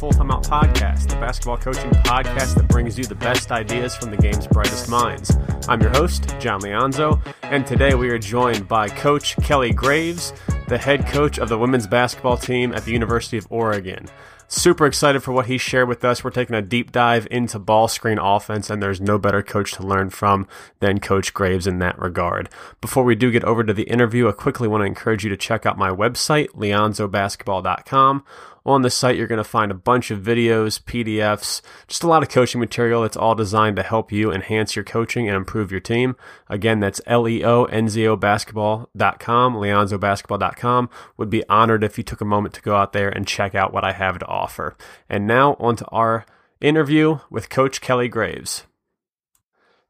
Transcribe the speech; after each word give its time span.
Full 0.00 0.12
Time 0.12 0.30
Out 0.30 0.44
Podcast, 0.44 1.10
the 1.10 1.16
basketball 1.16 1.58
coaching 1.58 1.90
podcast 1.90 2.54
that 2.54 2.66
brings 2.68 2.96
you 2.96 3.04
the 3.04 3.14
best 3.14 3.52
ideas 3.52 3.94
from 3.94 4.10
the 4.10 4.16
game's 4.16 4.46
brightest 4.46 4.88
minds. 4.88 5.36
I'm 5.68 5.78
your 5.82 5.90
host, 5.90 6.34
John 6.40 6.62
Leonzo, 6.62 7.20
and 7.42 7.66
today 7.66 7.92
we 7.92 8.08
are 8.08 8.18
joined 8.18 8.66
by 8.66 8.88
Coach 8.88 9.36
Kelly 9.42 9.74
Graves, 9.74 10.32
the 10.68 10.78
head 10.78 11.06
coach 11.06 11.38
of 11.38 11.50
the 11.50 11.58
women's 11.58 11.86
basketball 11.86 12.38
team 12.38 12.72
at 12.72 12.86
the 12.86 12.92
University 12.92 13.36
of 13.36 13.46
Oregon. 13.50 14.06
Super 14.48 14.86
excited 14.86 15.22
for 15.22 15.32
what 15.32 15.46
he 15.46 15.58
shared 15.58 15.86
with 15.86 16.04
us. 16.04 16.24
We're 16.24 16.30
taking 16.30 16.56
a 16.56 16.62
deep 16.62 16.90
dive 16.90 17.28
into 17.30 17.58
ball 17.58 17.86
screen 17.86 18.18
offense, 18.18 18.68
and 18.68 18.82
there's 18.82 19.02
no 19.02 19.18
better 19.18 19.42
coach 19.42 19.72
to 19.74 19.86
learn 19.86 20.08
from 20.10 20.48
than 20.80 20.98
Coach 20.98 21.34
Graves 21.34 21.68
in 21.68 21.78
that 21.78 21.98
regard. 21.98 22.48
Before 22.80 23.04
we 23.04 23.14
do 23.14 23.30
get 23.30 23.44
over 23.44 23.62
to 23.62 23.74
the 23.74 23.84
interview, 23.84 24.28
I 24.28 24.32
quickly 24.32 24.66
want 24.66 24.80
to 24.80 24.86
encourage 24.86 25.22
you 25.22 25.30
to 25.30 25.36
check 25.36 25.66
out 25.66 25.78
my 25.78 25.90
website, 25.90 26.48
leonzobasketball.com. 26.48 28.24
On 28.64 28.82
the 28.82 28.90
site, 28.90 29.16
you're 29.16 29.26
going 29.26 29.38
to 29.38 29.44
find 29.44 29.70
a 29.70 29.74
bunch 29.74 30.10
of 30.10 30.20
videos, 30.20 30.82
PDFs, 30.82 31.62
just 31.88 32.02
a 32.02 32.06
lot 32.06 32.22
of 32.22 32.28
coaching 32.28 32.60
material 32.60 33.02
that's 33.02 33.16
all 33.16 33.34
designed 33.34 33.76
to 33.76 33.82
help 33.82 34.12
you 34.12 34.30
enhance 34.30 34.76
your 34.76 34.84
coaching 34.84 35.28
and 35.28 35.36
improve 35.36 35.70
your 35.70 35.80
team. 35.80 36.14
Again, 36.48 36.80
that's 36.80 37.00
L-E-O-N-Z-O 37.06 38.16
basketball.com, 38.16 39.54
leonzobasketball.com. 39.54 40.90
Would 41.16 41.30
be 41.30 41.48
honored 41.48 41.84
if 41.84 41.96
you 41.96 42.04
took 42.04 42.20
a 42.20 42.26
moment 42.26 42.54
to 42.54 42.62
go 42.62 42.76
out 42.76 42.92
there 42.92 43.08
and 43.08 43.26
check 43.26 43.54
out 43.54 43.72
what 43.72 43.84
I 43.84 43.92
have 43.92 44.18
to 44.18 44.26
offer. 44.26 44.76
And 45.08 45.26
now 45.26 45.56
on 45.58 45.76
to 45.76 45.86
our 45.86 46.26
interview 46.60 47.20
with 47.30 47.48
Coach 47.48 47.80
Kelly 47.80 48.08
Graves. 48.08 48.64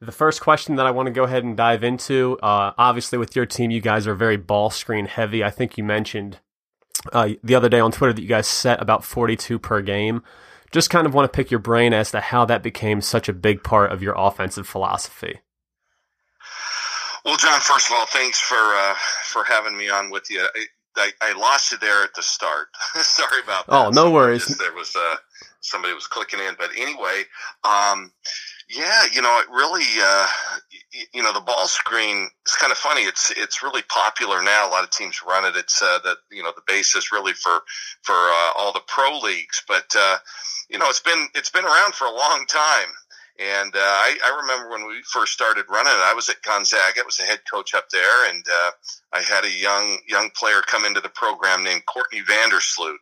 The 0.02 0.12
first 0.12 0.40
question 0.40 0.76
that 0.76 0.86
I 0.86 0.92
want 0.92 1.08
to 1.08 1.12
go 1.12 1.24
ahead 1.24 1.44
and 1.44 1.56
dive 1.56 1.84
into, 1.84 2.38
uh, 2.42 2.72
obviously 2.78 3.18
with 3.18 3.36
your 3.36 3.44
team, 3.44 3.70
you 3.70 3.82
guys 3.82 4.06
are 4.06 4.14
very 4.14 4.38
ball 4.38 4.70
screen 4.70 5.04
heavy. 5.04 5.44
I 5.44 5.50
think 5.50 5.76
you 5.76 5.84
mentioned 5.84 6.38
uh, 7.12 7.30
the 7.42 7.54
other 7.54 7.68
day 7.68 7.80
on 7.80 7.92
Twitter 7.92 8.12
that 8.12 8.22
you 8.22 8.28
guys 8.28 8.46
set 8.46 8.80
about 8.80 9.04
42 9.04 9.58
per 9.58 9.82
game. 9.82 10.22
Just 10.70 10.90
kind 10.90 11.06
of 11.06 11.14
want 11.14 11.30
to 11.30 11.36
pick 11.36 11.50
your 11.50 11.60
brain 11.60 11.92
as 11.92 12.12
to 12.12 12.20
how 12.20 12.44
that 12.44 12.62
became 12.62 13.00
such 13.00 13.28
a 13.28 13.32
big 13.32 13.64
part 13.64 13.90
of 13.90 14.02
your 14.02 14.14
offensive 14.16 14.68
philosophy. 14.68 15.40
Well, 17.24 17.36
John, 17.36 17.60
first 17.60 17.90
of 17.90 17.96
all, 17.96 18.06
thanks 18.06 18.40
for 18.40 18.56
uh, 18.56 18.94
for 19.24 19.44
having 19.44 19.76
me 19.76 19.90
on 19.90 20.10
with 20.10 20.30
you. 20.30 20.40
I, 20.40 20.64
I, 20.96 21.10
I, 21.20 21.32
lost 21.38 21.72
you 21.72 21.78
there 21.78 22.02
at 22.02 22.14
the 22.14 22.22
start. 22.22 22.68
Sorry 22.94 23.42
about 23.42 23.66
that. 23.66 23.74
Oh, 23.74 23.90
no 23.90 24.10
worries. 24.10 24.46
Just, 24.46 24.58
there 24.58 24.72
was 24.72 24.94
uh, 24.96 25.16
somebody 25.60 25.92
was 25.92 26.06
clicking 26.06 26.40
in, 26.40 26.54
but 26.58 26.70
anyway, 26.76 27.22
um, 27.64 28.12
yeah, 28.68 29.04
you 29.12 29.22
know, 29.22 29.40
it 29.40 29.50
really, 29.50 29.84
uh, 30.02 30.26
you 31.12 31.22
know, 31.22 31.32
the 31.32 31.40
ball 31.40 31.66
screen. 31.68 32.28
It's 32.42 32.56
kind 32.56 32.72
of 32.72 32.78
funny. 32.78 33.02
It's 33.02 33.30
it's 33.36 33.62
really 33.62 33.82
popular 33.82 34.42
now. 34.42 34.68
A 34.68 34.70
lot 34.70 34.84
of 34.84 34.90
teams 34.90 35.20
run 35.26 35.44
it. 35.44 35.56
It's 35.56 35.82
uh, 35.82 35.98
that 36.04 36.18
you 36.30 36.42
know 36.42 36.52
the 36.54 36.62
basis 36.66 37.12
really 37.12 37.32
for 37.32 37.62
for 38.02 38.14
uh, 38.14 38.52
all 38.58 38.72
the 38.72 38.82
pro 38.86 39.18
leagues, 39.18 39.62
but 39.68 39.94
uh, 39.96 40.18
you 40.70 40.78
know, 40.78 40.88
it's 40.88 41.00
been 41.00 41.28
it's 41.34 41.50
been 41.50 41.64
around 41.64 41.94
for 41.94 42.06
a 42.06 42.14
long 42.14 42.44
time. 42.48 42.88
And 43.38 43.74
uh, 43.74 43.78
I, 43.78 44.18
I 44.22 44.40
remember 44.42 44.68
when 44.68 44.86
we 44.86 45.00
first 45.02 45.32
started 45.32 45.64
running 45.70 45.92
it, 45.92 46.04
I 46.04 46.12
was 46.14 46.28
at 46.28 46.42
Gonzaga. 46.42 47.00
I 47.00 47.06
was 47.06 47.16
the 47.16 47.24
head 47.24 47.40
coach 47.50 47.74
up 47.74 47.88
there, 47.88 48.28
and 48.30 48.44
uh, 48.46 48.70
I 49.14 49.22
had 49.22 49.44
a 49.44 49.50
young 49.50 49.98
young 50.06 50.30
player 50.36 50.60
come 50.66 50.84
into 50.84 51.00
the 51.00 51.08
program 51.08 51.64
named 51.64 51.86
Courtney 51.86 52.20
Vandersloot. 52.22 52.98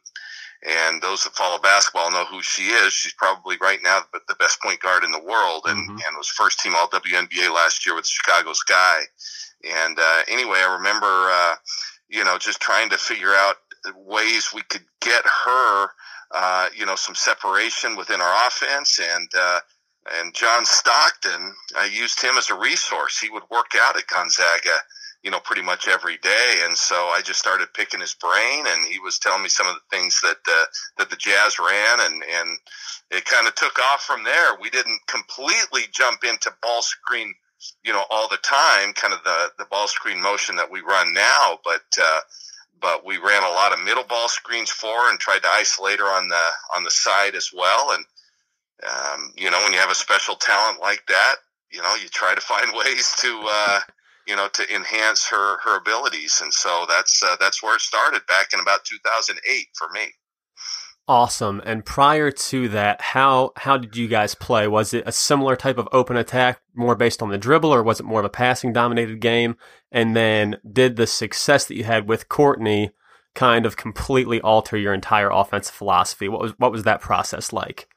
And 0.67 1.01
those 1.01 1.23
that 1.23 1.35
follow 1.35 1.59
basketball 1.59 2.11
know 2.11 2.25
who 2.25 2.43
she 2.43 2.63
is. 2.65 2.93
She's 2.93 3.13
probably 3.13 3.57
right 3.61 3.79
now 3.83 4.01
the 4.13 4.35
best 4.35 4.61
point 4.61 4.81
guard 4.81 5.05
in 5.05 5.13
the 5.13 5.23
world, 5.23 5.63
and, 5.67 5.89
mm-hmm. 5.89 5.99
and 6.07 6.17
was 6.17 6.29
first 6.29 6.61
team 6.61 6.75
All 6.75 6.89
WNBA 6.89 7.55
last 7.55 7.87
year 7.87 7.95
with 7.95 8.05
the 8.05 8.11
Chicago 8.11 8.53
Sky. 8.53 9.03
And 9.65 9.99
uh, 9.99 10.23
anyway, 10.27 10.59
I 10.59 10.75
remember, 10.75 11.07
uh, 11.07 11.55
you 12.09 12.25
know, 12.25 12.39
just 12.39 12.61
trying 12.61 12.91
to 12.91 12.99
figure 12.99 13.35
out 13.35 13.57
ways 13.97 14.51
we 14.53 14.63
could 14.63 14.85
get 15.01 15.25
her, 15.25 15.89
uh, 16.33 16.69
you 16.77 16.87
know, 16.87 16.97
some 16.97 17.15
separation 17.15 17.97
within 17.97 18.21
our 18.21 18.47
offense. 18.49 18.99
And 18.99 19.31
uh, 19.39 19.61
and 20.19 20.35
John 20.35 20.65
Stockton, 20.65 21.55
I 21.77 21.87
used 21.87 22.21
him 22.21 22.37
as 22.37 22.51
a 22.51 22.59
resource. 22.59 23.19
He 23.19 23.31
would 23.31 23.43
work 23.51 23.73
out 23.81 23.97
at 23.97 24.07
Gonzaga 24.07 24.79
you 25.23 25.31
know, 25.31 25.41
pretty 25.41 25.63
much 25.63 25.89
every 25.89 26.17
day. 26.19 26.63
And 26.65 26.77
so 26.77 26.95
I 26.95 27.21
just 27.25 27.41
started 27.41 27.75
picking 27.75 28.01
his 28.01 28.15
brain, 28.15 28.65
and 28.67 28.87
he 28.87 28.99
was 29.01 29.19
telling 29.19 29.43
me 29.43 29.49
some 29.49 29.67
of 29.67 29.75
the 29.75 29.97
things 29.97 30.21
that 30.23 30.39
uh, 30.49 30.65
that 30.99 31.11
the 31.11 31.17
Jazz 31.17 31.59
ran, 31.59 32.01
and 32.01 32.23
and 32.23 32.59
it 33.11 33.25
kind 33.25 33.47
of 33.47 33.55
took 33.55 33.79
off 33.79 34.03
from 34.03 34.25
there. 34.25 34.57
We 34.61 34.71
didn't 34.71 35.01
completely 35.07 35.83
jump 35.93 36.25
into 36.25 36.53
ball 36.63 36.83
screen, 36.83 37.35
you 37.85 37.93
know, 37.93 38.05
all 38.11 38.29
the 38.29 38.39
time, 38.39 38.93
kind 38.93 39.13
of 39.13 39.23
the 39.25 39.51
the 39.59 39.67
ball 39.67 39.89
screen 39.89 40.23
motion 40.23 40.57
that 40.57 40.71
we 40.71 40.81
run 40.81 41.13
now, 41.13 41.59
but. 41.65 41.83
Uh, 42.01 42.21
but 42.81 43.05
we 43.05 43.19
ran 43.19 43.43
a 43.43 43.49
lot 43.49 43.73
of 43.73 43.85
middle 43.85 44.05
ball 44.05 44.29
screens 44.29 44.71
for 44.71 45.11
and 45.11 45.19
tried 45.19 45.43
to 45.43 45.49
isolate 45.49 45.99
her 45.99 46.05
on 46.05 46.29
the 46.29 46.51
on 46.77 46.85
the 46.85 46.91
side 46.93 47.35
as 47.35 47.51
well. 47.53 47.91
And 47.91 48.05
um, 48.89 49.33
you 49.37 49.51
know, 49.51 49.59
when 49.65 49.73
you 49.73 49.81
have 49.81 49.91
a 49.91 49.97
special 49.97 50.37
talent 50.37 50.81
like 50.81 51.03
that, 51.09 51.37
you 51.71 51.83
know, 51.83 51.95
you 51.97 52.09
try 52.09 52.35
to 52.37 52.41
find 52.41 52.73
ways 52.77 53.15
to 53.21 53.43
uh, 53.49 53.81
you 54.29 54.37
know, 54.37 54.49
to 54.53 54.75
enhance 54.75 55.27
her 55.29 55.59
her 55.63 55.79
abilities. 55.79 56.41
And 56.43 56.53
so 56.53 56.85
that's 56.89 57.23
uh, 57.23 57.37
that's 57.41 57.63
where 57.63 57.75
it 57.75 57.81
started 57.81 58.27
back 58.27 58.53
in 58.53 58.61
about 58.61 58.85
2008 58.85 59.67
for 59.75 59.89
me. 59.91 60.13
Awesome. 61.09 61.63
And 61.65 61.87
prior 61.87 62.31
to 62.31 62.69
that, 62.69 63.01
how 63.01 63.53
how 63.57 63.79
did 63.79 63.97
you 63.97 64.09
guys 64.09 64.35
play? 64.35 64.69
Was 64.69 64.93
it 64.93 65.05
a 65.07 65.13
similar 65.13 65.57
type 65.57 65.79
of 65.79 65.89
open 65.91 66.19
attack, 66.19 66.61
more 66.75 66.95
based 66.95 67.23
on 67.23 67.31
the 67.31 67.39
dribble, 67.39 67.73
or 67.73 67.83
was 67.83 67.99
it 67.99 68.05
more 68.05 68.21
of 68.21 68.27
a 68.27 68.31
passing 68.31 68.75
dominated 68.75 69.21
game? 69.21 69.57
And 69.91 70.15
then 70.15 70.59
did 70.71 70.97
the 70.97 71.07
success 71.07 71.65
that 71.65 71.77
you 71.77 71.85
had 71.85 72.07
with 72.07 72.29
Courtney 72.29 72.91
kind 73.35 73.65
of 73.65 73.79
completely 73.79 74.39
alter 74.43 74.77
your 74.77 74.93
entire 74.93 75.31
offensive 75.31 75.75
philosophy? 75.75 76.29
What 76.29 76.43
was 76.43 76.53
what 76.59 76.73
was 76.73 76.83
that 76.83 77.01
process 77.01 77.55
like? 77.55 77.89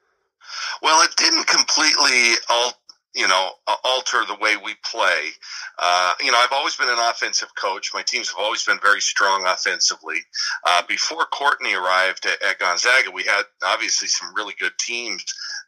Well, 0.82 1.04
it 1.04 1.16
didn't 1.18 1.48
completely 1.48 2.36
alter 2.50 2.78
you 3.14 3.28
know, 3.28 3.50
alter 3.84 4.24
the 4.26 4.38
way 4.40 4.56
we 4.56 4.74
play. 4.90 5.30
Uh, 5.78 6.14
you 6.22 6.32
know, 6.32 6.38
I've 6.38 6.54
always 6.54 6.76
been 6.76 6.90
an 6.90 7.00
offensive 7.00 7.50
coach. 7.56 7.92
My 7.94 8.04
teams 8.04 8.30
have 8.30 8.40
always 8.40 8.64
been 8.64 8.80
very 8.82 9.02
strong 9.02 9.46
offensively. 9.46 10.20
Uh, 10.66 10.84
before 10.88 11.26
Courtney 11.26 11.74
arrived 11.74 12.26
at, 12.26 12.42
at, 12.42 12.60
Gonzaga, 12.60 13.12
we 13.12 13.24
had 13.24 13.44
obviously 13.64 14.08
some 14.08 14.34
really 14.34 14.54
good 14.60 14.72
teams 14.80 15.26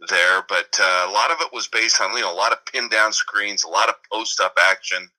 there, 0.08 0.44
but 0.48 0.78
uh, 0.80 1.08
a 1.10 1.12
lot 1.12 1.32
of 1.32 1.38
it 1.42 1.52
was 1.52 1.68
based 1.68 2.00
on, 2.00 2.16
you 2.16 2.22
know, 2.22 2.34
a 2.34 2.36
lot 2.36 2.54
of 2.54 2.66
pin 2.66 2.88
down 2.88 3.12
screens, 3.12 3.64
a 3.64 3.70
lot 3.70 3.90
of 3.90 3.96
post 4.12 4.40
up 4.40 4.56
action, 4.70 5.10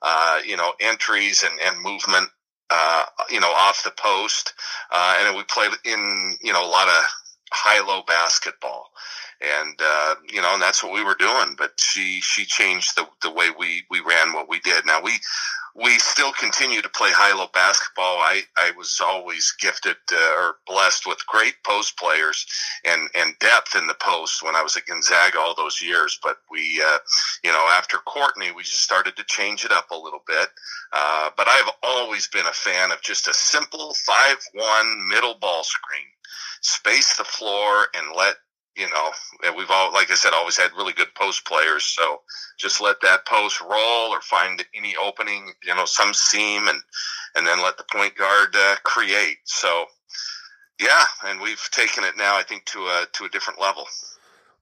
uh, 0.00 0.38
you 0.46 0.56
know, 0.56 0.72
entries 0.80 1.42
and, 1.42 1.60
and 1.60 1.82
movement. 1.82 2.28
Uh, 2.70 3.04
you 3.30 3.38
know, 3.38 3.50
off 3.50 3.84
the 3.84 3.92
post, 3.98 4.54
uh, 4.90 5.18
and 5.20 5.36
we 5.36 5.44
played 5.44 5.70
in 5.84 6.36
you 6.42 6.50
know 6.50 6.64
a 6.64 6.66
lot 6.66 6.88
of 6.88 7.04
high 7.52 7.86
low 7.86 8.02
basketball 8.06 8.90
and 9.60 9.78
uh, 9.82 10.14
you 10.32 10.40
know, 10.42 10.54
and 10.54 10.62
that's 10.62 10.82
what 10.82 10.92
we 10.92 11.04
were 11.04 11.16
doing. 11.16 11.54
But 11.56 11.72
she 11.78 12.20
she 12.20 12.44
changed 12.44 12.96
the 12.96 13.06
the 13.22 13.30
way 13.30 13.50
we 13.58 13.84
we 13.90 14.00
ran 14.00 14.32
what 14.32 14.48
we 14.48 14.60
did. 14.60 14.86
Now 14.86 15.02
we 15.02 15.12
we 15.76 15.98
still 15.98 16.32
continue 16.32 16.80
to 16.82 16.88
play 16.88 17.10
high 17.10 17.34
low 17.36 17.48
basketball. 17.52 18.18
I 18.18 18.42
I 18.56 18.72
was 18.76 19.00
always 19.04 19.54
gifted 19.60 19.96
uh, 20.12 20.34
or 20.38 20.56
blessed 20.66 21.06
with 21.06 21.26
great 21.26 21.54
post 21.64 21.98
players 21.98 22.46
and 22.84 23.08
and 23.14 23.38
depth 23.40 23.76
in 23.76 23.86
the 23.86 23.94
post 24.00 24.42
when 24.42 24.56
I 24.56 24.62
was 24.62 24.76
at 24.76 24.86
Gonzaga 24.86 25.38
all 25.38 25.54
those 25.54 25.82
years. 25.82 26.18
But 26.22 26.38
we 26.50 26.82
uh, 26.84 26.98
you 27.42 27.52
know 27.52 27.66
after 27.70 27.98
Courtney, 27.98 28.52
we 28.52 28.62
just 28.62 28.82
started 28.82 29.16
to 29.16 29.24
change 29.24 29.64
it 29.64 29.72
up 29.72 29.90
a 29.90 29.98
little 29.98 30.22
bit. 30.26 30.48
Uh, 30.92 31.30
but 31.36 31.48
I've 31.48 31.70
always 31.82 32.28
been 32.28 32.46
a 32.46 32.52
fan 32.52 32.92
of 32.92 33.02
just 33.02 33.28
a 33.28 33.34
simple 33.34 33.94
five 33.94 34.38
one 34.54 35.08
middle 35.08 35.34
ball 35.34 35.64
screen 35.64 36.06
space 36.64 37.16
the 37.16 37.24
floor 37.24 37.86
and 37.94 38.16
let 38.16 38.36
you 38.76 38.88
know, 38.88 39.52
we've 39.56 39.70
all, 39.70 39.92
like 39.92 40.10
I 40.10 40.14
said, 40.14 40.32
always 40.32 40.56
had 40.56 40.72
really 40.76 40.92
good 40.92 41.14
post 41.14 41.44
players. 41.44 41.84
So 41.84 42.22
just 42.58 42.80
let 42.80 43.00
that 43.02 43.26
post 43.26 43.60
roll 43.60 44.10
or 44.10 44.20
find 44.20 44.64
any 44.74 44.94
opening, 44.96 45.52
you 45.64 45.74
know, 45.74 45.84
some 45.84 46.12
seam 46.14 46.68
and, 46.68 46.80
and 47.34 47.46
then 47.46 47.62
let 47.62 47.76
the 47.76 47.84
point 47.90 48.16
guard 48.16 48.54
uh, 48.54 48.76
create. 48.82 49.38
So 49.44 49.86
yeah, 50.80 51.04
and 51.24 51.40
we've 51.40 51.68
taken 51.70 52.04
it 52.04 52.16
now, 52.16 52.36
I 52.36 52.42
think, 52.42 52.64
to 52.66 52.80
a, 52.80 53.06
to 53.12 53.24
a 53.24 53.28
different 53.28 53.60
level. 53.60 53.86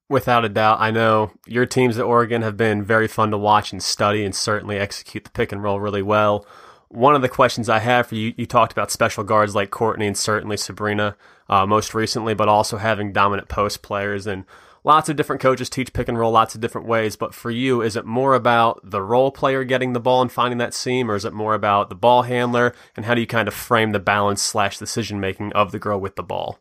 Without 0.08 0.44
a 0.44 0.50
doubt, 0.50 0.78
I 0.80 0.90
know 0.90 1.32
your 1.46 1.64
teams 1.64 1.96
at 1.96 2.04
Oregon 2.04 2.42
have 2.42 2.56
been 2.56 2.82
very 2.82 3.08
fun 3.08 3.30
to 3.30 3.38
watch 3.38 3.72
and 3.72 3.82
study 3.82 4.24
and 4.24 4.34
certainly 4.34 4.78
execute 4.78 5.24
the 5.24 5.30
pick 5.30 5.52
and 5.52 5.62
roll 5.62 5.80
really 5.80 6.02
well 6.02 6.46
one 6.92 7.14
of 7.14 7.22
the 7.22 7.28
questions 7.28 7.68
I 7.70 7.78
have 7.78 8.06
for 8.06 8.14
you, 8.16 8.34
you 8.36 8.44
talked 8.44 8.72
about 8.72 8.90
special 8.90 9.24
guards 9.24 9.54
like 9.54 9.70
Courtney 9.70 10.06
and 10.06 10.16
certainly 10.16 10.58
Sabrina 10.58 11.16
uh, 11.52 11.66
most 11.66 11.92
recently, 11.92 12.32
but 12.32 12.48
also 12.48 12.78
having 12.78 13.12
dominant 13.12 13.48
post 13.48 13.82
players. 13.82 14.26
And 14.26 14.46
lots 14.84 15.10
of 15.10 15.16
different 15.16 15.42
coaches 15.42 15.68
teach 15.68 15.92
pick 15.92 16.08
and 16.08 16.18
roll 16.18 16.32
lots 16.32 16.54
of 16.54 16.62
different 16.62 16.86
ways. 16.86 17.14
But 17.14 17.34
for 17.34 17.50
you, 17.50 17.82
is 17.82 17.94
it 17.94 18.06
more 18.06 18.34
about 18.34 18.80
the 18.82 19.02
role 19.02 19.30
player 19.30 19.62
getting 19.62 19.92
the 19.92 20.00
ball 20.00 20.22
and 20.22 20.32
finding 20.32 20.56
that 20.58 20.72
seam, 20.72 21.10
or 21.10 21.14
is 21.14 21.26
it 21.26 21.34
more 21.34 21.52
about 21.54 21.90
the 21.90 21.94
ball 21.94 22.22
handler? 22.22 22.74
And 22.96 23.04
how 23.04 23.14
do 23.14 23.20
you 23.20 23.26
kind 23.26 23.48
of 23.48 23.54
frame 23.54 23.92
the 23.92 24.00
balance 24.00 24.40
slash 24.40 24.78
decision 24.78 25.20
making 25.20 25.52
of 25.52 25.72
the 25.72 25.78
girl 25.78 26.00
with 26.00 26.16
the 26.16 26.22
ball? 26.22 26.58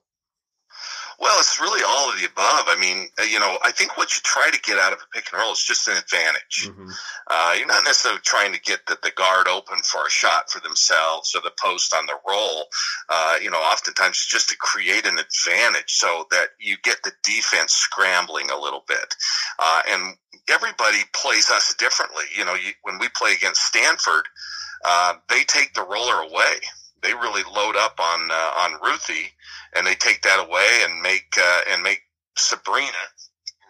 Well, 1.22 1.38
it's 1.38 1.62
really 1.62 1.84
all 1.88 2.10
of 2.10 2.20
the 2.20 2.26
above. 2.26 2.66
I 2.66 2.78
mean, 2.80 3.08
uh, 3.20 3.24
you 3.24 3.40
know, 3.40 3.60
I 3.64 3.72
think 3.72 3.96
what 3.96 4.16
you 4.16 4.22
try 4.24 4.50
to 4.52 4.60
get 4.62 4.80
out 4.80 4.92
of 4.92 4.98
a 4.98 5.16
pick 5.16 5.32
and 5.32 5.40
roll 5.40 5.52
is 5.52 5.64
just 5.64 5.88
an 5.88 5.96
advantage. 5.96 6.68
Mm-hmm. 6.68 6.90
Uh, 7.30 7.54
you're 7.60 7.68
not 7.68 7.84
necessarily 7.86 8.22
trying 8.24 8.54
to 8.54 8.60
get 8.60 8.88
the, 8.88 8.98
the 9.04 9.12
guard 9.12 9.48
open 9.48 9.78
for 9.84 10.04
a 10.04 10.10
shot 10.10 10.50
for 10.50 10.60
themselves 10.62 11.36
or 11.36 11.42
the 11.42 11.54
post 11.62 11.94
on 11.94 12.08
the 12.08 12.18
roll. 12.28 12.66
Uh, 13.08 13.36
you 13.40 13.52
know, 13.52 13.60
oftentimes 13.60 14.26
just 14.26 14.50
to 14.50 14.58
create 14.58 15.06
an 15.06 15.20
advantage 15.20 15.94
so 15.94 16.26
that 16.32 16.48
you 16.60 16.76
get 16.82 17.04
the 17.04 17.14
defense 17.24 17.74
scrambling 17.74 18.50
a 18.50 18.60
little 18.60 18.84
bit. 18.88 19.14
Uh, 19.60 19.82
and 19.92 20.16
everybody 20.50 21.06
plays 21.14 21.52
us 21.52 21.76
differently. 21.78 22.26
You 22.36 22.46
know, 22.46 22.56
you, 22.56 22.72
when 22.82 22.98
we 22.98 23.10
play 23.10 23.34
against 23.34 23.62
Stanford, 23.62 24.26
uh, 24.84 25.14
they 25.30 25.44
take 25.44 25.76
the 25.76 25.86
roller 25.86 26.24
away 26.24 26.62
they 27.02 27.14
really 27.14 27.44
load 27.52 27.76
up 27.76 28.00
on 28.00 28.30
uh, 28.32 28.52
on 28.58 28.80
Ruthie, 28.84 29.34
and 29.76 29.86
they 29.86 29.96
take 29.96 30.22
that 30.24 30.46
away 30.46 30.80
and 30.84 31.02
make 31.02 31.36
uh, 31.38 31.62
and 31.70 31.84
make 31.84 32.02
Sabrina, 32.38 32.92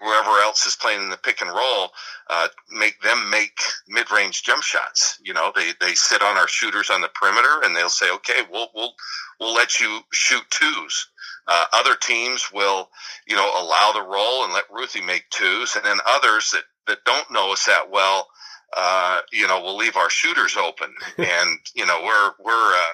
whoever 0.02 0.40
else 0.40 0.66
is 0.66 0.76
playing 0.76 1.04
in 1.04 1.10
the 1.10 1.18
pick 1.18 1.42
and 1.42 1.50
roll, 1.50 1.92
uh, 2.30 2.48
make 2.72 3.02
them 3.02 3.30
make 3.30 3.60
mid 3.88 4.12
range 4.12 4.44
jump 4.44 4.64
shots. 4.64 5.20
You 5.24 5.34
know, 5.34 5.52
they 5.56 5.72
they 5.80 5.94
sit 5.94 6.22
on 6.22 6.38
our 6.38 6.48
shooters 6.48 6.90
on 6.90 7.02
the 7.02 7.10
perimeter, 7.10 7.62
and 7.64 7.76
they'll 7.76 7.90
say, 7.90 8.12
okay, 8.12 8.42
we'll 8.52 8.70
we'll 8.74 8.94
we'll 9.40 9.54
let 9.54 9.80
you 9.80 10.00
shoot 10.12 10.44
twos. 10.50 11.08
Uh, 11.48 11.66
other 11.74 11.96
teams 11.96 12.52
will, 12.54 12.90
you 13.28 13.36
know, 13.36 13.50
allow 13.62 13.92
the 13.94 14.02
roll 14.02 14.44
and 14.44 14.54
let 14.54 14.72
Ruthie 14.72 15.02
make 15.02 15.30
twos, 15.30 15.76
and 15.76 15.86
then 15.86 15.98
others 16.06 16.52
that 16.52 16.64
that 16.88 17.04
don't 17.06 17.32
know 17.32 17.52
us 17.52 17.66
that 17.66 17.90
well, 17.92 18.28
uh, 18.76 19.22
you 19.32 19.48
know, 19.48 19.62
we'll 19.62 19.78
leave 19.78 19.98
our 19.98 20.10
shooters 20.10 20.58
open, 20.58 20.94
and 21.18 21.60
you 21.76 21.86
know, 21.86 22.02
we're 22.04 22.32
we're 22.40 22.74
uh, 22.74 22.94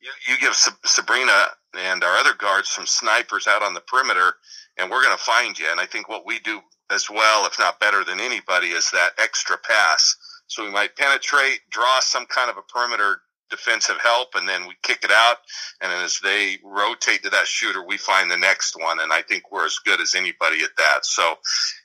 you, 0.00 0.10
you 0.28 0.38
give 0.38 0.54
Sabrina 0.54 1.48
and 1.76 2.02
our 2.04 2.16
other 2.16 2.34
guards 2.34 2.68
some 2.68 2.86
snipers 2.86 3.46
out 3.46 3.62
on 3.62 3.74
the 3.74 3.80
perimeter, 3.80 4.34
and 4.78 4.90
we're 4.90 5.02
going 5.02 5.16
to 5.16 5.22
find 5.22 5.58
you. 5.58 5.66
And 5.70 5.80
I 5.80 5.86
think 5.86 6.08
what 6.08 6.26
we 6.26 6.38
do 6.40 6.60
as 6.90 7.08
well, 7.10 7.46
if 7.46 7.58
not 7.58 7.80
better 7.80 8.04
than 8.04 8.20
anybody, 8.20 8.68
is 8.68 8.90
that 8.90 9.12
extra 9.18 9.56
pass. 9.58 10.16
So 10.46 10.64
we 10.64 10.70
might 10.70 10.96
penetrate, 10.96 11.60
draw 11.70 12.00
some 12.00 12.26
kind 12.26 12.50
of 12.50 12.56
a 12.56 12.62
perimeter 12.62 13.20
defensive 13.54 13.96
help, 14.02 14.34
and 14.34 14.48
then 14.48 14.66
we 14.66 14.74
kick 14.82 15.04
it 15.04 15.10
out. 15.10 15.36
And 15.80 15.92
as 15.92 16.18
they 16.22 16.58
rotate 16.64 17.22
to 17.22 17.30
that 17.30 17.46
shooter, 17.46 17.84
we 17.84 17.96
find 17.96 18.30
the 18.30 18.36
next 18.36 18.76
one. 18.78 19.00
And 19.00 19.12
I 19.12 19.22
think 19.22 19.50
we're 19.50 19.66
as 19.66 19.78
good 19.84 20.00
as 20.00 20.14
anybody 20.14 20.62
at 20.62 20.76
that. 20.76 21.04
So, 21.04 21.34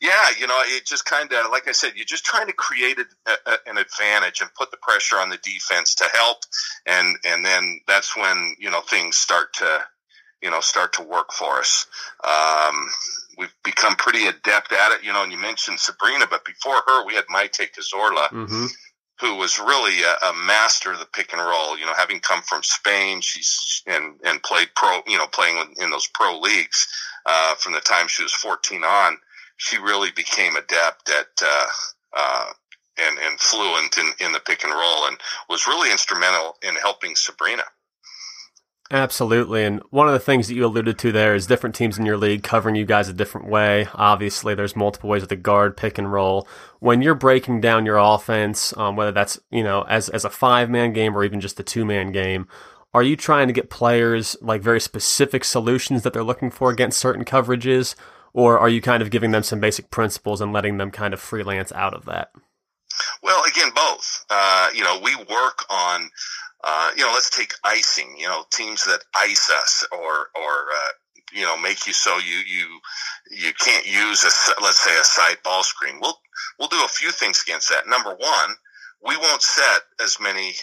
yeah, 0.01 0.29
you 0.39 0.47
know, 0.47 0.57
it 0.65 0.85
just 0.85 1.05
kind 1.05 1.31
of, 1.31 1.51
like 1.51 1.67
I 1.67 1.73
said, 1.73 1.93
you're 1.95 2.05
just 2.05 2.25
trying 2.25 2.47
to 2.47 2.53
create 2.53 2.97
a, 2.99 3.31
a, 3.31 3.57
an 3.67 3.77
advantage 3.77 4.41
and 4.41 4.49
put 4.55 4.71
the 4.71 4.77
pressure 4.81 5.17
on 5.17 5.29
the 5.29 5.37
defense 5.37 5.95
to 5.95 6.05
help. 6.11 6.37
And, 6.85 7.17
and 7.25 7.45
then 7.45 7.81
that's 7.87 8.17
when, 8.17 8.55
you 8.59 8.71
know, 8.71 8.81
things 8.81 9.17
start 9.17 9.53
to, 9.55 9.79
you 10.41 10.49
know, 10.49 10.61
start 10.61 10.93
to 10.93 11.03
work 11.03 11.31
for 11.33 11.59
us. 11.59 11.85
Um, 12.23 12.89
we've 13.37 13.53
become 13.63 13.95
pretty 13.95 14.25
adept 14.25 14.71
at 14.71 14.93
it, 14.93 15.03
you 15.03 15.13
know, 15.13 15.23
and 15.23 15.31
you 15.31 15.37
mentioned 15.37 15.79
Sabrina, 15.79 16.25
but 16.29 16.45
before 16.45 16.81
her, 16.87 17.05
we 17.05 17.15
had 17.15 17.25
Maite 17.25 17.69
Cazorla. 17.71 18.29
Mm-hmm 18.29 18.65
who 19.19 19.35
was 19.35 19.59
really 19.59 20.01
a, 20.01 20.27
a, 20.27 20.33
master 20.45 20.93
of 20.93 20.99
the 20.99 21.05
pick 21.05 21.33
and 21.33 21.41
roll. 21.41 21.77
You 21.77 21.85
know, 21.85 21.93
having 21.95 22.19
come 22.19 22.41
from 22.41 22.63
Spain, 22.63 23.21
she's 23.21 23.83
and 23.85 24.15
and 24.23 24.41
played 24.43 24.69
pro. 24.75 25.01
You 25.07 25.17
know, 25.17 25.27
playing 25.27 25.75
in 25.77 25.89
those 25.89 26.07
pro 26.13 26.39
leagues 26.39 26.87
uh, 27.25 27.55
from 27.55 27.73
the 27.73 27.81
time 27.81 28.07
she 28.07 28.23
was 28.23 28.33
14 28.33 28.83
on. 28.83 29.17
She 29.57 29.77
really 29.77 30.11
became 30.11 30.55
adept 30.55 31.09
at 31.09 31.27
uh, 31.45 31.67
uh, 32.15 32.45
and 32.97 33.17
and 33.19 33.39
fluent 33.39 33.97
in, 33.97 34.25
in 34.25 34.31
the 34.31 34.39
pick 34.39 34.63
and 34.63 34.73
roll, 34.73 35.07
and 35.07 35.17
was 35.49 35.67
really 35.67 35.91
instrumental 35.91 36.57
in 36.61 36.75
helping 36.75 37.15
Sabrina. 37.15 37.63
Absolutely. 38.91 39.63
And 39.63 39.81
one 39.91 40.07
of 40.07 40.13
the 40.13 40.19
things 40.19 40.47
that 40.47 40.55
you 40.55 40.65
alluded 40.65 40.97
to 40.97 41.11
there 41.11 41.35
is 41.35 41.45
different 41.45 41.75
teams 41.75 41.99
in 41.99 42.07
your 42.07 42.17
league 42.17 42.41
covering 42.41 42.75
you 42.75 42.85
guys 42.85 43.07
a 43.07 43.13
different 43.13 43.47
way. 43.47 43.87
Obviously, 43.93 44.55
there's 44.55 44.75
multiple 44.75 45.09
ways 45.09 45.21
with 45.21 45.29
the 45.29 45.35
guard, 45.35 45.77
pick 45.77 45.99
and 45.99 46.11
roll. 46.11 46.47
When 46.79 47.03
you're 47.03 47.13
breaking 47.13 47.61
down 47.61 47.85
your 47.85 47.97
offense, 47.97 48.75
um, 48.77 48.95
whether 48.95 49.11
that's, 49.11 49.39
you 49.51 49.63
know, 49.63 49.83
as, 49.83 50.09
as 50.09 50.25
a 50.25 50.29
five 50.29 50.71
man 50.71 50.93
game 50.93 51.15
or 51.15 51.23
even 51.23 51.39
just 51.39 51.59
a 51.59 51.63
two 51.63 51.85
man 51.85 52.11
game, 52.11 52.47
are 52.91 53.03
you 53.03 53.15
trying 53.15 53.45
to 53.45 53.53
get 53.53 53.69
players 53.69 54.35
like 54.41 54.63
very 54.63 54.81
specific 54.81 55.43
solutions 55.43 56.01
that 56.01 56.11
they're 56.11 56.23
looking 56.23 56.49
for 56.49 56.71
against 56.71 56.99
certain 56.99 57.23
coverages? 57.23 57.93
Or 58.33 58.57
are 58.57 58.69
you 58.69 58.81
kind 58.81 59.03
of 59.03 59.11
giving 59.11 59.29
them 59.31 59.43
some 59.43 59.59
basic 59.59 59.91
principles 59.91 60.41
and 60.41 60.51
letting 60.51 60.77
them 60.77 60.89
kind 60.89 61.13
of 61.13 61.19
freelance 61.19 61.71
out 61.73 61.93
of 61.93 62.05
that? 62.05 62.31
Well, 63.21 63.43
again, 63.45 63.69
both. 63.75 64.25
Uh, 64.31 64.69
you 64.73 64.83
know, 64.83 64.99
we 65.03 65.15
work 65.15 65.63
on 65.69 66.09
uh, 66.63 66.91
you 66.95 67.03
know, 67.03 67.11
let's 67.13 67.29
take 67.29 67.53
icing. 67.63 68.15
You 68.17 68.27
know, 68.27 68.43
teams 68.51 68.83
that 68.85 69.01
ice 69.15 69.49
us 69.49 69.85
or 69.91 70.27
or 70.35 70.53
uh, 70.75 70.91
you 71.33 71.43
know 71.43 71.57
make 71.57 71.87
you 71.87 71.93
so 71.93 72.17
you 72.17 72.37
you 72.47 72.79
you 73.31 73.53
can't 73.53 73.85
use 73.85 74.23
a 74.23 74.61
let's 74.61 74.83
say 74.83 74.97
a 74.97 75.03
side 75.03 75.37
ball 75.43 75.63
screen. 75.63 75.99
We'll 76.01 76.17
we'll 76.57 76.67
do 76.67 76.83
a 76.83 76.89
few 76.89 77.11
things 77.11 77.43
against 77.45 77.69
that. 77.69 77.87
Number 77.87 78.11
one, 78.11 78.55
we 79.05 79.15
won't 79.17 79.41
set 79.41 79.81
as 80.03 80.17
many 80.19 80.53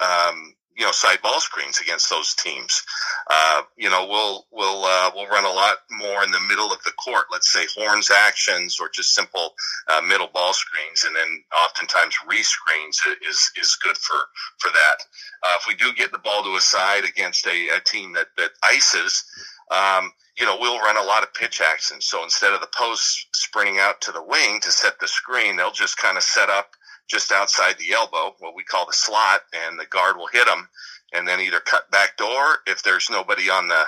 um, 0.00 0.54
you 0.80 0.86
know 0.86 0.92
side 0.92 1.20
ball 1.22 1.38
screens 1.40 1.78
against 1.78 2.08
those 2.08 2.34
teams. 2.34 2.82
Uh, 3.28 3.62
you 3.76 3.90
know, 3.90 4.06
we'll 4.08 4.46
we'll 4.50 4.82
uh, 4.82 5.10
we'll 5.14 5.28
run 5.28 5.44
a 5.44 5.52
lot 5.52 5.76
more 5.90 6.24
in 6.24 6.30
the 6.30 6.40
middle 6.48 6.72
of 6.72 6.82
the 6.84 6.92
court. 6.92 7.26
Let's 7.30 7.52
say 7.52 7.66
horns 7.76 8.10
actions 8.10 8.78
or 8.80 8.88
just 8.88 9.14
simple 9.14 9.52
uh, 9.88 10.00
middle 10.00 10.30
ball 10.32 10.54
screens, 10.54 11.04
and 11.04 11.14
then 11.14 11.44
oftentimes 11.64 12.16
re-screens 12.26 12.98
is 13.28 13.52
is 13.60 13.76
good 13.84 13.98
for 13.98 14.16
for 14.58 14.70
that. 14.70 15.04
Uh, 15.42 15.56
if 15.60 15.66
we 15.68 15.74
do 15.74 15.92
get 15.92 16.12
the 16.12 16.18
ball 16.18 16.42
to 16.42 16.56
a 16.56 16.60
side 16.62 17.04
against 17.04 17.46
a, 17.46 17.68
a 17.76 17.80
team 17.84 18.14
that 18.14 18.28
that 18.38 18.52
ices. 18.64 19.22
Um, 19.70 20.12
you 20.38 20.46
know, 20.46 20.56
we'll 20.58 20.80
run 20.80 20.96
a 20.96 21.02
lot 21.02 21.22
of 21.22 21.34
pitch 21.34 21.60
actions. 21.60 22.06
So 22.06 22.24
instead 22.24 22.54
of 22.54 22.62
the 22.62 22.68
post 22.74 23.26
sprinting 23.36 23.78
out 23.78 24.00
to 24.00 24.12
the 24.12 24.22
wing 24.22 24.58
to 24.62 24.72
set 24.72 24.98
the 24.98 25.06
screen, 25.06 25.56
they'll 25.56 25.70
just 25.70 25.98
kind 25.98 26.16
of 26.16 26.22
set 26.22 26.48
up 26.48 26.74
just 27.10 27.32
outside 27.32 27.76
the 27.78 27.92
elbow, 27.92 28.34
what 28.38 28.54
we 28.54 28.62
call 28.62 28.86
the 28.86 28.92
slot, 28.92 29.40
and 29.52 29.78
the 29.78 29.86
guard 29.86 30.16
will 30.16 30.28
hit 30.32 30.46
them, 30.46 30.68
and 31.12 31.26
then 31.26 31.40
either 31.40 31.60
cut 31.60 31.90
back 31.90 32.16
door 32.16 32.58
if 32.66 32.82
there's 32.82 33.10
nobody 33.10 33.50
on 33.50 33.68
the 33.68 33.84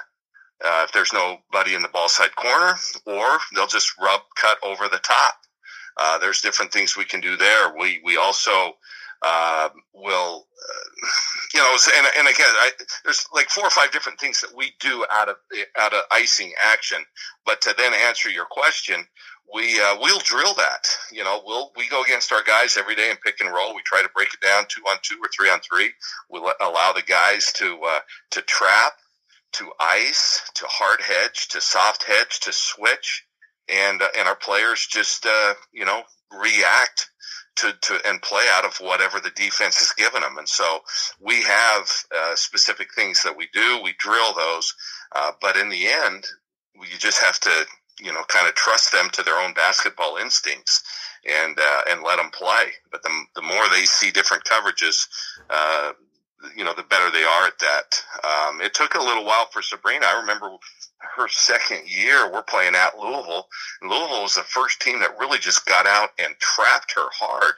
uh, 0.64 0.84
if 0.84 0.92
there's 0.92 1.12
nobody 1.12 1.74
in 1.74 1.82
the 1.82 1.88
ball 1.88 2.08
side 2.08 2.34
corner, 2.36 2.74
or 3.06 3.38
they'll 3.54 3.66
just 3.66 3.92
rub 4.00 4.20
cut 4.36 4.58
over 4.62 4.88
the 4.88 4.98
top. 4.98 5.34
Uh, 5.96 6.18
there's 6.18 6.40
different 6.40 6.72
things 6.72 6.96
we 6.96 7.04
can 7.04 7.20
do 7.20 7.36
there. 7.36 7.74
We 7.78 8.00
we 8.04 8.16
also 8.16 8.74
uh, 9.22 9.68
will, 9.94 10.46
uh, 10.46 11.08
you 11.54 11.60
know, 11.60 11.76
and, 11.96 12.06
and 12.18 12.28
again, 12.28 12.46
I, 12.46 12.70
there's 13.04 13.24
like 13.32 13.50
four 13.50 13.64
or 13.64 13.70
five 13.70 13.92
different 13.92 14.18
things 14.18 14.40
that 14.40 14.56
we 14.56 14.72
do 14.80 15.04
out 15.10 15.28
of 15.28 15.36
out 15.78 15.94
of 15.94 16.02
icing 16.10 16.52
action. 16.62 16.98
But 17.46 17.60
to 17.62 17.74
then 17.76 17.92
answer 17.94 18.30
your 18.30 18.46
question, 18.50 19.06
we 19.52 19.80
uh, 19.80 19.96
we'll 20.00 20.20
drill 20.20 20.54
that. 20.54 20.88
You 21.12 21.24
know, 21.24 21.42
we'll 21.44 21.72
we 21.76 21.88
go 21.88 22.02
against 22.02 22.32
our 22.32 22.42
guys 22.42 22.76
every 22.76 22.94
day 22.94 23.10
and 23.10 23.20
pick 23.20 23.40
and 23.40 23.52
roll. 23.52 23.74
We 23.74 23.82
try 23.82 24.02
to 24.02 24.08
break 24.14 24.32
it 24.34 24.40
down 24.40 24.64
two 24.68 24.82
on 24.82 24.96
two 25.02 25.16
or 25.22 25.28
three 25.28 25.50
on 25.50 25.60
three. 25.60 25.90
We 26.30 26.40
let, 26.40 26.56
allow 26.60 26.92
the 26.92 27.02
guys 27.02 27.52
to 27.54 27.78
uh, 27.86 28.00
to 28.32 28.42
trap, 28.42 28.92
to 29.54 29.70
ice, 29.78 30.42
to 30.54 30.66
hard 30.68 31.00
hedge, 31.00 31.48
to 31.48 31.60
soft 31.60 32.04
hedge, 32.04 32.40
to 32.40 32.52
switch, 32.52 33.24
and 33.68 34.00
uh, 34.00 34.08
and 34.18 34.28
our 34.28 34.36
players 34.36 34.86
just 34.90 35.26
uh, 35.26 35.54
you 35.72 35.84
know 35.84 36.02
react 36.32 37.10
to, 37.56 37.72
to 37.82 37.98
and 38.06 38.22
play 38.22 38.44
out 38.52 38.64
of 38.64 38.76
whatever 38.78 39.20
the 39.20 39.30
defense 39.30 39.78
has 39.78 39.92
given 39.92 40.22
them. 40.22 40.38
And 40.38 40.48
so 40.48 40.80
we 41.20 41.42
have 41.42 41.90
uh, 42.16 42.34
specific 42.34 42.94
things 42.94 43.22
that 43.24 43.36
we 43.36 43.48
do. 43.52 43.80
We 43.82 43.94
drill 43.98 44.32
those, 44.34 44.74
uh, 45.14 45.32
but 45.40 45.56
in 45.56 45.68
the 45.68 45.86
end, 45.86 46.24
you 46.74 46.98
just 46.98 47.22
have 47.22 47.38
to 47.40 47.66
you 48.02 48.12
know, 48.12 48.22
kind 48.28 48.48
of 48.48 48.54
trust 48.54 48.92
them 48.92 49.08
to 49.10 49.22
their 49.22 49.38
own 49.38 49.54
basketball 49.54 50.16
instincts 50.16 50.82
and 51.28 51.58
uh, 51.58 51.80
and 51.88 52.02
let 52.02 52.16
them 52.16 52.30
play. 52.30 52.72
But 52.90 53.02
the 53.02 53.10
the 53.34 53.42
more 53.42 53.68
they 53.70 53.84
see 53.84 54.10
different 54.10 54.44
coverages, 54.44 55.06
uh, 55.50 55.92
you 56.56 56.64
know, 56.64 56.74
the 56.74 56.82
better 56.82 57.10
they 57.10 57.24
are 57.24 57.46
at 57.46 57.58
that. 57.60 58.04
Um, 58.24 58.60
it 58.60 58.74
took 58.74 58.94
a 58.94 59.02
little 59.02 59.24
while 59.24 59.46
for 59.46 59.62
Sabrina. 59.62 60.06
I 60.06 60.20
remember 60.20 60.50
her 61.16 61.28
second 61.28 61.82
year. 61.88 62.30
We're 62.30 62.42
playing 62.42 62.74
at 62.74 62.98
Louisville. 62.98 63.48
Louisville 63.82 64.22
was 64.22 64.34
the 64.34 64.42
first 64.42 64.80
team 64.80 65.00
that 65.00 65.18
really 65.18 65.38
just 65.38 65.66
got 65.66 65.86
out 65.86 66.10
and 66.18 66.34
trapped 66.38 66.92
her 66.96 67.08
hard. 67.12 67.54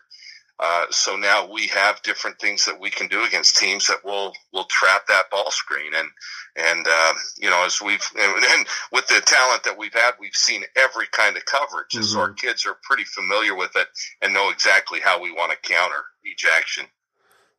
Uh, 0.61 0.87
so 0.91 1.17
now 1.17 1.51
we 1.51 1.67
have 1.67 2.01
different 2.03 2.39
things 2.39 2.65
that 2.65 2.79
we 2.79 2.89
can 2.89 3.09
do 3.09 3.25
against 3.25 3.57
teams 3.57 3.89
that 3.89 4.05
will 4.05 4.33
will 4.53 4.67
trap 4.67 5.07
that 5.09 5.29
ball 5.31 5.51
screen 5.51 5.93
and 5.95 6.09
and 6.57 6.87
uh, 6.89 7.13
you 7.37 7.51
know 7.51 7.65
as 7.65 7.83
we've 7.83 8.09
and, 8.19 8.45
and, 8.45 8.67
with 8.93 9.07
the 9.09 9.21
talent 9.27 9.65
that 9.65 9.77
we've 9.77 9.93
had 9.93 10.13
we've 10.21 10.35
seen 10.35 10.63
every 10.77 11.07
kind 11.11 11.37
of 11.37 11.45
coverage 11.45 11.91
mm-hmm. 11.93 12.03
so 12.03 12.21
our 12.21 12.33
kids 12.33 12.65
are 12.67 12.77
pretty 12.85 13.05
familiar 13.05 13.57
with 13.57 13.75
it 13.75 13.89
and 14.23 14.33
know 14.33 14.51
exactly 14.51 15.01
how 15.01 15.21
we 15.21 15.33
want 15.33 15.51
to 15.51 15.69
counter 15.69 16.05
each 16.25 16.47
action. 16.47 16.87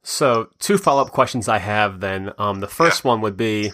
So 0.03 0.49
two 0.59 0.77
follow 0.77 1.01
up 1.01 1.11
questions 1.11 1.49
I 1.49 1.57
have 1.57 1.99
then. 1.99 2.31
Um, 2.37 2.61
the 2.61 2.67
first 2.67 3.03
yeah. 3.03 3.09
one 3.09 3.21
would 3.21 3.37
be. 3.37 3.71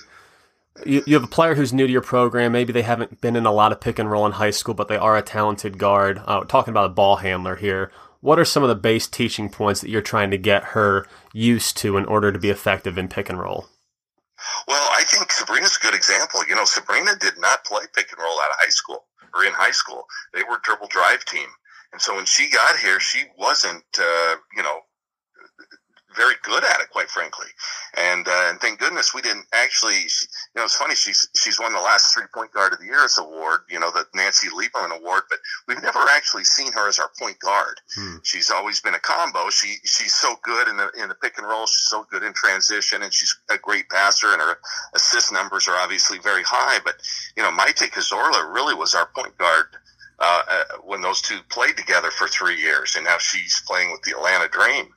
You, 0.86 1.04
you 1.06 1.16
have 1.16 1.26
a 1.26 1.28
player 1.28 1.54
who's 1.54 1.74
new 1.74 1.86
to 1.86 1.92
your 1.92 2.02
program. 2.02 2.54
Maybe 2.54 2.72
they 2.72 2.82
haven't 2.82 3.20
been 3.20 3.36
in 3.36 3.46
a 3.46 3.52
lot 3.52 3.74
of 3.74 3.82
pick 3.82 4.00
and 4.00 4.10
roll 4.10 4.26
in 4.26 4.32
high 4.32 4.52
school, 4.52 4.74
but 4.74 4.88
they 4.88 4.96
are 4.96 5.18
a 5.18 5.22
talented 5.22 5.78
guard. 5.78 6.22
Uh, 6.26 6.46
talking 6.46 6.72
about 6.72 6.86
a 6.86 6.94
ball 6.94 7.18
handler 7.18 7.58
here 7.58 7.92
what 8.22 8.40
are 8.40 8.46
some 8.46 8.64
of 8.64 8.70
the 8.70 8.76
base 8.76 9.08
teaching 9.08 9.50
points 9.50 9.82
that 9.82 9.90
you're 9.90 10.02
trying 10.02 10.32
to 10.32 10.38
get 10.38 10.64
her 10.64 11.06
used 11.34 11.76
to 11.78 11.98
in 11.98 12.06
order 12.06 12.32
to 12.32 12.40
be 12.40 12.50
effective 12.50 12.98
in 12.98 13.08
pick 13.08 13.30
and 13.30 13.40
roll? 13.40 13.68
Well, 14.68 14.90
I 14.92 15.04
think 15.04 15.32
Sabrina's 15.32 15.78
a 15.78 15.86
good 15.86 15.96
example. 15.96 16.42
You 16.48 16.56
know, 16.56 16.66
Sabrina 16.66 17.16
did 17.20 17.38
not 17.38 17.66
play 17.66 17.84
pick 17.94 18.12
and 18.12 18.20
roll 18.20 18.40
out 18.40 18.50
of 18.50 18.60
high 18.60 18.70
school 18.70 19.06
or 19.36 19.46
in 19.46 19.54
high 19.54 19.72
school. 19.72 20.06
They 20.34 20.44
were 20.44 20.60
dribble 20.64 20.88
drive 20.88 21.26
team. 21.26 21.48
And 21.92 22.02
so 22.02 22.16
when 22.16 22.26
she 22.26 22.50
got 22.50 22.78
here, 22.78 23.00
she 23.00 23.26
wasn't, 23.38 23.84
uh, 24.00 24.36
you 24.56 24.64
know, 24.64 24.80
very 26.16 26.36
good 26.44 26.64
at 26.64 26.82
it, 26.82 26.90
quite 26.90 27.10
frankly. 27.10 27.48
And 27.98 28.28
uh, 28.28 28.48
and 28.50 28.60
thank 28.60 28.80
goodness 28.80 29.14
we 29.14 29.22
didn't 29.22 29.46
actually. 29.54 30.08
She, 30.08 30.26
you 30.56 30.60
know, 30.60 30.64
it's 30.64 30.76
funny. 30.76 30.96
She's 30.96 31.28
she's 31.36 31.60
won 31.60 31.74
the 31.74 31.80
last 31.80 32.14
three 32.14 32.26
point 32.34 32.52
guard 32.52 32.74
of 32.74 32.80
the 32.80 32.86
year's 32.86 33.18
award. 33.18 33.62
You 33.70 33.80
know, 33.80 33.92
the 33.92 34.06
Nancy 34.16 34.48
Lieberman 34.48 34.98
Award, 34.98 35.24
but 35.30 35.40
we've 35.68 35.82
never 35.82 36.00
actually 36.10 36.46
seen 36.46 36.72
her 36.74 36.88
as 36.88 37.00
our 37.00 37.10
point 37.20 37.40
guard. 37.40 37.82
Hmm. 37.96 38.18
She's 38.24 38.50
always 38.50 38.80
been 38.80 38.96
a 38.96 39.00
combo. 39.00 39.50
She 39.50 39.78
she's 39.84 40.14
so 40.14 40.36
good 40.44 40.68
in 40.68 40.78
the 40.78 40.90
in 41.02 41.10
the 41.10 41.16
pick 41.16 41.38
and 41.38 41.48
roll. 41.48 41.66
She's 41.66 41.88
so 41.88 42.06
good 42.10 42.24
in 42.24 42.34
transition, 42.34 43.04
and 43.04 43.14
she's 43.14 43.36
a 43.50 43.58
great 43.58 43.90
passer. 43.90 44.28
And 44.32 44.42
her 44.42 44.58
assist 44.94 45.32
numbers 45.32 45.68
are 45.68 45.76
obviously 45.76 46.20
very 46.20 46.44
high. 46.44 46.80
But 46.84 46.96
you 47.36 47.44
know, 47.44 47.52
Maite 47.52 47.92
Cazorla 47.92 48.54
really 48.54 48.76
was 48.76 48.96
our 48.96 49.08
point 49.08 49.38
guard. 49.38 49.66
Uh, 50.24 50.44
uh, 50.52 50.64
when 50.84 51.02
those 51.02 51.20
two 51.20 51.40
played 51.50 51.76
together 51.76 52.12
for 52.12 52.28
three 52.28 52.62
years, 52.62 52.96
and 52.96 53.04
now 53.04 53.18
she's 53.18 53.64
playing 53.66 53.92
with 53.92 54.04
the 54.04 54.12
Atlanta 54.12 54.48
Dream. 54.50 54.94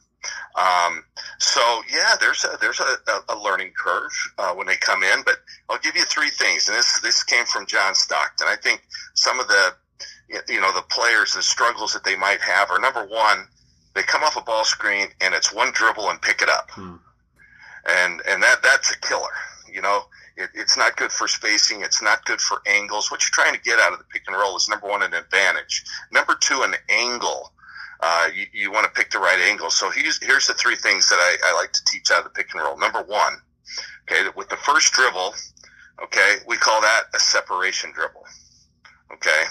Um, 0.56 1.04
so 1.38 1.82
yeah, 1.92 2.14
there's 2.20 2.44
a, 2.44 2.56
there's 2.60 2.80
a, 2.80 3.32
a 3.32 3.36
learning 3.36 3.72
curve 3.76 4.12
uh, 4.38 4.54
when 4.54 4.66
they 4.66 4.76
come 4.76 5.02
in, 5.02 5.22
but 5.24 5.36
I'll 5.68 5.78
give 5.78 5.96
you 5.96 6.04
three 6.04 6.30
things, 6.30 6.68
and 6.68 6.76
this 6.76 7.00
this 7.00 7.22
came 7.22 7.44
from 7.46 7.66
John 7.66 7.94
Stockton. 7.94 8.46
I 8.48 8.56
think 8.56 8.82
some 9.14 9.40
of 9.40 9.48
the 9.48 9.74
you 10.48 10.60
know 10.60 10.72
the 10.72 10.82
players, 10.90 11.32
the 11.32 11.42
struggles 11.42 11.92
that 11.92 12.04
they 12.04 12.16
might 12.16 12.40
have 12.40 12.70
are 12.70 12.78
number 12.78 13.04
one, 13.06 13.46
they 13.94 14.02
come 14.02 14.22
off 14.22 14.36
a 14.36 14.42
ball 14.42 14.64
screen 14.64 15.08
and 15.20 15.34
it's 15.34 15.52
one 15.52 15.72
dribble 15.72 16.08
and 16.08 16.20
pick 16.22 16.40
it 16.40 16.48
up, 16.48 16.70
hmm. 16.70 16.96
and 17.88 18.22
and 18.28 18.42
that 18.42 18.62
that's 18.62 18.92
a 18.92 18.98
killer. 19.00 19.34
You 19.72 19.82
know, 19.82 20.04
it, 20.36 20.50
it's 20.54 20.76
not 20.76 20.96
good 20.96 21.10
for 21.10 21.26
spacing. 21.26 21.82
It's 21.82 22.00
not 22.00 22.24
good 22.26 22.40
for 22.40 22.62
angles. 22.66 23.10
What 23.10 23.22
you're 23.24 23.44
trying 23.44 23.54
to 23.54 23.60
get 23.60 23.80
out 23.80 23.92
of 23.92 23.98
the 23.98 24.04
pick 24.04 24.22
and 24.26 24.36
roll 24.36 24.56
is 24.56 24.68
number 24.68 24.86
one, 24.86 25.02
an 25.02 25.14
advantage. 25.14 25.84
Number 26.12 26.36
two, 26.40 26.62
an 26.62 26.74
angle 26.88 27.52
uh, 28.06 28.28
you, 28.34 28.44
you 28.52 28.70
want 28.70 28.84
to 28.84 28.90
pick 28.90 29.10
the 29.10 29.18
right 29.18 29.38
angle. 29.40 29.70
So 29.70 29.90
here's, 29.90 30.22
here's 30.22 30.46
the 30.46 30.52
three 30.52 30.76
things 30.76 31.08
that 31.08 31.16
I, 31.16 31.36
I 31.46 31.54
like 31.54 31.72
to 31.72 31.84
teach 31.86 32.10
out 32.10 32.18
of 32.18 32.24
the 32.24 32.30
pick 32.30 32.52
and 32.52 32.62
roll. 32.62 32.76
Number 32.76 33.02
one, 33.02 33.32
okay, 34.02 34.28
with 34.36 34.50
the 34.50 34.56
first 34.56 34.92
dribble, 34.92 35.32
okay, 36.02 36.36
we 36.46 36.58
call 36.58 36.82
that 36.82 37.04
a 37.14 37.18
separation 37.18 37.92
dribble. 37.92 38.24
Okay. 39.14 39.44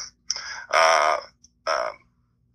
Uh, 0.70 1.18
um, 1.66 1.98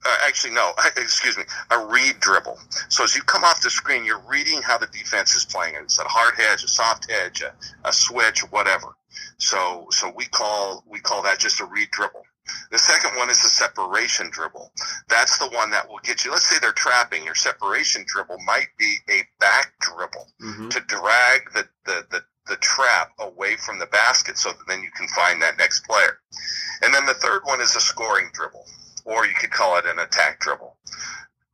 uh, 0.07 0.17
actually, 0.25 0.55
no, 0.55 0.71
excuse 0.97 1.37
me, 1.37 1.43
a 1.73 1.87
read 1.87 2.21
dribble. 2.21 2.61
So 2.91 3.03
as 3.03 3.17
you 3.17 3.23
come 3.23 3.43
off 3.43 3.61
the 3.61 3.71
screen, 3.71 4.05
you're 4.05 4.23
reading 4.29 4.63
how 4.63 4.79
the 4.79 4.87
defense 4.87 5.35
is 5.35 5.45
playing. 5.45 5.75
It's 5.83 5.99
a 5.99 6.05
hard 6.05 6.35
hedge, 6.37 6.63
a 6.63 6.69
soft 6.69 7.11
hedge, 7.11 7.43
a, 7.43 7.53
a 7.85 7.93
switch, 7.93 8.41
whatever. 8.51 8.95
So, 9.39 9.89
so 9.91 10.13
we 10.15 10.27
call, 10.27 10.85
we 10.87 11.01
call 11.01 11.23
that 11.25 11.41
just 11.41 11.61
a 11.61 11.65
read 11.65 11.91
dribble. 11.91 12.23
The 12.71 12.79
second 12.79 13.17
one 13.17 13.31
is 13.31 13.43
the 13.43 13.49
separation 13.49 14.31
dribble. 14.31 14.73
That's 15.09 15.39
the 15.39 15.49
one 15.49 15.71
that 15.71 15.89
will 15.89 16.01
get 16.03 16.25
you. 16.25 16.31
Let's 16.31 16.47
say 16.47 16.57
they're 16.61 16.73
trapping. 16.73 17.25
Your 17.25 17.35
separation 17.35 18.05
dribble 18.07 18.39
might 18.47 18.69
be 18.79 18.97
a 19.11 19.23
back 19.41 19.73
dribble 19.81 20.29
mm-hmm. 20.43 20.69
to 20.69 20.81
drag 20.81 21.53
the, 21.55 21.69
the, 21.85 22.07
the, 22.11 22.25
the 22.47 22.57
trap 22.57 23.13
away 23.19 23.57
from 23.57 23.79
the 23.79 23.87
basket 23.87 24.39
so 24.39 24.51
that 24.51 24.59
then 24.67 24.83
you 24.83 24.91
can 24.97 25.09
find 25.09 25.41
that 25.43 25.59
next 25.59 25.87
player. 25.87 26.19
And 26.83 26.95
then 26.95 27.07
the 27.07 27.15
third 27.15 27.43
one 27.45 27.61
is 27.61 27.75
a 27.75 27.81
scoring 27.81 28.31
dribble, 28.33 28.65
or 29.05 29.27
you 29.27 29.35
could 29.35 29.51
call 29.51 29.79
it 29.79 29.87
an 29.87 29.99
attack 29.99 30.41
dribble. 30.41 30.77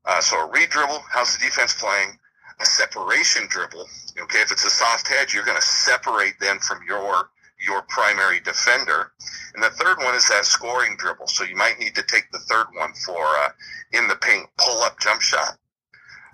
Uh, 0.04 0.20
so 0.20 0.36
a 0.38 0.50
read 0.50 0.68
dribble, 0.68 1.02
how's 1.10 1.36
the 1.36 1.44
defense 1.44 1.74
playing? 1.74 2.18
A 2.60 2.66
separation 2.66 3.46
dribble, 3.48 3.88
okay, 4.22 4.38
if 4.38 4.52
it's 4.52 4.64
a 4.64 4.70
soft 4.70 5.08
hedge, 5.08 5.34
you're 5.34 5.44
going 5.44 5.60
to 5.60 5.66
separate 5.66 6.38
them 6.38 6.60
from 6.60 6.78
your 6.86 7.30
your 7.64 7.82
primary 7.88 8.40
defender. 8.40 9.12
And 9.54 9.62
the 9.62 9.70
third 9.70 9.98
one 9.98 10.14
is 10.14 10.28
that 10.28 10.44
scoring 10.44 10.96
dribble. 10.98 11.28
So 11.28 11.44
you 11.44 11.56
might 11.56 11.78
need 11.78 11.94
to 11.94 12.02
take 12.02 12.30
the 12.32 12.38
third 12.40 12.66
one 12.74 12.92
for 13.06 13.24
uh, 13.24 13.50
in 13.92 14.08
the 14.08 14.16
paint 14.16 14.46
pull 14.58 14.82
up 14.82 14.98
jump 15.00 15.20
shot 15.20 15.58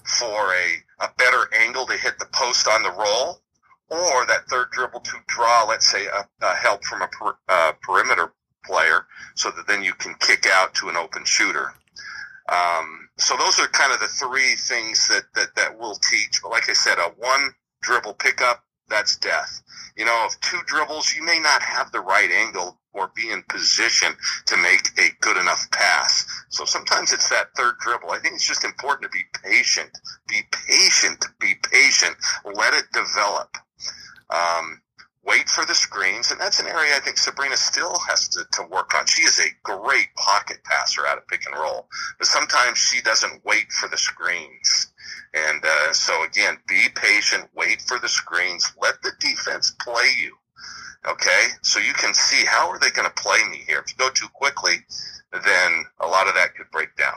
for 0.05 0.55
a, 0.55 1.05
a 1.05 1.09
better 1.19 1.49
angle 1.55 1.87
to 1.87 1.97
hit 1.97 2.19
the 2.19 2.27
post 2.33 2.67
on 2.67 2.83
the 2.83 2.91
roll, 2.91 3.43
or 3.91 4.27
that 4.27 4.47
third 4.49 4.71
dribble 4.71 5.01
to 5.01 5.13
draw, 5.27 5.65
let's 5.69 5.91
say, 5.91 6.07
a, 6.07 6.27
a 6.45 6.55
help 6.57 6.85
from 6.85 7.03
a 7.03 7.09
per, 7.09 7.35
uh, 7.49 7.73
perimeter 7.83 8.33
player, 8.65 9.07
so 9.35 9.51
that 9.51 9.67
then 9.67 9.83
you 9.83 9.93
can 9.95 10.15
kick 10.21 10.47
out 10.47 10.75
to 10.75 10.89
an 10.89 10.97
open 10.97 11.25
shooter. 11.25 11.75
Um, 12.49 13.09
so 13.17 13.37
those 13.37 13.59
are 13.61 13.69
kind 13.69 13.93
of 13.93 14.01
the 14.01 14.09
three 14.09 14.57
things 14.57 15.07
that, 15.09 15.25
that, 15.35 15.55
that 15.57 15.79
we'll 15.79 15.99
teach. 16.11 16.41
But 16.43 16.51
like 16.51 16.69
I 16.69 16.73
said, 16.73 16.99
a 16.99 17.13
one 17.19 17.51
dribble 17.83 18.15
pickup, 18.15 18.65
that's 18.91 19.17
death. 19.17 19.63
You 19.97 20.05
know, 20.05 20.27
if 20.29 20.39
two 20.41 20.61
dribbles, 20.67 21.15
you 21.15 21.25
may 21.25 21.39
not 21.39 21.63
have 21.63 21.93
the 21.93 22.01
right 22.01 22.31
angle 22.31 22.79
or 22.93 23.11
be 23.15 23.31
in 23.31 23.43
position 23.49 24.13
to 24.47 24.57
make 24.57 24.89
a 24.99 25.11
good 25.21 25.37
enough 25.37 25.71
pass. 25.71 26.27
So 26.49 26.65
sometimes 26.65 27.13
it's 27.13 27.29
that 27.29 27.55
third 27.57 27.75
dribble. 27.81 28.11
I 28.11 28.19
think 28.19 28.35
it's 28.35 28.47
just 28.47 28.65
important 28.65 29.11
to 29.11 29.17
be 29.17 29.25
patient. 29.45 29.91
Be 30.29 30.43
patient. 30.51 31.25
Be 31.41 31.55
patient. 31.71 32.17
Let 32.45 32.75
it 32.75 32.85
develop. 32.93 33.57
Um, 34.31 34.81
wait 35.25 35.49
for 35.49 35.65
the 35.65 35.75
screens, 35.75 36.31
and 36.31 36.41
that's 36.41 36.61
an 36.61 36.67
area 36.67 36.97
I 36.97 37.01
think 37.01 37.19
Sabrina 37.19 37.57
still 37.57 37.99
has 38.09 38.29
to, 38.29 38.45
to 38.53 38.63
work 38.71 38.95
on. 38.95 39.07
She 39.07 39.23
is 39.23 39.39
a 39.39 39.53
great 39.63 40.09
pocket 40.17 40.59
passer 40.65 41.07
out 41.07 41.19
of 41.19 41.27
pick 41.29 41.47
and 41.47 41.59
roll, 41.59 41.89
but 42.19 42.27
sometimes 42.27 42.79
she 42.79 43.03
doesn't 43.03 43.45
wait 43.45 43.71
for 43.73 43.89
the 43.89 43.99
screens. 43.99 44.93
And 45.35 45.63
uh, 45.65 45.93
so 45.93 46.25
again, 46.25 46.57
be 46.67 46.87
patient, 46.95 47.49
wait 47.55 47.83
for 47.83 47.99
the 47.99 48.09
screens, 48.09 48.73
let 48.81 49.01
the 49.03 49.13
defense 49.21 49.75
play 49.81 50.11
you. 50.21 50.37
Okay, 51.09 51.47
so 51.63 51.79
you 51.79 51.95
can 51.95 52.13
see 52.13 52.45
how 52.45 52.69
are 52.69 52.79
they 52.79 52.91
going 52.91 53.09
to 53.09 53.23
play 53.23 53.39
me 53.51 53.63
here. 53.67 53.83
If 53.85 53.93
you 53.93 53.97
go 53.97 54.11
too 54.11 54.29
quickly, 54.35 54.85
then 55.33 55.85
a 56.01 56.07
lot 56.07 56.29
of 56.29 56.35
that 56.35 56.55
could 56.55 56.71
break 56.71 56.95
down. 56.97 57.15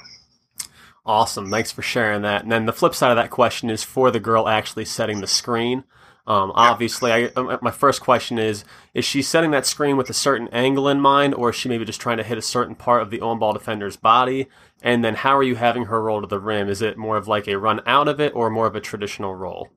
Awesome, 1.05 1.50
thanks 1.50 1.72
for 1.72 1.81
sharing 1.81 2.22
that. 2.22 2.43
And 2.43 2.51
then 2.51 2.65
the 2.65 2.72
flip 2.72 2.95
side 2.95 3.12
of 3.12 3.17
that 3.17 3.29
question 3.29 3.69
is 3.69 3.83
for 3.83 4.10
the 4.10 4.22
girl 4.22 4.48
actually 4.48 4.86
setting 4.86 5.19
the 5.19 5.27
screen. 5.27 5.83
Um, 6.25 6.53
obviously, 6.56 7.12
I, 7.12 7.25
uh, 7.36 7.58
my 7.62 7.72
first 7.72 8.01
question 8.01 8.39
is: 8.39 8.63
Is 8.94 9.03
she 9.03 9.22
setting 9.22 9.51
that 9.51 9.65
screen 9.65 9.98
with 9.98 10.10
a 10.10 10.13
certain 10.13 10.48
angle 10.50 10.88
in 10.88 11.01
mind, 11.01 11.36
or 11.36 11.50
is 11.50 11.56
she 11.56 11.68
maybe 11.68 11.84
just 11.84 12.00
trying 12.00 12.18
to 12.18 12.24
hit 12.24 12.38
a 12.38 12.42
certain 12.42 12.75
part 12.75 13.01
of 13.01 13.10
the 13.10 13.20
on 13.20 13.39
ball 13.39 13.53
defender's 13.53 13.98
body? 13.98 14.48
And 14.82 15.03
then, 15.03 15.15
how 15.15 15.36
are 15.36 15.44
you 15.44 15.56
having 15.56 15.86
her 15.86 16.01
roll 16.01 16.22
to 16.22 16.27
the 16.27 16.39
rim? 16.39 16.70
Is 16.70 16.82
it 16.82 16.98
more 16.98 17.18
of 17.18 17.27
like 17.27 17.48
a 17.48 17.58
run 17.58 17.82
out 17.86 18.08
of 18.08 18.22
it, 18.22 18.34
or 18.36 18.50
more 18.50 18.68
of 18.68 18.75
a 18.75 18.82
traditional 18.82 19.36
roll? 19.36 19.70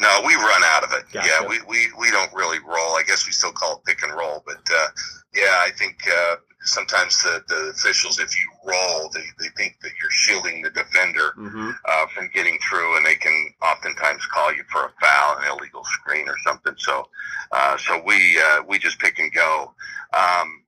No, 0.00 0.22
we 0.26 0.34
run 0.34 0.62
out 0.64 0.82
of 0.82 0.92
it. 0.92 1.04
Gotcha. 1.12 1.28
Yeah, 1.28 1.46
we, 1.46 1.60
we, 1.68 1.86
we 1.98 2.10
don't 2.10 2.32
really 2.34 2.58
roll. 2.58 2.96
I 2.96 3.02
guess 3.06 3.26
we 3.26 3.32
still 3.32 3.52
call 3.52 3.76
it 3.76 3.84
pick 3.84 4.02
and 4.02 4.12
roll, 4.16 4.42
but 4.46 4.60
uh, 4.74 4.88
yeah, 5.34 5.62
I 5.62 5.70
think 5.76 5.98
uh, 6.08 6.36
sometimes 6.62 7.22
the, 7.22 7.42
the 7.48 7.70
officials, 7.70 8.18
if 8.18 8.36
you 8.38 8.50
roll, 8.66 9.10
they, 9.14 9.24
they 9.38 9.48
think 9.56 9.76
that 9.82 9.92
you're 10.00 10.10
shielding 10.10 10.62
the 10.62 10.70
defender 10.70 11.32
mm-hmm. 11.36 11.70
uh, 11.84 12.06
from 12.08 12.28
getting 12.34 12.58
through, 12.68 12.96
and 12.96 13.06
they 13.06 13.14
can 13.14 13.52
oftentimes 13.62 14.24
call 14.26 14.52
you 14.52 14.62
for 14.70 14.86
a 14.86 14.92
foul, 15.00 15.38
an 15.38 15.50
illegal 15.50 15.84
screen, 15.84 16.28
or 16.28 16.36
something. 16.44 16.74
So, 16.76 17.08
uh, 17.52 17.76
so 17.76 18.02
we 18.04 18.38
uh, 18.40 18.62
we 18.66 18.78
just 18.78 18.98
pick 18.98 19.18
and 19.18 19.32
go. 19.32 19.72
Um, 20.12 20.64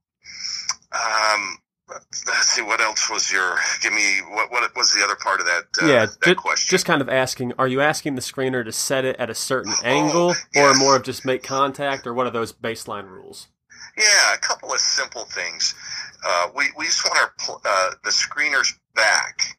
um, 0.93 1.59
let's 2.27 2.49
see 2.49 2.63
what 2.63 2.81
else 2.81 3.11
was 3.11 3.33
your 3.33 3.57
give 3.83 3.93
me 3.93 4.21
what 4.31 4.51
what 4.51 4.77
was 4.77 4.93
the 4.95 5.03
other 5.03 5.17
part 5.17 5.41
of 5.41 5.47
that 5.47 5.65
uh, 5.83 5.87
yeah 5.87 6.07
that 6.07 6.21
just, 6.23 6.37
question 6.37 6.71
just 6.71 6.87
kind 6.87 7.03
of 7.03 7.09
asking 7.09 7.53
are 7.59 7.67
you 7.67 7.81
asking 7.81 8.15
the 8.15 8.21
screener 8.21 8.65
to 8.65 8.71
set 8.71 9.05
it 9.05 9.17
at 9.19 9.29
a 9.29 9.35
certain 9.35 9.73
oh, 9.77 9.85
angle 9.85 10.29
yes. 10.55 10.57
or 10.57 10.79
more 10.79 10.97
of 10.97 11.03
just 11.03 11.25
make 11.25 11.43
contact 11.43 12.07
or 12.07 12.15
what 12.15 12.27
are 12.27 12.31
those 12.31 12.53
baseline 12.53 13.09
rules 13.09 13.49
yeah, 14.01 14.35
a 14.35 14.39
couple 14.39 14.73
of 14.73 14.81
simple 14.81 15.25
things. 15.25 15.75
Uh, 16.27 16.49
we, 16.57 16.67
we 16.77 16.87
just 16.87 17.05
want 17.05 17.19
our 17.19 17.61
uh, 17.65 17.91
the 18.05 18.11
screeners 18.11 18.75
back 18.95 19.57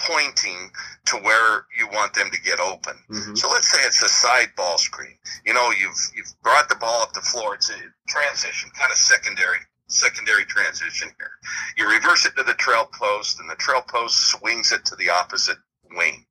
pointing 0.00 0.70
to 1.06 1.16
where 1.18 1.66
you 1.78 1.88
want 1.92 2.14
them 2.14 2.30
to 2.30 2.40
get 2.40 2.58
open. 2.60 2.94
Mm-hmm. 3.10 3.34
So 3.36 3.48
let's 3.48 3.70
say 3.70 3.78
it's 3.86 4.02
a 4.02 4.08
side 4.08 4.48
ball 4.56 4.78
screen. 4.78 5.16
You 5.46 5.54
know, 5.54 5.70
you've 5.70 6.10
you've 6.14 6.32
brought 6.42 6.68
the 6.68 6.76
ball 6.76 7.02
up 7.02 7.12
the 7.12 7.20
floor. 7.20 7.54
It's 7.54 7.70
a 7.70 7.78
transition, 8.08 8.70
kind 8.76 8.90
of 8.90 8.98
secondary 8.98 9.58
secondary 9.88 10.44
transition 10.44 11.10
here. 11.18 11.30
You 11.76 11.90
reverse 11.90 12.26
it 12.26 12.36
to 12.36 12.42
the 12.42 12.54
trail 12.54 12.88
post, 12.92 13.40
and 13.40 13.48
the 13.48 13.56
trail 13.56 13.82
post 13.82 14.30
swings 14.30 14.72
it 14.72 14.84
to 14.86 14.96
the 14.96 15.10
opposite 15.10 15.58
wing. 15.96 16.24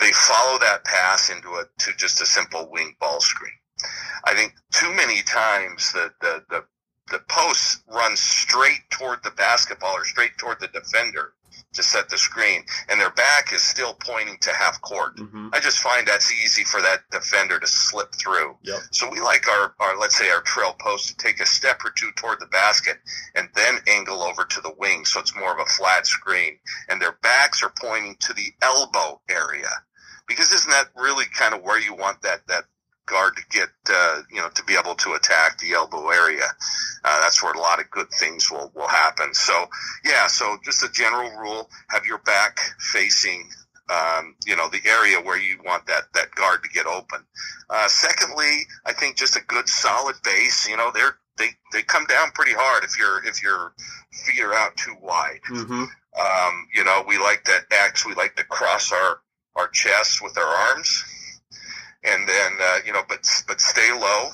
They 0.00 0.12
follow 0.12 0.58
that 0.58 0.84
pass 0.84 1.30
into 1.30 1.48
a 1.50 1.64
to 1.78 1.96
just 1.96 2.20
a 2.20 2.26
simple 2.26 2.68
wing 2.70 2.94
ball 3.00 3.20
screen. 3.20 3.52
I 4.24 4.34
think 4.34 4.54
too 4.72 4.92
many 4.94 5.22
times 5.22 5.92
the, 5.92 6.12
the, 6.20 6.44
the 6.50 6.64
the 7.10 7.20
posts 7.28 7.82
run 7.88 8.16
straight 8.16 8.88
toward 8.90 9.22
the 9.22 9.32
basketball 9.32 9.94
or 9.94 10.04
straight 10.04 10.36
toward 10.38 10.60
the 10.60 10.68
defender 10.68 11.34
to 11.72 11.82
set 11.82 12.08
the 12.08 12.18
screen, 12.18 12.64
and 12.88 13.00
their 13.00 13.10
back 13.10 13.52
is 13.52 13.62
still 13.62 13.94
pointing 13.94 14.36
to 14.40 14.52
half 14.52 14.80
court. 14.80 15.16
Mm-hmm. 15.16 15.48
I 15.52 15.60
just 15.60 15.78
find 15.78 16.06
that's 16.06 16.32
easy 16.32 16.64
for 16.64 16.82
that 16.82 17.02
defender 17.12 17.60
to 17.60 17.66
slip 17.66 18.12
through. 18.14 18.56
Yep. 18.62 18.80
So 18.90 19.08
we 19.08 19.20
like 19.20 19.46
our, 19.48 19.74
our, 19.78 19.96
let's 19.96 20.16
say, 20.16 20.30
our 20.30 20.40
trail 20.40 20.74
post 20.80 21.08
to 21.08 21.16
take 21.16 21.40
a 21.40 21.46
step 21.46 21.80
or 21.84 21.90
two 21.90 22.10
toward 22.16 22.40
the 22.40 22.46
basket 22.46 22.98
and 23.36 23.48
then 23.54 23.76
angle 23.86 24.22
over 24.22 24.44
to 24.44 24.60
the 24.60 24.74
wing, 24.78 25.04
so 25.04 25.20
it's 25.20 25.36
more 25.36 25.52
of 25.52 25.60
a 25.60 25.70
flat 25.70 26.06
screen, 26.06 26.58
and 26.88 27.00
their 27.00 27.16
backs 27.22 27.62
are 27.62 27.72
pointing 27.80 28.16
to 28.20 28.32
the 28.32 28.52
elbow 28.62 29.20
area. 29.28 29.70
Because 30.26 30.52
isn't 30.52 30.70
that 30.70 30.88
really 30.96 31.26
kind 31.36 31.54
of 31.54 31.62
where 31.62 31.80
you 31.80 31.94
want 31.94 32.22
that 32.22 32.46
that 32.48 32.64
guard 33.10 33.36
to 33.36 33.42
get, 33.50 33.68
uh, 33.90 34.22
you 34.30 34.40
know, 34.40 34.48
to 34.54 34.64
be 34.64 34.74
able 34.74 34.94
to 34.94 35.14
attack 35.14 35.58
the 35.58 35.72
elbow 35.72 36.08
area. 36.10 36.46
Uh, 37.04 37.20
that's 37.20 37.42
where 37.42 37.52
a 37.52 37.58
lot 37.58 37.80
of 37.80 37.90
good 37.90 38.08
things 38.10 38.50
will, 38.50 38.70
will 38.74 38.88
happen. 38.88 39.34
So, 39.34 39.66
yeah, 40.04 40.26
so 40.28 40.56
just 40.64 40.82
a 40.82 40.92
general 40.92 41.30
rule, 41.38 41.68
have 41.88 42.06
your 42.06 42.18
back 42.18 42.60
facing 42.78 43.48
um, 43.90 44.36
you 44.46 44.54
know, 44.56 44.68
the 44.68 44.80
area 44.86 45.20
where 45.20 45.38
you 45.38 45.58
want 45.64 45.86
that, 45.86 46.04
that 46.14 46.32
guard 46.34 46.62
to 46.62 46.68
get 46.68 46.86
open. 46.86 47.20
Uh, 47.68 47.88
secondly, 47.88 48.66
I 48.86 48.92
think 48.92 49.16
just 49.16 49.36
a 49.36 49.44
good 49.44 49.68
solid 49.68 50.16
base, 50.22 50.68
you 50.68 50.76
know, 50.76 50.92
they're, 50.94 51.16
they, 51.38 51.48
they 51.72 51.82
come 51.82 52.06
down 52.06 52.30
pretty 52.32 52.52
hard 52.54 52.84
if 52.84 52.96
you're, 52.96 53.26
if 53.26 53.42
your 53.42 53.72
feet 54.12 54.40
are 54.42 54.54
out 54.54 54.76
too 54.76 54.94
wide. 55.02 55.40
Mm-hmm. 55.50 55.82
Um, 55.82 56.68
you 56.72 56.84
know, 56.84 57.02
we 57.08 57.18
like 57.18 57.42
to 57.44 57.58
X, 57.70 58.06
we 58.06 58.14
like 58.14 58.36
to 58.36 58.44
cross 58.44 58.92
our, 58.92 59.20
our 59.56 59.68
chest 59.68 60.22
with 60.22 60.38
our 60.38 60.44
arms 60.44 61.02
and 62.04 62.28
then, 62.28 62.52
uh, 62.60 62.78
you 62.86 62.92
know, 62.92 63.02
but, 63.08 63.26
but 63.46 63.60
stay 63.60 63.92
low. 63.92 64.30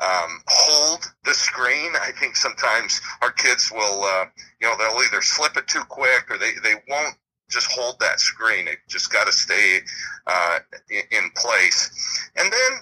Um, 0.00 0.42
hold 0.48 1.04
the 1.24 1.34
screen. 1.34 1.92
I 2.00 2.10
think 2.18 2.36
sometimes 2.36 3.00
our 3.22 3.30
kids 3.30 3.70
will, 3.72 4.02
uh, 4.02 4.24
you 4.60 4.68
know, 4.68 4.74
they'll 4.76 5.00
either 5.02 5.22
slip 5.22 5.56
it 5.56 5.68
too 5.68 5.84
quick 5.88 6.26
or 6.30 6.38
they, 6.38 6.52
they 6.62 6.74
won't 6.88 7.14
just 7.48 7.70
hold 7.70 8.00
that 8.00 8.18
screen. 8.18 8.66
It 8.66 8.78
just 8.88 9.12
got 9.12 9.26
to 9.26 9.32
stay 9.32 9.80
uh, 10.26 10.58
in 10.90 11.30
place. 11.36 12.30
And 12.36 12.52
then, 12.52 12.80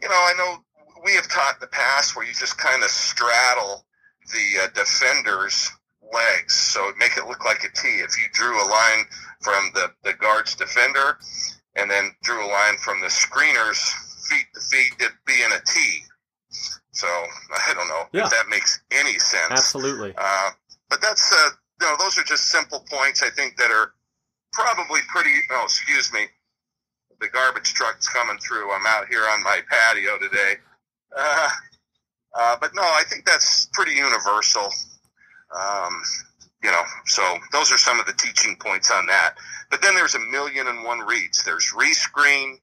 you 0.00 0.08
know, 0.08 0.14
I 0.14 0.34
know 0.38 0.64
we 1.04 1.12
have 1.14 1.28
taught 1.28 1.54
in 1.54 1.60
the 1.60 1.66
past 1.66 2.14
where 2.14 2.24
you 2.24 2.32
just 2.32 2.56
kind 2.56 2.82
of 2.82 2.90
straddle 2.90 3.84
the 4.32 4.62
uh, 4.62 4.66
defender's 4.74 5.70
legs, 6.12 6.54
so 6.54 6.92
make 6.98 7.16
it 7.16 7.26
look 7.26 7.44
like 7.44 7.64
a 7.64 7.68
T. 7.74 7.88
If 7.88 8.16
you 8.18 8.26
drew 8.32 8.56
a 8.56 8.66
line 8.68 9.04
from 9.40 9.70
the, 9.74 9.90
the 10.04 10.14
guard's 10.14 10.54
defender 10.54 11.18
and 11.76 11.90
then 11.90 12.10
drew 12.22 12.44
a 12.44 12.48
line 12.48 12.76
from 12.78 13.00
the 13.00 13.08
screener's 13.08 13.80
feet 14.28 14.46
to 14.54 14.60
feet, 14.60 14.92
it'd 15.00 15.12
be 15.26 15.42
a 15.42 15.60
T. 15.66 16.02
So 16.92 17.06
I 17.08 17.74
don't 17.74 17.88
know 17.88 18.04
yeah. 18.12 18.24
if 18.24 18.30
that 18.30 18.48
makes 18.48 18.80
any 18.92 19.18
sense. 19.18 19.50
Absolutely. 19.50 20.14
Uh, 20.16 20.50
but 20.88 21.00
that's 21.02 21.32
uh, 21.32 21.50
you 21.80 21.88
know, 21.88 21.96
those 21.98 22.18
are 22.18 22.22
just 22.22 22.50
simple 22.50 22.84
points 22.90 23.22
I 23.22 23.30
think 23.30 23.56
that 23.56 23.70
are 23.70 23.92
probably 24.52 25.00
pretty. 25.08 25.34
Oh, 25.50 25.62
excuse 25.64 26.12
me. 26.12 26.26
The 27.20 27.28
garbage 27.28 27.74
truck's 27.74 28.08
coming 28.08 28.38
through. 28.38 28.72
I'm 28.72 28.86
out 28.86 29.08
here 29.08 29.24
on 29.28 29.42
my 29.42 29.60
patio 29.68 30.18
today. 30.18 30.56
Uh, 31.16 31.48
uh, 32.34 32.56
but 32.60 32.74
no, 32.74 32.82
I 32.82 33.02
think 33.08 33.24
that's 33.24 33.66
pretty 33.72 33.92
universal. 33.92 34.68
Um, 35.54 36.02
you 36.64 36.70
know, 36.70 36.82
so 37.04 37.36
those 37.52 37.70
are 37.70 37.76
some 37.76 38.00
of 38.00 38.06
the 38.06 38.14
teaching 38.14 38.56
points 38.56 38.90
on 38.90 39.04
that. 39.06 39.34
But 39.70 39.82
then 39.82 39.94
there's 39.94 40.14
a 40.14 40.18
million 40.18 40.66
and 40.66 40.82
one 40.82 41.00
reads. 41.00 41.44
There's 41.44 41.70
rescreen. 41.76 42.54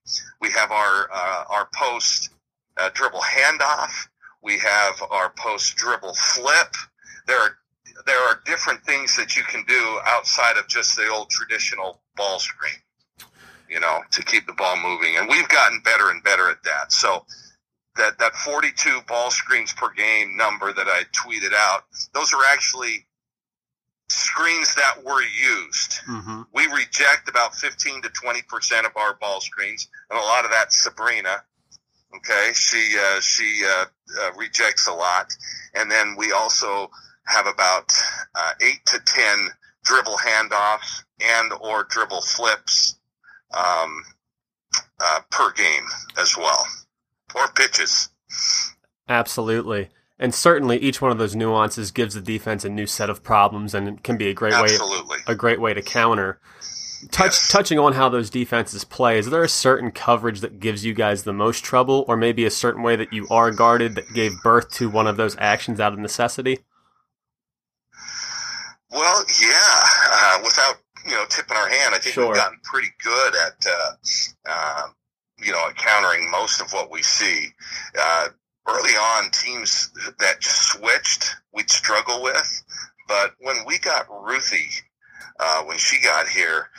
We 0.41 0.49
have 0.51 0.71
our 0.71 1.07
uh, 1.13 1.43
our 1.49 1.69
post 1.71 2.31
uh, 2.77 2.89
dribble 2.95 3.21
handoff. 3.21 4.07
We 4.41 4.57
have 4.57 5.03
our 5.11 5.31
post 5.37 5.75
dribble 5.75 6.15
flip. 6.15 6.73
There 7.27 7.39
are 7.39 7.51
there 8.07 8.19
are 8.27 8.41
different 8.43 8.83
things 8.85 9.15
that 9.17 9.37
you 9.37 9.43
can 9.43 9.63
do 9.67 9.99
outside 10.07 10.57
of 10.57 10.67
just 10.67 10.95
the 10.95 11.07
old 11.07 11.29
traditional 11.29 12.01
ball 12.15 12.39
screen, 12.39 12.81
you 13.69 13.79
know, 13.79 14.01
to 14.09 14.23
keep 14.23 14.47
the 14.47 14.53
ball 14.53 14.77
moving. 14.81 15.17
And 15.17 15.29
we've 15.29 15.47
gotten 15.47 15.79
better 15.81 16.09
and 16.09 16.23
better 16.23 16.49
at 16.49 16.63
that. 16.63 16.91
So 16.91 17.23
that, 17.97 18.17
that 18.17 18.33
42 18.33 19.01
ball 19.07 19.29
screens 19.29 19.73
per 19.73 19.93
game 19.93 20.35
number 20.35 20.73
that 20.73 20.87
I 20.87 21.03
tweeted 21.13 21.53
out, 21.53 21.83
those 22.15 22.33
are 22.33 22.43
actually 22.51 23.05
screens 24.11 24.75
that 24.75 25.03
were 25.03 25.21
used. 25.21 26.01
Mm-hmm. 26.09 26.41
We 26.53 26.67
reject 26.67 27.29
about 27.29 27.55
15 27.55 28.01
to 28.03 28.09
20% 28.09 28.85
of 28.85 28.95
our 28.97 29.15
ball 29.15 29.41
screens, 29.41 29.87
and 30.09 30.19
a 30.19 30.23
lot 30.23 30.45
of 30.45 30.51
that's 30.51 30.83
Sabrina. 30.83 31.43
Okay, 32.17 32.51
she 32.53 32.97
uh, 32.99 33.21
she 33.21 33.63
uh, 33.65 33.85
uh, 34.21 34.31
rejects 34.37 34.87
a 34.87 34.93
lot, 34.93 35.31
and 35.75 35.89
then 35.89 36.15
we 36.17 36.33
also 36.33 36.89
have 37.25 37.47
about 37.47 37.89
uh, 38.35 38.51
eight 38.61 38.85
to 38.87 38.99
ten 39.05 39.47
dribble 39.85 40.17
handoffs 40.17 41.03
and 41.21 41.53
or 41.61 41.85
dribble 41.89 42.21
flips 42.21 42.97
um, 43.57 44.03
uh, 44.99 45.19
per 45.29 45.53
game 45.53 45.85
as 46.17 46.35
well, 46.35 46.65
or 47.33 47.47
pitches. 47.53 48.09
Absolutely. 49.07 49.89
And 50.21 50.35
certainly, 50.35 50.77
each 50.77 51.01
one 51.01 51.11
of 51.11 51.17
those 51.17 51.35
nuances 51.35 51.89
gives 51.89 52.13
the 52.13 52.21
defense 52.21 52.63
a 52.63 52.69
new 52.69 52.85
set 52.85 53.09
of 53.09 53.23
problems, 53.23 53.73
and 53.73 53.87
it 53.87 54.03
can 54.03 54.17
be 54.17 54.29
a 54.29 54.35
great 54.35 54.53
Absolutely. 54.53 55.17
way 55.17 55.23
a 55.25 55.33
great 55.33 55.59
way 55.59 55.73
to 55.73 55.81
counter. 55.81 56.39
Touch, 57.09 57.31
yes. 57.31 57.51
Touching 57.51 57.79
on 57.79 57.93
how 57.93 58.07
those 58.07 58.29
defenses 58.29 58.83
play, 58.83 59.17
is 59.17 59.31
there 59.31 59.43
a 59.43 59.49
certain 59.49 59.89
coverage 59.89 60.41
that 60.41 60.59
gives 60.59 60.85
you 60.85 60.93
guys 60.93 61.23
the 61.23 61.33
most 61.33 61.63
trouble, 61.63 62.05
or 62.07 62.15
maybe 62.15 62.45
a 62.45 62.51
certain 62.51 62.83
way 62.83 62.95
that 62.95 63.11
you 63.11 63.27
are 63.31 63.49
guarded 63.49 63.95
that 63.95 64.13
gave 64.13 64.33
birth 64.43 64.69
to 64.73 64.91
one 64.91 65.07
of 65.07 65.17
those 65.17 65.35
actions 65.39 65.79
out 65.79 65.91
of 65.91 65.97
necessity? 65.97 66.59
Well, 68.91 69.25
yeah. 69.41 69.83
Uh, 70.11 70.39
without 70.43 70.75
you 71.03 71.13
know 71.13 71.25
tipping 71.29 71.57
our 71.57 71.67
hand, 71.67 71.95
I 71.95 71.97
think 71.97 72.13
sure. 72.13 72.27
we've 72.27 72.35
gotten 72.35 72.59
pretty 72.63 72.89
good 73.03 73.35
at 73.35 73.65
uh, 73.67 73.91
uh, 74.47 74.87
you 75.39 75.51
know 75.51 75.67
at 75.67 75.75
countering 75.77 76.29
most 76.29 76.61
of 76.61 76.71
what 76.73 76.91
we 76.91 77.01
see. 77.01 77.47
Early 78.67 78.91
on, 78.91 79.31
teams 79.31 79.91
that 80.19 80.43
switched, 80.43 81.35
we'd 81.53 81.69
struggle 81.69 82.21
with. 82.21 82.63
But 83.07 83.33
when 83.39 83.57
we 83.65 83.79
got 83.79 84.07
Ruthie, 84.09 84.69
uh, 85.39 85.63
when 85.63 85.77
she 85.77 86.01
got 86.01 86.27
here, 86.27 86.69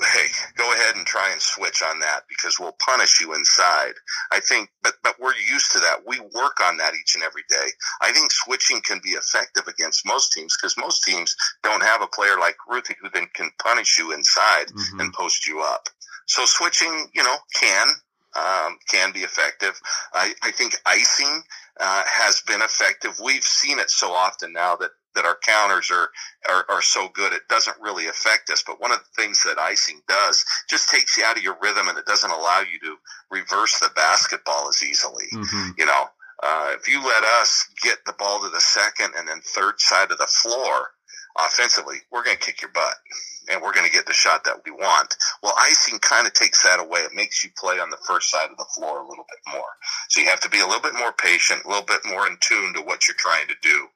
hey, 0.00 0.26
go 0.56 0.72
ahead 0.72 0.96
and 0.96 1.06
try 1.06 1.30
and 1.30 1.40
switch 1.40 1.82
on 1.82 2.00
that 2.00 2.22
because 2.28 2.58
we'll 2.58 2.76
punish 2.84 3.20
you 3.20 3.34
inside. 3.34 3.92
I 4.32 4.40
think, 4.40 4.70
but, 4.82 4.94
but 5.02 5.14
we're 5.20 5.34
used 5.36 5.72
to 5.72 5.80
that. 5.80 6.00
We 6.06 6.18
work 6.34 6.60
on 6.62 6.76
that 6.78 6.94
each 6.94 7.14
and 7.14 7.22
every 7.22 7.44
day. 7.48 7.68
I 8.00 8.12
think 8.12 8.32
switching 8.32 8.80
can 8.80 9.00
be 9.04 9.10
effective 9.10 9.68
against 9.68 10.06
most 10.06 10.32
teams 10.32 10.56
because 10.56 10.76
most 10.76 11.04
teams 11.04 11.36
don't 11.62 11.82
have 11.82 12.02
a 12.02 12.06
player 12.08 12.38
like 12.38 12.56
Ruthie 12.68 12.96
who 13.00 13.08
then 13.10 13.28
can 13.34 13.50
punish 13.62 13.98
you 13.98 14.12
inside 14.12 14.66
mm-hmm. 14.68 15.00
and 15.00 15.12
post 15.12 15.46
you 15.46 15.60
up. 15.60 15.88
So 16.26 16.44
switching, 16.46 17.08
you 17.14 17.22
know, 17.22 17.36
can, 17.54 17.88
um, 18.36 18.78
can 18.90 19.12
be 19.12 19.20
effective. 19.20 19.78
I, 20.14 20.32
I 20.42 20.50
think 20.50 20.74
icing, 20.86 21.42
uh, 21.80 22.02
has 22.06 22.42
been 22.46 22.62
effective. 22.62 23.18
We've 23.22 23.42
seen 23.42 23.78
it 23.78 23.90
so 23.90 24.12
often 24.12 24.52
now 24.52 24.76
that 24.76 24.90
that 25.14 25.26
our 25.26 25.36
counters 25.44 25.90
are, 25.90 26.08
are, 26.48 26.64
are 26.70 26.80
so 26.80 27.06
good, 27.12 27.34
it 27.34 27.42
doesn't 27.46 27.76
really 27.82 28.06
affect 28.06 28.48
us. 28.48 28.64
But 28.66 28.80
one 28.80 28.92
of 28.92 28.98
the 28.98 29.22
things 29.22 29.42
that 29.42 29.58
icing 29.58 30.00
does 30.08 30.42
just 30.70 30.88
takes 30.88 31.18
you 31.18 31.24
out 31.24 31.36
of 31.36 31.42
your 31.42 31.58
rhythm 31.60 31.88
and 31.88 31.98
it 31.98 32.06
doesn't 32.06 32.30
allow 32.30 32.60
you 32.60 32.78
to 32.80 32.96
reverse 33.30 33.78
the 33.78 33.90
basketball 33.94 34.70
as 34.70 34.82
easily. 34.82 35.26
Mm-hmm. 35.34 35.70
You 35.76 35.84
know, 35.84 36.04
uh, 36.42 36.70
if 36.80 36.88
you 36.88 37.04
let 37.04 37.24
us 37.24 37.68
get 37.82 37.98
the 38.06 38.14
ball 38.14 38.40
to 38.40 38.48
the 38.48 38.60
second 38.60 39.12
and 39.16 39.28
then 39.28 39.42
third 39.42 39.74
side 39.80 40.10
of 40.10 40.16
the 40.16 40.26
floor 40.26 40.92
offensively, 41.38 41.98
we're 42.10 42.24
going 42.24 42.38
to 42.38 42.42
kick 42.42 42.62
your 42.62 42.72
butt 42.72 42.94
and 43.50 43.60
we're 43.60 43.72
going 43.72 43.86
to 43.86 43.92
get 43.92 44.06
the 44.06 44.12
shot 44.12 44.44
that 44.44 44.62
we 44.64 44.72
want. 44.72 45.14
Well, 45.42 45.54
icing 45.58 45.98
kind 45.98 46.26
of 46.26 46.34
takes 46.34 46.62
that 46.62 46.78
away. 46.78 47.00
It 47.00 47.14
makes 47.14 47.42
you 47.42 47.50
play 47.56 47.80
on 47.80 47.90
the 47.90 47.98
first 48.06 48.30
side 48.30 48.50
of 48.50 48.56
the 48.56 48.66
floor 48.76 49.00
a 49.00 49.08
little 49.08 49.26
bit 49.28 49.52
more. 49.52 49.72
So 50.08 50.20
you 50.20 50.28
have 50.28 50.40
to 50.40 50.48
be 50.48 50.60
a 50.60 50.66
little 50.66 50.82
bit 50.82 50.94
more 50.94 51.12
patient, 51.12 51.64
a 51.64 51.68
little 51.68 51.84
bit 51.84 52.00
more 52.04 52.26
in 52.26 52.36
tune 52.40 52.74
to 52.74 52.82
what 52.82 53.08
you're 53.08 53.16
trying 53.18 53.48
to 53.48 53.54
do 53.60 53.88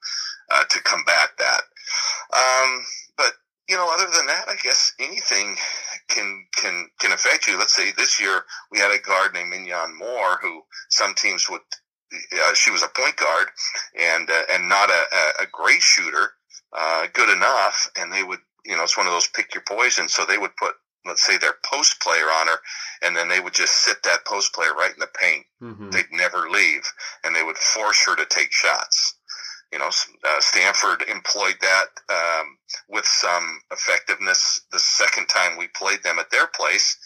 uh, 0.50 0.64
to 0.64 0.82
combat 0.82 1.30
that. 1.38 1.62
Um, 2.32 2.84
but 3.16 3.32
you 3.68 3.76
know, 3.76 3.88
other 3.92 4.10
than 4.10 4.26
that, 4.26 4.46
I 4.48 4.56
guess 4.62 4.92
anything 4.98 5.56
can 6.08 6.46
can 6.56 6.88
can 7.00 7.12
affect 7.12 7.46
you. 7.46 7.58
Let's 7.58 7.74
say 7.74 7.92
this 7.92 8.20
year 8.20 8.44
we 8.70 8.78
had 8.78 8.92
a 8.92 9.02
guard 9.02 9.34
named 9.34 9.52
Minyon 9.52 9.96
Moore, 9.98 10.38
who 10.42 10.62
some 10.88 11.14
teams 11.14 11.48
would. 11.50 11.60
Uh, 12.32 12.54
she 12.54 12.70
was 12.70 12.82
a 12.82 12.88
point 12.88 13.16
guard 13.16 13.48
and 14.00 14.30
uh, 14.30 14.42
and 14.52 14.68
not 14.68 14.90
a, 14.90 15.42
a 15.42 15.46
great 15.50 15.82
shooter, 15.82 16.32
uh, 16.76 17.06
good 17.12 17.28
enough, 17.28 17.90
and 17.98 18.12
they 18.12 18.22
would 18.22 18.38
you 18.64 18.76
know 18.76 18.84
it's 18.84 18.96
one 18.96 19.06
of 19.06 19.12
those 19.12 19.28
pick 19.28 19.54
your 19.54 19.64
poison. 19.66 20.08
So 20.08 20.24
they 20.24 20.38
would 20.38 20.56
put 20.56 20.74
let's 21.06 21.24
say 21.24 21.38
their 21.38 21.56
post 21.64 22.00
player 22.00 22.24
on 22.24 22.48
her, 22.48 22.58
and 23.02 23.16
then 23.16 23.28
they 23.28 23.40
would 23.40 23.54
just 23.54 23.74
sit 23.84 24.02
that 24.04 24.24
post 24.24 24.52
player 24.52 24.74
right 24.74 24.92
in 24.92 25.00
the 25.00 25.08
paint. 25.20 25.46
Mm-hmm. 25.62 25.90
They'd 25.90 26.12
never 26.12 26.48
leave, 26.50 26.82
and 27.24 27.34
they 27.34 27.42
would 27.42 27.58
force 27.58 28.04
her 28.06 28.16
to 28.16 28.26
take 28.26 28.52
shots. 28.52 29.14
You 29.72 29.80
know, 29.80 29.88
uh, 29.88 30.40
Stanford 30.40 31.02
employed 31.10 31.56
that 31.60 31.86
um, 32.08 32.56
with 32.88 33.04
some 33.04 33.60
effectiveness 33.72 34.60
the 34.70 34.78
second 34.78 35.26
time 35.28 35.58
we 35.58 35.68
played 35.68 36.02
them 36.02 36.18
at 36.18 36.30
their 36.30 36.46
place. 36.46 36.96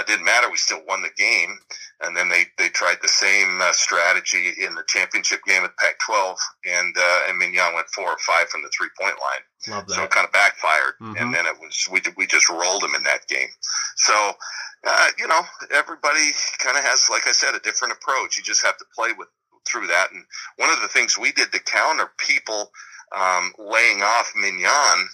It 0.00 0.06
didn't 0.06 0.24
matter. 0.24 0.50
We 0.50 0.56
still 0.56 0.82
won 0.86 1.02
the 1.02 1.10
game. 1.16 1.58
And 2.00 2.16
then 2.16 2.28
they, 2.28 2.44
they 2.58 2.68
tried 2.68 2.98
the 3.02 3.08
same 3.08 3.60
uh, 3.60 3.72
strategy 3.72 4.52
in 4.64 4.74
the 4.74 4.84
championship 4.86 5.40
game 5.46 5.64
at 5.64 5.76
Pac-12, 5.78 6.36
and 6.64 6.96
uh, 6.96 7.20
and 7.28 7.42
Minyon 7.42 7.74
went 7.74 7.88
four 7.88 8.06
or 8.06 8.18
five 8.18 8.48
from 8.48 8.62
the 8.62 8.70
three 8.70 8.88
point 9.00 9.16
line. 9.18 9.74
Love 9.74 9.86
that. 9.88 9.94
So 9.94 10.02
it 10.04 10.10
kind 10.10 10.24
of 10.24 10.32
backfired, 10.32 10.94
mm-hmm. 11.02 11.14
and 11.18 11.34
then 11.34 11.44
it 11.46 11.58
was 11.58 11.88
we 11.90 12.00
we 12.16 12.26
just 12.26 12.48
rolled 12.48 12.82
them 12.82 12.94
in 12.94 13.02
that 13.02 13.26
game. 13.26 13.48
So 13.96 14.14
uh, 14.86 15.08
you 15.18 15.26
know 15.26 15.40
everybody 15.74 16.30
kind 16.58 16.78
of 16.78 16.84
has, 16.84 17.08
like 17.10 17.26
I 17.26 17.32
said, 17.32 17.56
a 17.56 17.60
different 17.60 17.94
approach. 17.94 18.38
You 18.38 18.44
just 18.44 18.64
have 18.64 18.76
to 18.78 18.84
play 18.94 19.10
with 19.18 19.26
through 19.66 19.88
that. 19.88 20.12
And 20.12 20.24
one 20.56 20.70
of 20.70 20.80
the 20.80 20.88
things 20.88 21.18
we 21.18 21.32
did 21.32 21.50
to 21.52 21.60
counter 21.60 22.10
people 22.18 22.70
um, 23.16 23.52
laying 23.58 24.02
off 24.02 24.32
Minyon 24.36 25.04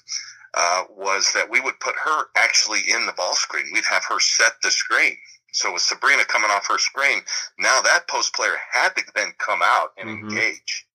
uh, 0.56 0.84
was 0.96 1.32
that 1.34 1.50
we 1.50 1.60
would 1.60 1.78
put 1.80 1.94
her 1.96 2.26
actually 2.36 2.80
in 2.88 3.06
the 3.06 3.12
ball 3.12 3.34
screen. 3.34 3.66
We'd 3.72 3.84
have 3.90 4.04
her 4.08 4.20
set 4.20 4.52
the 4.62 4.70
screen. 4.70 5.16
So 5.52 5.72
with 5.72 5.82
Sabrina 5.82 6.24
coming 6.24 6.50
off 6.50 6.66
her 6.68 6.78
screen, 6.78 7.20
now 7.58 7.80
that 7.82 8.08
post 8.08 8.34
player 8.34 8.56
had 8.72 8.90
to 8.96 9.02
then 9.14 9.32
come 9.38 9.60
out 9.62 9.90
and 9.96 10.08
mm-hmm. 10.08 10.28
engage, 10.28 10.86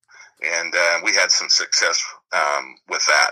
and 0.41 0.73
uh, 0.75 0.99
we 1.03 1.13
had 1.13 1.31
some 1.31 1.49
success 1.49 2.03
um, 2.33 2.75
with 2.89 3.05
that. 3.05 3.31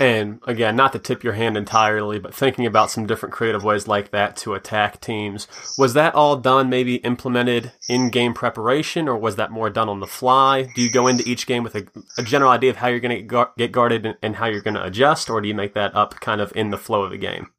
And 0.00 0.40
again, 0.46 0.76
not 0.76 0.94
to 0.94 0.98
tip 0.98 1.22
your 1.22 1.34
hand 1.34 1.58
entirely, 1.58 2.18
but 2.18 2.34
thinking 2.34 2.64
about 2.64 2.90
some 2.90 3.06
different 3.06 3.34
creative 3.34 3.62
ways 3.62 3.86
like 3.86 4.10
that 4.12 4.34
to 4.38 4.54
attack 4.54 4.98
teams. 4.98 5.46
Was 5.76 5.92
that 5.92 6.14
all 6.14 6.36
done, 6.36 6.70
maybe 6.70 6.96
implemented 6.96 7.72
in 7.86 8.08
game 8.08 8.32
preparation, 8.32 9.08
or 9.08 9.18
was 9.18 9.36
that 9.36 9.50
more 9.50 9.68
done 9.68 9.90
on 9.90 10.00
the 10.00 10.06
fly? 10.06 10.72
Do 10.74 10.80
you 10.80 10.90
go 10.90 11.06
into 11.06 11.28
each 11.28 11.46
game 11.46 11.62
with 11.62 11.74
a, 11.74 11.86
a 12.16 12.22
general 12.22 12.50
idea 12.50 12.70
of 12.70 12.76
how 12.76 12.88
you're 12.88 12.98
going 12.98 13.28
to 13.28 13.46
get 13.58 13.72
guarded 13.72 14.06
and, 14.06 14.16
and 14.22 14.36
how 14.36 14.46
you're 14.46 14.62
going 14.62 14.74
to 14.74 14.84
adjust, 14.84 15.28
or 15.28 15.42
do 15.42 15.48
you 15.48 15.54
make 15.54 15.74
that 15.74 15.94
up 15.94 16.18
kind 16.20 16.40
of 16.40 16.50
in 16.56 16.70
the 16.70 16.78
flow 16.78 17.02
of 17.02 17.10
the 17.10 17.18
game? 17.18 17.50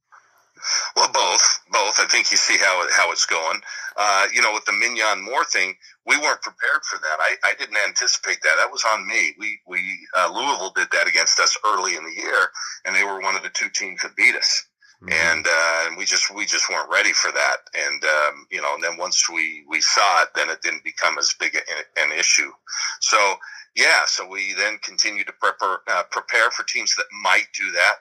Well, 0.95 1.11
both, 1.13 1.59
both. 1.71 1.99
I 1.99 2.07
think 2.09 2.31
you 2.31 2.37
see 2.37 2.57
how 2.57 2.87
how 2.91 3.11
it's 3.11 3.25
going. 3.25 3.61
Uh, 3.97 4.27
you 4.33 4.41
know, 4.41 4.53
with 4.53 4.65
the 4.65 4.71
Minyon 4.71 5.23
Moore 5.23 5.45
thing, 5.45 5.75
we 6.05 6.17
weren't 6.17 6.41
prepared 6.41 6.83
for 6.83 6.97
that. 6.97 7.17
I, 7.19 7.35
I 7.45 7.53
didn't 7.59 7.77
anticipate 7.87 8.41
that. 8.41 8.55
That 8.57 8.71
was 8.71 8.83
on 8.91 9.07
me. 9.07 9.35
We 9.37 9.59
we 9.67 10.07
uh, 10.17 10.31
Louisville 10.33 10.73
did 10.75 10.87
that 10.91 11.07
against 11.07 11.39
us 11.39 11.57
early 11.65 11.95
in 11.95 12.03
the 12.03 12.21
year, 12.21 12.49
and 12.85 12.95
they 12.95 13.03
were 13.03 13.21
one 13.21 13.35
of 13.35 13.43
the 13.43 13.49
two 13.49 13.69
teams 13.69 14.01
that 14.01 14.15
beat 14.15 14.35
us. 14.35 14.65
Mm-hmm. 15.03 15.13
And 15.13 15.47
uh, 15.47 15.87
and 15.87 15.97
we 15.97 16.05
just 16.05 16.33
we 16.33 16.45
just 16.45 16.69
weren't 16.69 16.91
ready 16.91 17.13
for 17.13 17.31
that. 17.31 17.57
And 17.73 18.03
um, 18.03 18.47
you 18.51 18.61
know, 18.61 18.73
and 18.75 18.83
then 18.83 18.97
once 18.97 19.29
we 19.29 19.63
we 19.69 19.81
saw 19.81 20.23
it, 20.23 20.29
then 20.35 20.49
it 20.49 20.61
didn't 20.61 20.83
become 20.83 21.17
as 21.17 21.35
big 21.39 21.55
a, 21.55 22.01
an 22.01 22.11
issue. 22.11 22.51
So 22.99 23.35
yeah, 23.75 24.05
so 24.05 24.27
we 24.27 24.53
then 24.53 24.79
continued 24.83 25.27
to 25.27 25.33
prepare 25.33 25.79
uh, 25.87 26.03
prepare 26.09 26.51
for 26.51 26.63
teams 26.63 26.95
that 26.95 27.05
might 27.23 27.47
do 27.57 27.71
that. 27.71 27.95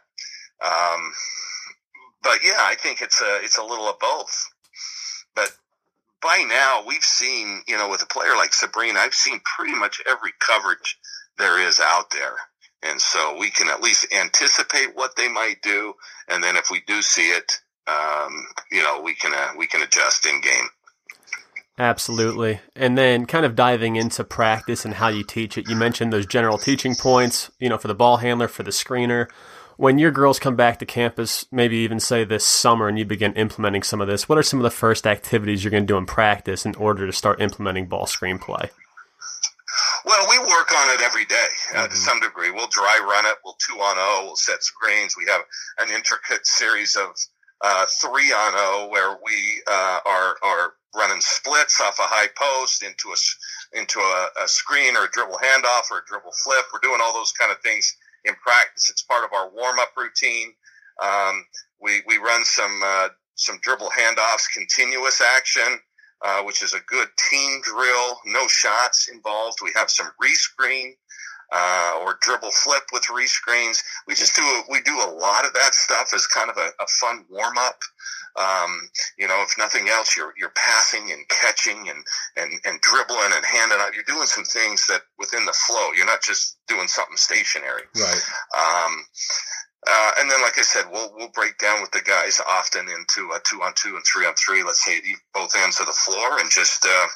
Um, 0.65 1.13
but 2.23 2.45
yeah, 2.45 2.59
I 2.59 2.75
think 2.75 3.03
it's 3.03 3.21
a 3.21 3.41
it's 3.43 3.59
a 3.59 3.65
little 3.65 3.89
of 3.89 3.99
both. 3.99 4.49
But 5.35 5.53
by 6.23 6.45
now, 6.49 6.85
we've 6.87 7.05
seen 7.05 7.63
you 7.67 7.77
know 7.77 7.89
with 7.89 8.03
a 8.03 8.07
player 8.07 8.37
like 8.37 8.53
Sabrina, 8.53 8.99
I've 8.99 9.15
seen 9.15 9.41
pretty 9.57 9.75
much 9.75 10.03
every 10.09 10.33
coverage 10.39 10.99
there 11.39 11.61
is 11.61 11.81
out 11.81 12.11
there, 12.11 12.37
and 12.83 13.01
so 13.01 13.39
we 13.39 13.51
can 13.51 13.69
at 13.69 13.83
least 13.83 14.07
anticipate 14.13 14.95
what 14.95 15.17
they 15.17 15.29
might 15.29 15.63
do, 15.63 15.95
and 16.29 16.43
then 16.43 16.57
if 16.57 16.71
we 16.71 16.83
do 16.87 17.03
see 17.03 17.31
it, 17.31 17.61
um, 17.87 18.47
you 18.71 18.83
know, 18.83 19.01
we 19.03 19.15
can 19.15 19.33
uh, 19.35 19.53
we 19.57 19.67
can 19.67 19.83
adjust 19.83 20.27
in 20.27 20.41
game. 20.41 20.69
Absolutely. 21.79 22.61
And 22.77 22.99
then 22.99 23.25
kind 23.25 23.47
of 23.47 23.57
diving 23.57 23.97
into 23.97 24.23
practice 24.23 24.85
and 24.85 24.95
how 24.95 25.09
you 25.09 25.25
teach 25.25 25.57
it. 25.57 25.67
You 25.67 25.77
mentioned 25.77 26.13
those 26.13 26.27
general 26.27 26.59
teaching 26.59 26.95
points, 26.95 27.51
you 27.59 27.71
know, 27.71 27.79
for 27.79 27.89
the 27.89 27.95
ball 27.95 28.19
handler, 28.19 28.49
for 28.49 28.63
the 28.63 28.71
screener 28.71 29.29
when 29.81 29.97
your 29.97 30.11
girls 30.11 30.39
come 30.39 30.57
back 30.57 30.79
to 30.79 30.85
campus, 30.85 31.47
maybe 31.51 31.79
even 31.79 31.99
say 31.99 32.23
this 32.23 32.47
summer, 32.47 32.87
and 32.87 32.99
you 32.99 33.05
begin 33.07 33.33
implementing 33.33 33.83
some 33.83 34.03
of 34.03 34.09
this, 34.09 34.29
what 34.29 34.37
are 34.37 34.43
some 34.43 34.59
of 34.59 34.63
the 34.63 34.71
first 34.71 35.07
activities 35.07 35.65
you're 35.65 35.71
going 35.71 35.85
to 35.85 35.87
do 35.87 35.97
in 35.97 36.05
practice 36.05 36.67
in 36.67 36.75
order 36.75 37.07
to 37.07 37.13
start 37.15 37.41
implementing 37.41 37.87
ball 37.87 38.05
screenplay? 38.05 38.69
Well, 40.05 40.27
we 40.29 40.39
work 40.39 40.71
on 40.71 40.95
it 40.95 41.01
every 41.01 41.25
day 41.25 41.49
uh, 41.73 41.77
mm-hmm. 41.77 41.93
to 41.93 41.97
some 41.97 42.21
degree. 42.21 42.51
We'll 42.51 42.69
dry 42.69 43.01
run 43.01 43.25
it. 43.25 43.39
We'll 43.43 43.57
two 43.67 43.81
on 43.81 43.97
O. 43.97 44.25
We'll 44.27 44.37
set 44.37 44.63
screens. 44.63 45.15
We 45.17 45.25
have 45.33 45.41
an 45.79 45.89
intricate 45.95 46.47
series 46.47 46.95
of 46.95 47.17
uh, 47.63 47.87
three 48.03 48.33
on 48.33 48.53
O 48.57 48.89
where 48.91 49.17
we 49.25 49.63
uh, 49.67 50.01
are 50.05 50.37
are 50.43 50.75
running 50.95 51.23
splits 51.23 51.81
off 51.81 51.99
a 51.99 52.03
high 52.03 52.29
post 52.37 52.83
into 52.83 53.09
a 53.09 53.79
into 53.79 53.99
a, 53.99 54.45
a 54.45 54.49
screen 54.49 54.95
or 54.95 55.05
a 55.05 55.11
dribble 55.11 55.39
handoff 55.43 55.91
or 55.91 56.01
a 56.01 56.07
dribble 56.07 56.33
flip. 56.45 56.67
We're 56.71 56.81
doing 56.81 57.01
all 57.03 57.15
those 57.15 57.33
kind 57.33 57.51
of 57.51 57.61
things 57.61 57.97
in 58.25 58.35
practice. 58.37 58.91
It's 58.91 59.03
part 59.03 59.25
of 59.25 59.33
our 59.33 59.51
warm 59.51 59.79
up 59.79 59.93
routine. 59.97 60.53
Um, 61.03 61.45
we, 61.81 62.03
we 62.07 62.19
run 62.19 62.45
some, 62.45 62.81
uh, 62.85 63.09
some 63.35 63.59
dribble 63.63 63.91
handoffs, 63.91 64.53
continuous 64.53 65.21
action, 65.21 65.81
uh, 66.23 66.43
which 66.43 66.63
is 66.63 66.75
a 66.75 66.81
good 66.87 67.09
team 67.31 67.61
drill, 67.63 68.21
no 68.27 68.47
shots 68.49 69.09
involved. 69.09 69.59
We 69.63 69.73
have 69.75 69.91
some 69.91 70.09
rescreen, 70.23 70.93
uh, 71.53 71.99
or 72.03 72.19
dribble 72.21 72.51
flip 72.51 72.83
with 72.93 73.05
rescreens. 73.05 73.83
We 74.07 74.15
just 74.15 74.37
do, 74.37 74.43
we 74.69 74.81
do 74.83 74.95
a 74.95 75.11
lot 75.11 75.45
of 75.45 75.53
that 75.55 75.75
stuff 75.75 76.13
as 76.15 76.27
kind 76.27 76.51
of 76.51 76.57
a, 76.57 76.71
a 76.83 76.87
fun 77.01 77.25
warm 77.29 77.59
up. 77.59 77.79
Um, 78.37 78.89
you 79.19 79.27
know, 79.27 79.43
if 79.43 79.59
nothing 79.59 79.89
else, 79.89 80.17
you're 80.17 80.33
you're 80.37 80.53
passing 80.55 81.11
and 81.11 81.27
catching 81.29 81.89
and 81.89 82.05
and 82.37 82.53
and 82.65 82.81
dribbling 82.81 83.33
and 83.35 83.45
handing 83.45 83.79
out. 83.81 83.93
You're 83.93 84.05
doing 84.05 84.27
some 84.27 84.45
things 84.45 84.87
that 84.87 85.03
within 85.19 85.45
the 85.45 85.53
flow. 85.53 85.91
You're 85.97 86.07
not 86.07 86.23
just 86.23 86.57
doing 86.69 86.87
something 86.87 87.17
stationary. 87.17 87.83
Right. 87.97 88.23
Um, 88.57 89.05
uh, 89.89 90.13
and 90.21 90.31
then, 90.31 90.43
like 90.43 90.59
I 90.59 90.63
said, 90.63 90.85
we'll 90.93 91.11
we'll 91.17 91.31
break 91.35 91.59
down 91.59 91.81
with 91.81 91.91
the 91.91 92.03
guys 92.03 92.41
often 92.47 92.87
into 92.87 93.31
a 93.33 93.41
two 93.45 93.63
on 93.63 93.73
two 93.75 93.97
and 93.97 94.05
three 94.05 94.27
on 94.27 94.35
three. 94.35 94.63
Let's 94.63 94.85
say 94.85 95.01
both 95.35 95.53
ends 95.57 95.81
of 95.81 95.87
the 95.87 95.93
floor, 95.93 96.39
and 96.39 96.51
just 96.51 96.87
uh, 96.87 97.07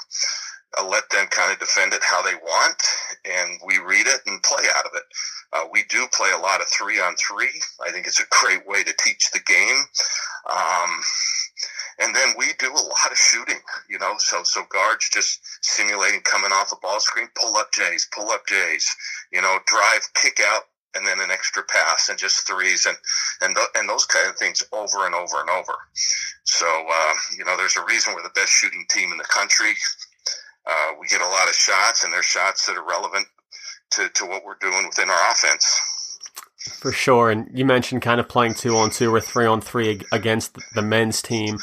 uh, 0.79 0.87
let 0.87 1.09
them 1.11 1.27
kind 1.29 1.53
of 1.53 1.59
defend 1.59 1.93
it 1.93 2.03
how 2.03 2.23
they 2.23 2.35
want, 2.35 2.83
and 3.25 3.61
we 3.67 3.79
read 3.79 4.07
it 4.07 4.21
and 4.27 4.43
play 4.43 4.65
out 4.77 4.87
of 4.87 4.93
it. 4.95 5.05
Uh, 5.53 5.65
we 5.73 5.85
do 5.89 6.07
play 6.13 6.31
a 6.33 6.41
lot 6.41 6.61
of 6.61 6.67
three 6.69 7.01
on 7.01 7.15
three. 7.17 7.51
I 7.87 7.91
think 7.93 8.07
it's 8.07 8.21
a 8.21 8.27
great 8.43 8.67
way 8.67 8.83
to 8.83 8.93
teach 8.99 9.31
the 9.31 9.41
game. 9.41 9.85
Um, 10.51 11.01
and 12.01 12.15
then 12.15 12.35
we 12.37 12.47
do 12.59 12.71
a 12.71 12.75
lot 12.75 13.13
of 13.13 13.17
shooting, 13.17 13.61
you 13.89 13.99
know, 13.99 14.15
so, 14.19 14.43
so 14.43 14.65
guards 14.69 15.09
just 15.13 15.41
simulating 15.65 16.21
coming 16.23 16.51
off 16.51 16.73
a 16.73 16.77
ball 16.83 16.99
screen, 16.99 17.29
pull 17.41 17.57
up 17.57 17.73
Jays, 17.73 18.09
pull 18.13 18.31
up 18.31 18.47
Jays, 18.47 18.95
you 19.33 19.41
know, 19.41 19.59
drive, 19.67 20.03
kick 20.15 20.41
out, 20.45 20.63
and 20.97 21.07
then 21.07 21.21
an 21.21 21.31
extra 21.31 21.63
pass 21.63 22.09
and 22.09 22.19
just 22.19 22.47
threes 22.47 22.87
and, 22.87 22.97
and, 23.41 23.55
th- 23.55 23.69
and 23.77 23.89
those 23.89 24.07
kind 24.07 24.29
of 24.29 24.37
things 24.37 24.63
over 24.73 25.07
and 25.07 25.15
over 25.15 25.41
and 25.41 25.51
over. 25.51 25.75
So, 26.45 26.67
uh, 26.67 27.15
you 27.37 27.45
know, 27.45 27.57
there's 27.57 27.77
a 27.77 27.85
reason 27.85 28.15
we're 28.15 28.23
the 28.23 28.31
best 28.31 28.53
shooting 28.53 28.87
team 28.89 29.13
in 29.13 29.19
the 29.19 29.25
country. 29.25 29.75
Uh, 30.67 30.93
we 31.01 31.07
get 31.09 31.21
a 31.21 31.29
lot 31.29 31.49
of 31.49 31.55
shots 31.55 32.05
and 32.05 32.13
they're 32.13 32.23
shots 32.23 32.67
that 32.67 32.77
are 32.77 32.87
relevant 32.87 33.27
to, 33.91 34.09
to 34.15 34.27
what 34.27 34.45
we're 34.45 34.57
doing 34.61 34.87
within 34.87 35.11
our 35.11 35.31
offense. 35.31 35.81
For 36.81 36.93
sure. 36.93 37.31
And 37.31 37.51
you 37.53 37.65
mentioned 37.65 38.03
kind 38.03 38.21
of 38.21 38.29
playing 38.29 38.55
two 38.55 38.77
on 38.77 38.91
two 38.91 39.15
or 39.15 39.21
three 39.21 39.47
on 39.47 39.61
three 39.61 40.01
against 40.13 40.57
the 40.75 40.83
men's 40.83 41.21
team. 41.21 41.59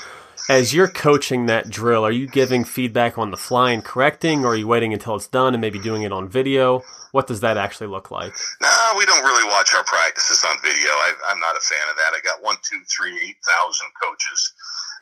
As 0.49 0.73
you're 0.73 0.87
coaching 0.87 1.45
that 1.45 1.69
drill, 1.69 2.03
are 2.03 2.11
you 2.11 2.27
giving 2.27 2.63
feedback 2.63 3.17
on 3.17 3.31
the 3.31 3.37
fly 3.37 3.71
and 3.71 3.83
correcting, 3.83 4.43
or 4.43 4.49
are 4.49 4.55
you 4.55 4.67
waiting 4.67 4.91
until 4.91 5.15
it's 5.15 5.27
done 5.27 5.53
and 5.53 5.61
maybe 5.61 5.79
doing 5.79 6.01
it 6.01 6.11
on 6.11 6.27
video? 6.27 6.81
What 7.11 7.27
does 7.27 7.41
that 7.41 7.57
actually 7.57 7.87
look 7.87 8.09
like? 8.11 8.33
No, 8.61 8.91
we 8.97 9.05
don't 9.05 9.23
really 9.23 9.47
watch 9.49 9.73
our 9.75 9.83
practices 9.83 10.43
on 10.43 10.57
video. 10.61 10.89
I, 10.89 11.13
am 11.29 11.39
not 11.39 11.55
a 11.55 11.59
fan 11.59 11.87
of 11.89 11.95
that. 11.97 12.13
I 12.15 12.21
got 12.23 12.43
one, 12.43 12.55
two, 12.63 12.79
three, 12.89 13.15
eight 13.17 13.37
thousand 13.47 13.89
coaches. 14.01 14.53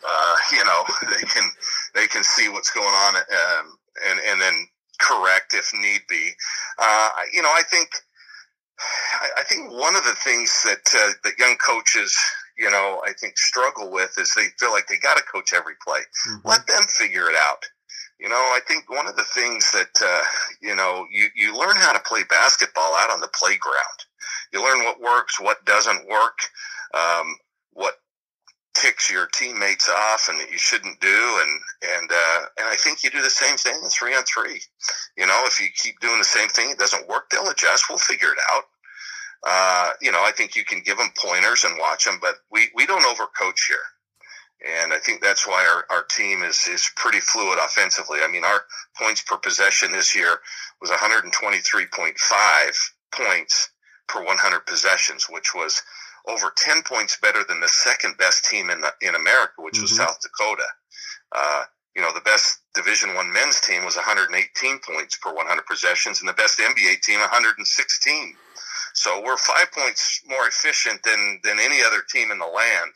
Uh, 0.07 0.35
you 0.51 0.63
know, 0.65 0.83
they 1.09 1.25
can 1.27 1.51
they 1.95 2.07
can 2.07 2.23
see 2.23 2.49
what's 2.49 2.71
going 2.71 2.87
on 2.87 3.15
um, 3.15 3.78
and 4.07 4.19
and 4.19 4.41
then 4.41 4.67
correct 4.99 5.53
if 5.53 5.71
need 5.73 6.01
be. 6.09 6.31
Uh, 6.77 7.09
you 7.33 7.41
know, 7.41 7.49
I 7.49 7.63
think 7.69 7.89
I 9.37 9.43
think 9.43 9.71
one 9.71 9.95
of 9.95 10.03
the 10.03 10.15
things 10.15 10.63
that 10.63 10.93
uh, 10.95 11.13
that 11.23 11.37
young 11.37 11.55
coaches, 11.57 12.17
you 12.57 12.69
know, 12.69 13.01
I 13.05 13.13
think 13.13 13.37
struggle 13.37 13.91
with 13.91 14.17
is 14.17 14.33
they 14.33 14.47
feel 14.59 14.71
like 14.71 14.87
they 14.87 14.97
got 14.97 15.17
to 15.17 15.23
coach 15.23 15.53
every 15.53 15.75
play. 15.85 15.99
Mm-hmm. 15.99 16.47
Let 16.47 16.67
them 16.67 16.83
figure 16.87 17.29
it 17.29 17.35
out. 17.35 17.65
You 18.19 18.27
know, 18.27 18.35
I 18.35 18.59
think 18.67 18.89
one 18.89 19.07
of 19.07 19.15
the 19.15 19.23
things 19.23 19.71
that 19.71 20.01
uh, 20.03 20.23
you 20.61 20.75
know 20.75 21.07
you 21.11 21.27
you 21.35 21.57
learn 21.57 21.75
how 21.75 21.93
to 21.93 21.99
play 21.99 22.23
basketball 22.29 22.95
out 22.95 23.11
on 23.11 23.21
the 23.21 23.29
playground. 23.33 23.99
You 24.53 24.63
learn 24.63 24.83
what 24.83 24.99
works, 24.99 25.39
what 25.39 25.63
doesn't 25.65 26.07
work, 26.07 26.39
um, 26.93 27.35
what 27.73 27.95
ticks 28.75 29.09
your 29.09 29.27
teammates 29.27 29.89
off 29.89 30.27
and 30.29 30.39
that 30.39 30.51
you 30.51 30.57
shouldn't 30.57 30.99
do 30.99 31.39
and 31.41 31.59
and 31.97 32.11
uh, 32.11 32.45
and 32.59 32.67
I 32.67 32.75
think 32.75 33.03
you 33.03 33.09
do 33.09 33.21
the 33.21 33.29
same 33.29 33.57
thing 33.57 33.75
in 33.81 33.89
three 33.89 34.15
on 34.15 34.23
three. 34.23 34.61
You 35.17 35.25
know, 35.25 35.43
if 35.45 35.59
you 35.59 35.67
keep 35.75 35.99
doing 35.99 36.19
the 36.19 36.23
same 36.23 36.49
thing, 36.49 36.71
it 36.71 36.79
doesn't 36.79 37.07
work. 37.07 37.29
They'll 37.29 37.49
adjust. 37.49 37.85
We'll 37.89 37.97
figure 37.97 38.31
it 38.31 38.39
out. 38.53 38.63
Uh, 39.41 39.91
you 40.01 40.11
know, 40.11 40.21
I 40.21 40.31
think 40.31 40.55
you 40.55 40.65
can 40.65 40.81
give 40.81 40.97
them 40.97 41.11
pointers 41.17 41.63
and 41.63 41.79
watch 41.79 42.05
them, 42.05 42.19
but 42.21 42.35
we 42.51 42.69
we 42.75 42.85
don't 42.85 43.03
overcoach 43.03 43.67
here. 43.67 43.77
And 44.61 44.91
I 44.91 44.99
think 44.99 45.21
that's 45.21 45.47
why 45.47 45.65
our, 45.65 45.85
our 45.95 46.03
team 46.03 46.43
is, 46.43 46.67
is 46.67 46.91
pretty 46.97 47.21
fluid 47.21 47.57
offensively. 47.63 48.19
I 48.21 48.27
mean, 48.27 48.43
our 48.43 48.63
points 48.97 49.21
per 49.21 49.37
possession 49.37 49.93
this 49.93 50.13
year 50.13 50.41
was 50.81 50.89
123.5 50.89 52.91
points 53.13 53.69
per 54.09 54.23
100 54.23 54.65
possessions, 54.65 55.27
which 55.29 55.55
was 55.55 55.81
over 56.27 56.51
10 56.55 56.83
points 56.83 57.17
better 57.17 57.43
than 57.47 57.59
the 57.59 57.67
second 57.67 58.17
best 58.17 58.45
team 58.45 58.69
in 58.69 58.81
the, 58.81 58.93
in 59.01 59.15
America, 59.15 59.53
which 59.59 59.75
mm-hmm. 59.75 59.83
was 59.83 59.97
South 59.97 60.19
Dakota. 60.21 60.67
Uh, 61.35 61.63
you 61.95 62.01
know, 62.01 62.13
the 62.13 62.21
best 62.21 62.59
Division 62.75 63.15
One 63.15 63.31
men's 63.31 63.59
team 63.59 63.83
was 63.83 63.95
118 63.95 64.79
points 64.79 65.17
per 65.17 65.33
100 65.33 65.65
possessions, 65.65 66.19
and 66.19 66.29
the 66.29 66.33
best 66.33 66.59
NBA 66.59 67.01
team 67.01 67.19
116. 67.19 68.35
So 68.93 69.21
we're 69.23 69.37
five 69.37 69.71
points 69.71 70.21
more 70.27 70.47
efficient 70.47 71.03
than 71.03 71.39
than 71.43 71.59
any 71.59 71.81
other 71.83 72.01
team 72.09 72.31
in 72.31 72.39
the 72.39 72.45
land, 72.45 72.93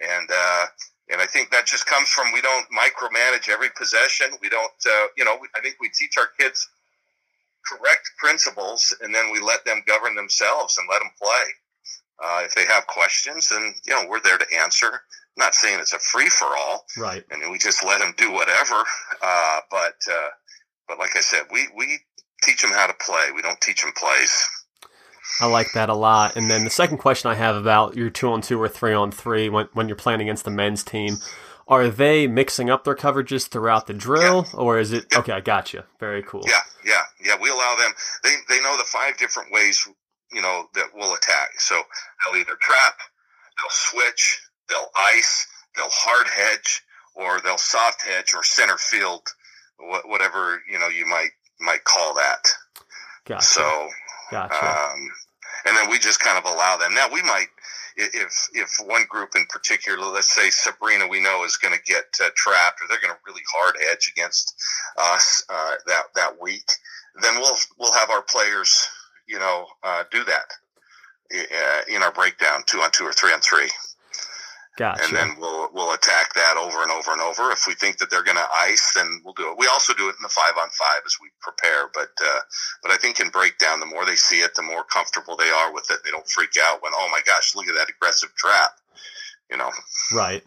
and 0.00 0.28
uh, 0.32 0.66
and 1.10 1.20
I 1.20 1.26
think 1.26 1.50
that 1.50 1.66
just 1.66 1.86
comes 1.86 2.08
from 2.08 2.32
we 2.32 2.40
don't 2.40 2.66
micromanage 2.70 3.48
every 3.48 3.68
possession. 3.76 4.28
We 4.40 4.48
don't, 4.48 4.72
uh, 4.86 5.06
you 5.16 5.24
know, 5.24 5.38
I 5.56 5.60
think 5.60 5.76
we 5.80 5.90
teach 5.90 6.16
our 6.16 6.28
kids 6.38 6.68
correct 7.66 8.10
principles, 8.18 8.94
and 9.00 9.14
then 9.14 9.30
we 9.30 9.40
let 9.40 9.64
them 9.64 9.82
govern 9.86 10.14
themselves 10.14 10.78
and 10.78 10.88
let 10.90 11.00
them 11.00 11.10
play. 11.20 11.44
Uh, 12.22 12.42
if 12.44 12.54
they 12.54 12.64
have 12.66 12.86
questions, 12.86 13.48
then 13.48 13.74
you 13.84 13.94
know 13.94 14.06
we're 14.08 14.20
there 14.20 14.38
to 14.38 14.46
answer. 14.54 15.00
not 15.36 15.54
saying 15.54 15.80
it's 15.80 15.92
a 15.92 15.98
free 15.98 16.28
for 16.28 16.46
all, 16.46 16.84
right? 16.96 17.24
And 17.30 17.50
we 17.50 17.58
just 17.58 17.84
let 17.84 18.00
them 18.00 18.14
do 18.16 18.32
whatever. 18.32 18.84
Uh, 19.22 19.60
but 19.70 19.96
uh, 20.10 20.28
but 20.88 20.98
like 20.98 21.16
I 21.16 21.20
said, 21.20 21.44
we 21.52 21.66
we 21.76 21.98
teach 22.42 22.62
them 22.62 22.70
how 22.70 22.86
to 22.86 22.94
play. 22.94 23.30
We 23.34 23.42
don't 23.42 23.60
teach 23.60 23.82
them 23.82 23.92
plays. 23.96 24.48
I 25.40 25.46
like 25.46 25.72
that 25.74 25.88
a 25.88 25.94
lot. 25.94 26.36
And 26.36 26.50
then 26.50 26.64
the 26.64 26.70
second 26.70 26.98
question 26.98 27.30
I 27.30 27.34
have 27.34 27.56
about 27.56 27.96
your 27.96 28.10
two 28.10 28.28
on 28.28 28.42
two 28.42 28.60
or 28.60 28.68
three 28.68 28.92
on 28.92 29.10
three 29.10 29.48
when 29.48 29.68
when 29.72 29.88
you're 29.88 29.96
playing 29.96 30.20
against 30.20 30.44
the 30.44 30.50
men's 30.50 30.84
team, 30.84 31.16
are 31.66 31.88
they 31.88 32.26
mixing 32.26 32.70
up 32.70 32.84
their 32.84 32.94
coverages 32.94 33.48
throughout 33.48 33.86
the 33.86 33.94
drill, 33.94 34.46
yeah. 34.52 34.60
or 34.60 34.78
is 34.78 34.92
it 34.92 35.06
yeah. 35.10 35.18
okay? 35.18 35.32
I 35.32 35.40
got 35.40 35.72
you. 35.72 35.82
Very 35.98 36.22
cool. 36.22 36.44
Yeah, 36.46 36.60
yeah, 36.84 37.02
yeah. 37.24 37.36
We 37.40 37.50
allow 37.50 37.74
them. 37.76 37.92
They 38.22 38.34
they 38.48 38.62
know 38.62 38.76
the 38.76 38.84
five 38.84 39.16
different 39.16 39.50
ways 39.50 39.88
you 40.34 40.42
know 40.42 40.68
that 40.74 40.86
we'll 40.94 41.14
attack. 41.14 41.50
So 41.58 41.74
they'll 41.76 42.40
either 42.40 42.56
trap, 42.60 42.98
they'll 43.58 43.70
switch, 43.70 44.40
they'll 44.68 44.90
ice, 44.96 45.46
they'll 45.76 45.86
hard 45.90 46.26
hedge, 46.28 46.82
or 47.14 47.40
they'll 47.40 47.58
soft 47.58 48.02
hedge 48.02 48.34
or 48.34 48.42
center 48.42 48.76
field, 48.78 49.22
whatever 49.78 50.60
you 50.70 50.78
know 50.78 50.88
you 50.88 51.06
might 51.06 51.30
might 51.60 51.84
call 51.84 52.14
that. 52.14 52.46
Gotcha. 53.26 53.44
So, 53.44 53.88
gotcha. 54.30 54.54
Um, 54.54 55.10
and 55.66 55.76
then 55.76 55.90
we 55.90 55.98
just 55.98 56.20
kind 56.20 56.38
of 56.38 56.44
allow 56.44 56.76
them. 56.76 56.94
Now 56.94 57.08
we 57.12 57.22
might, 57.22 57.46
if 57.96 58.48
if 58.52 58.70
one 58.84 59.04
group 59.08 59.30
in 59.34 59.46
particular, 59.46 60.04
let's 60.12 60.34
say 60.34 60.50
Sabrina, 60.50 61.06
we 61.08 61.20
know 61.20 61.44
is 61.44 61.56
going 61.56 61.74
to 61.74 61.82
get 61.84 62.04
uh, 62.22 62.28
trapped, 62.36 62.80
or 62.82 62.88
they're 62.88 63.00
going 63.00 63.14
to 63.14 63.20
really 63.26 63.42
hard 63.56 63.76
edge 63.90 64.12
against 64.14 64.54
us 64.98 65.44
uh, 65.48 65.74
that 65.86 66.04
that 66.14 66.40
week, 66.40 66.68
then 67.22 67.36
we'll 67.36 67.56
we'll 67.78 67.92
have 67.92 68.10
our 68.10 68.22
players, 68.22 68.88
you 69.26 69.38
know, 69.38 69.66
uh, 69.82 70.04
do 70.10 70.24
that 70.24 70.52
uh, 71.34 71.82
in 71.88 72.02
our 72.02 72.12
breakdown, 72.12 72.62
two 72.66 72.78
on 72.78 72.90
two 72.92 73.04
or 73.04 73.12
three 73.12 73.32
on 73.32 73.40
three. 73.40 73.70
Gotcha. 74.76 75.04
And 75.04 75.14
then 75.14 75.36
we'll 75.38 75.70
we'll 75.72 75.94
attack 75.94 76.34
that 76.34 76.56
over 76.56 76.82
and 76.82 76.90
over 76.90 77.12
and 77.12 77.20
over. 77.20 77.52
If 77.52 77.64
we 77.68 77.74
think 77.74 77.98
that 77.98 78.10
they're 78.10 78.24
going 78.24 78.36
to 78.36 78.48
ice, 78.56 78.92
then 78.96 79.20
we'll 79.24 79.34
do 79.34 79.50
it. 79.50 79.56
We 79.56 79.68
also 79.68 79.94
do 79.94 80.08
it 80.08 80.16
in 80.18 80.22
the 80.22 80.28
five 80.28 80.54
on 80.60 80.68
five 80.70 81.02
as 81.06 81.16
we 81.22 81.28
prepare. 81.40 81.90
But 81.94 82.10
uh, 82.20 82.40
but 82.82 82.90
I 82.90 82.96
think 82.96 83.20
in 83.20 83.28
breakdown, 83.28 83.78
the 83.78 83.86
more 83.86 84.04
they 84.04 84.16
see 84.16 84.38
it, 84.38 84.56
the 84.56 84.62
more 84.62 84.82
comfortable 84.82 85.36
they 85.36 85.48
are 85.48 85.72
with 85.72 85.90
it. 85.92 86.00
They 86.04 86.10
don't 86.10 86.28
freak 86.28 86.50
out 86.60 86.82
when 86.82 86.92
oh 86.94 87.08
my 87.12 87.20
gosh, 87.24 87.54
look 87.54 87.68
at 87.68 87.74
that 87.76 87.88
aggressive 87.88 88.34
trap. 88.34 88.70
You 89.48 89.58
know. 89.58 89.70
Right. 90.12 90.42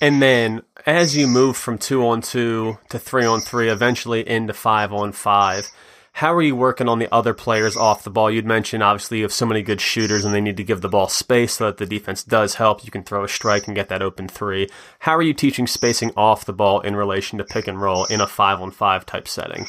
And 0.00 0.22
then 0.22 0.62
as 0.86 1.16
you 1.16 1.26
move 1.26 1.56
from 1.56 1.78
two 1.78 2.06
on 2.06 2.22
two 2.22 2.78
to 2.90 3.00
three 3.00 3.24
on 3.24 3.40
three, 3.40 3.68
eventually 3.68 4.28
into 4.28 4.52
five 4.52 4.92
on 4.92 5.10
five 5.10 5.68
how 6.12 6.34
are 6.34 6.42
you 6.42 6.54
working 6.54 6.88
on 6.88 6.98
the 6.98 7.12
other 7.12 7.32
players 7.32 7.76
off 7.76 8.04
the 8.04 8.10
ball? 8.10 8.30
You'd 8.30 8.44
mentioned 8.44 8.82
obviously 8.82 9.18
you 9.18 9.24
have 9.24 9.32
so 9.32 9.46
many 9.46 9.62
good 9.62 9.80
shooters 9.80 10.24
and 10.24 10.34
they 10.34 10.42
need 10.42 10.58
to 10.58 10.64
give 10.64 10.82
the 10.82 10.88
ball 10.88 11.08
space 11.08 11.54
so 11.54 11.66
that 11.66 11.78
the 11.78 11.86
defense 11.86 12.22
does 12.22 12.56
help. 12.56 12.84
You 12.84 12.90
can 12.90 13.02
throw 13.02 13.24
a 13.24 13.28
strike 13.28 13.66
and 13.66 13.74
get 13.74 13.88
that 13.88 14.02
open 14.02 14.28
three. 14.28 14.68
How 15.00 15.16
are 15.16 15.22
you 15.22 15.32
teaching 15.32 15.66
spacing 15.66 16.12
off 16.16 16.44
the 16.44 16.52
ball 16.52 16.80
in 16.80 16.96
relation 16.96 17.38
to 17.38 17.44
pick 17.44 17.66
and 17.66 17.80
roll 17.80 18.04
in 18.04 18.20
a 18.20 18.26
five 18.26 18.60
on 18.60 18.70
five 18.70 19.06
type 19.06 19.26
setting? 19.26 19.66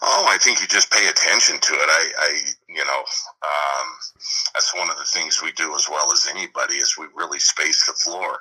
Oh, 0.00 0.26
I 0.28 0.38
think 0.38 0.60
you 0.60 0.66
just 0.66 0.90
pay 0.90 1.06
attention 1.06 1.60
to 1.60 1.72
it. 1.74 1.88
I, 1.88 2.10
I 2.18 2.38
you 2.68 2.84
know, 2.84 2.98
um, 2.98 3.86
that's 4.54 4.74
one 4.74 4.90
of 4.90 4.96
the 4.96 5.04
things 5.04 5.42
we 5.42 5.52
do 5.52 5.74
as 5.74 5.86
well 5.88 6.10
as 6.12 6.26
anybody 6.28 6.76
is 6.76 6.96
we 6.98 7.06
really 7.14 7.38
space 7.38 7.86
the 7.86 7.92
floor. 7.92 8.40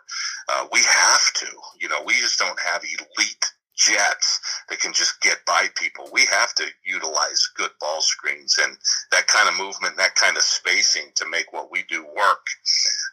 Uh, 0.50 0.65
we 0.71 0.80
have 0.80 1.34
to, 1.36 1.47
you 1.80 1.89
know, 1.89 2.02
we 2.06 2.13
just 2.13 2.39
don't 2.39 2.60
have 2.60 2.84
elite 2.84 3.45
jets 3.82 4.39
that 4.70 4.80
can 4.80 4.94
just 4.94 5.22
get 5.22 5.38
by 5.46 5.67
people. 5.76 6.08
We 6.13 6.26
have 6.26 6.54
to 6.56 6.65
utilize 6.86 7.50
good 7.56 7.72
ball 7.80 8.02
screens 8.02 8.58
and 8.62 8.78
that 9.12 9.28
kind 9.28 9.50
of 9.50 9.58
movement, 9.58 9.98
that 9.98 10.15
kind 10.15 10.38
of 10.38 10.44
spacing 10.44 11.12
to 11.15 11.30
make 11.30 11.52
what 11.52 11.72
we 11.72 11.84
do 11.89 12.04
work. 12.04 12.46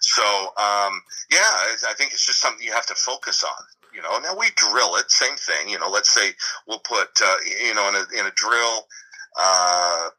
So, 0.01 0.23
um, 0.23 1.03
yeah, 1.31 1.49
I 1.89 1.95
think 1.97 2.13
it's 2.13 2.27
just 2.27 2.41
something 2.41 2.65
you 2.65 2.73
have 2.73 2.87
to 2.87 2.95
focus 2.95 3.45
on. 3.45 3.65
You 3.95 4.03
know, 4.03 4.19
now 4.19 4.39
we 4.39 4.49
drill 4.55 4.97
it, 4.97 5.11
same 5.11 5.37
thing. 5.37 5.71
You 5.71 5.79
know, 5.79 5.89
let's 5.89 6.13
say 6.13 6.33
we'll 6.67 6.81
put, 6.81 7.09
uh, 7.25 7.37
you 7.65 7.75
know, 7.75 7.89
in 7.89 7.95
a, 7.95 8.21
in 8.21 8.27
a 8.27 8.33
drill, 8.35 8.87
uh, 9.41 10.11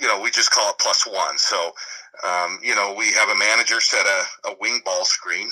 you 0.00 0.06
know, 0.06 0.20
we 0.20 0.30
just 0.30 0.50
call 0.50 0.70
it 0.70 0.78
plus 0.78 1.06
one. 1.06 1.38
So, 1.38 1.72
um, 2.26 2.58
you 2.62 2.74
know, 2.74 2.94
we 2.96 3.12
have 3.12 3.28
a 3.28 3.34
manager 3.38 3.80
set 3.80 4.06
a, 4.06 4.50
a 4.50 4.54
wing 4.60 4.80
ball 4.84 5.04
screen. 5.04 5.48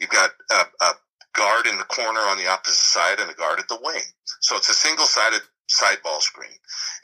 You've 0.00 0.10
got 0.10 0.30
a, 0.50 0.84
a 0.84 0.92
guard 1.34 1.66
in 1.66 1.78
the 1.78 1.84
corner 1.84 2.20
on 2.20 2.38
the 2.38 2.48
opposite 2.48 2.76
side 2.76 3.20
and 3.20 3.30
a 3.30 3.34
guard 3.34 3.58
at 3.58 3.68
the 3.68 3.78
wing. 3.82 4.02
So 4.40 4.56
it's 4.56 4.68
a 4.68 4.74
single 4.74 5.06
sided 5.06 5.42
side 5.70 5.98
ball 6.02 6.20
screen. 6.20 6.50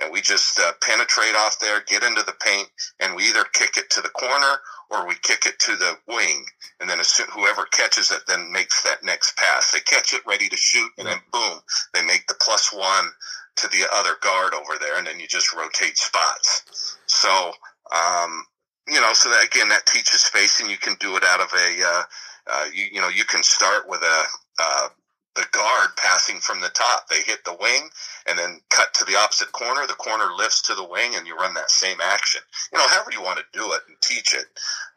And 0.01 0.12
we 0.12 0.21
just 0.21 0.59
uh, 0.59 0.73
penetrate 0.83 1.35
off 1.37 1.59
there, 1.61 1.83
get 1.87 2.03
into 2.03 2.23
the 2.23 2.35
paint, 2.41 2.69
and 3.01 3.15
we 3.15 3.25
either 3.29 3.45
kick 3.53 3.77
it 3.77 3.89
to 3.91 4.01
the 4.01 4.09
corner 4.09 4.61
or 4.91 5.07
we 5.07 5.15
kick 5.23 5.47
it 5.47 5.59
to 5.61 5.77
the 5.77 5.95
wing. 6.09 6.45
And 6.81 6.91
then 6.91 6.99
whoever 7.31 7.65
catches 7.67 8.11
it 8.11 8.23
then 8.29 8.53
makes 8.53 8.83
that 8.83 9.05
next 9.05 9.37
pass. 9.37 9.73
They 9.73 9.81
catch 9.81 10.12
it 10.12 10.23
ready 10.27 10.49
to 10.49 10.57
shoot, 10.57 10.91
and 10.99 11.07
then 11.07 11.19
boom, 11.33 11.61
they 11.95 12.05
make 12.05 12.27
the 12.27 12.37
plus 12.41 12.73
one 12.73 13.09
to 13.57 13.69
the 13.69 13.87
other 13.93 14.17
guard 14.23 14.53
over 14.53 14.79
there, 14.79 14.99
and 14.99 15.07
then 15.07 15.19
you 15.19 15.27
just 15.27 15.55
rotate 15.55 15.97
spots. 15.97 16.99
So, 17.07 17.53
um, 17.95 18.45
you 18.89 19.01
know, 19.01 19.12
so 19.15 19.31
that 19.31 19.45
again, 19.45 19.69
that 19.71 19.87
teaches 19.87 20.21
spacing. 20.21 20.71
You 20.71 20.77
can 20.77 20.97
do 21.01 21.17
it 21.17 21.25
out 21.25 21.41
of 21.41 21.53
a, 21.53 21.83
uh, 21.85 22.03
uh, 22.51 22.67
you, 22.73 22.85
you 22.93 23.01
know, 23.01 23.09
you 23.09 23.25
can 23.25 23.43
start 23.43 23.89
with 23.89 24.01
a, 24.03 24.23
uh, 24.59 24.89
the 25.35 25.47
guard 25.53 25.91
passing 25.97 26.41
from 26.41 26.61
the 26.61 26.69
top. 26.71 27.09
They 27.09 27.21
hit 27.21 27.45
the 27.45 27.57
wing 27.61 27.89
and 28.27 28.39
then 28.39 28.61
cut 28.71 28.95
to 28.95 29.05
the 29.05 29.17
opposite 29.17 29.53
corner. 29.53 29.87
The 29.87 29.95
corner 29.95 30.33
lifts 30.37 30.63
to 30.63 30.75
the 30.75 30.85
wing 30.85 31.15
and 31.15 31.27
you 31.27 31.37
run 31.37 31.55
that 31.55 31.71
same 31.71 31.99
action. 32.03 32.41
You 32.73 32.79
know, 32.79 32.87
however 32.89 33.11
you 33.13 33.23
want 33.23 33.39
to 33.39 33.59
do 33.59 33.73
it 33.73 33.83
and 33.87 33.97
teach 34.01 34.35
it. 34.35 34.47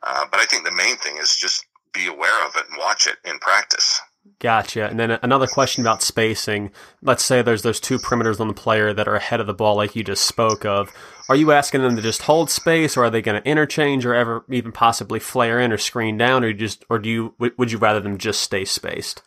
Uh, 0.01 0.25
but 0.31 0.39
I 0.39 0.45
think 0.45 0.63
the 0.63 0.71
main 0.71 0.95
thing 0.97 1.17
is 1.17 1.35
just 1.35 1.65
be 1.93 2.07
aware 2.07 2.45
of 2.45 2.55
it 2.55 2.65
and 2.69 2.79
watch 2.79 3.07
it 3.07 3.17
in 3.25 3.39
practice. 3.39 3.99
Gotcha. 4.39 4.87
And 4.87 4.97
then 4.97 5.19
another 5.21 5.47
question 5.47 5.83
about 5.83 6.01
spacing. 6.01 6.71
Let's 7.01 7.25
say 7.25 7.41
there's 7.41 7.61
those 7.61 7.81
two 7.81 7.97
perimeters 7.97 8.39
on 8.39 8.47
the 8.47 8.53
player 8.53 8.93
that 8.93 9.07
are 9.07 9.15
ahead 9.15 9.41
of 9.41 9.47
the 9.47 9.53
ball, 9.53 9.75
like 9.75 9.97
you 9.97 10.03
just 10.03 10.23
spoke 10.23 10.63
of. 10.65 10.93
Are 11.27 11.35
you 11.35 11.51
asking 11.51 11.81
them 11.81 11.97
to 11.97 12.01
just 12.01 12.21
hold 12.21 12.49
space, 12.49 12.95
or 12.95 13.03
are 13.03 13.09
they 13.09 13.21
going 13.21 13.41
to 13.41 13.47
interchange, 13.47 14.05
or 14.05 14.15
ever 14.15 14.45
even 14.49 14.71
possibly 14.71 15.19
flare 15.19 15.59
in 15.59 15.73
or 15.73 15.77
screen 15.77 16.17
down, 16.17 16.45
or 16.45 16.53
just, 16.53 16.85
or 16.89 16.99
do 16.99 17.09
you 17.09 17.35
would 17.37 17.71
you 17.71 17.77
rather 17.77 17.99
them 17.99 18.17
just 18.17 18.39
stay 18.39 18.63
spaced? 18.63 19.23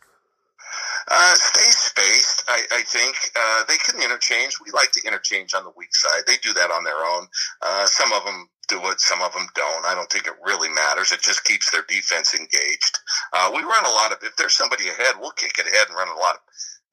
Uh, 1.11 1.35
stay 1.35 1.71
spaced. 1.71 2.45
I, 2.49 2.63
I 2.73 2.83
think 2.83 3.17
uh, 3.37 3.65
they 3.69 3.77
can 3.77 4.03
interchange. 4.03 4.57
We 4.65 4.71
like 4.71 4.93
to 4.93 5.03
interchange 5.07 5.53
on 5.53 5.65
the 5.65 5.73
weak 5.77 5.95
side. 5.95 6.23
They 6.27 6.37
do 6.43 6.55
that 6.55 6.71
on 6.71 6.85
their 6.85 6.97
own. 6.97 7.27
Uh, 7.61 7.87
some 7.87 8.13
of 8.13 8.25
them 8.25 8.49
do 8.73 8.81
it, 8.89 9.01
some 9.01 9.21
of 9.21 9.33
them 9.33 9.47
don't. 9.55 9.85
I 9.85 9.95
don't 9.95 10.11
think 10.11 10.27
it 10.27 10.35
really 10.43 10.69
matters. 10.71 11.13
It 11.13 11.21
just 11.21 11.45
keeps 11.45 11.71
their 11.71 11.85
defense 11.89 12.35
engaged. 12.35 12.99
Uh, 13.33 13.53
we 13.55 13.63
run 13.63 13.85
a 13.85 13.91
lot 13.91 14.13
of. 14.13 14.19
If 14.23 14.37
there's 14.37 14.57
somebody 14.57 14.89
ahead, 14.89 15.21
we'll 15.21 15.37
kick 15.37 15.59
it 15.59 15.67
ahead 15.67 15.89
and 15.89 15.97
run 15.97 16.09
a 16.09 16.19
lot 16.19 16.37
of 16.37 16.41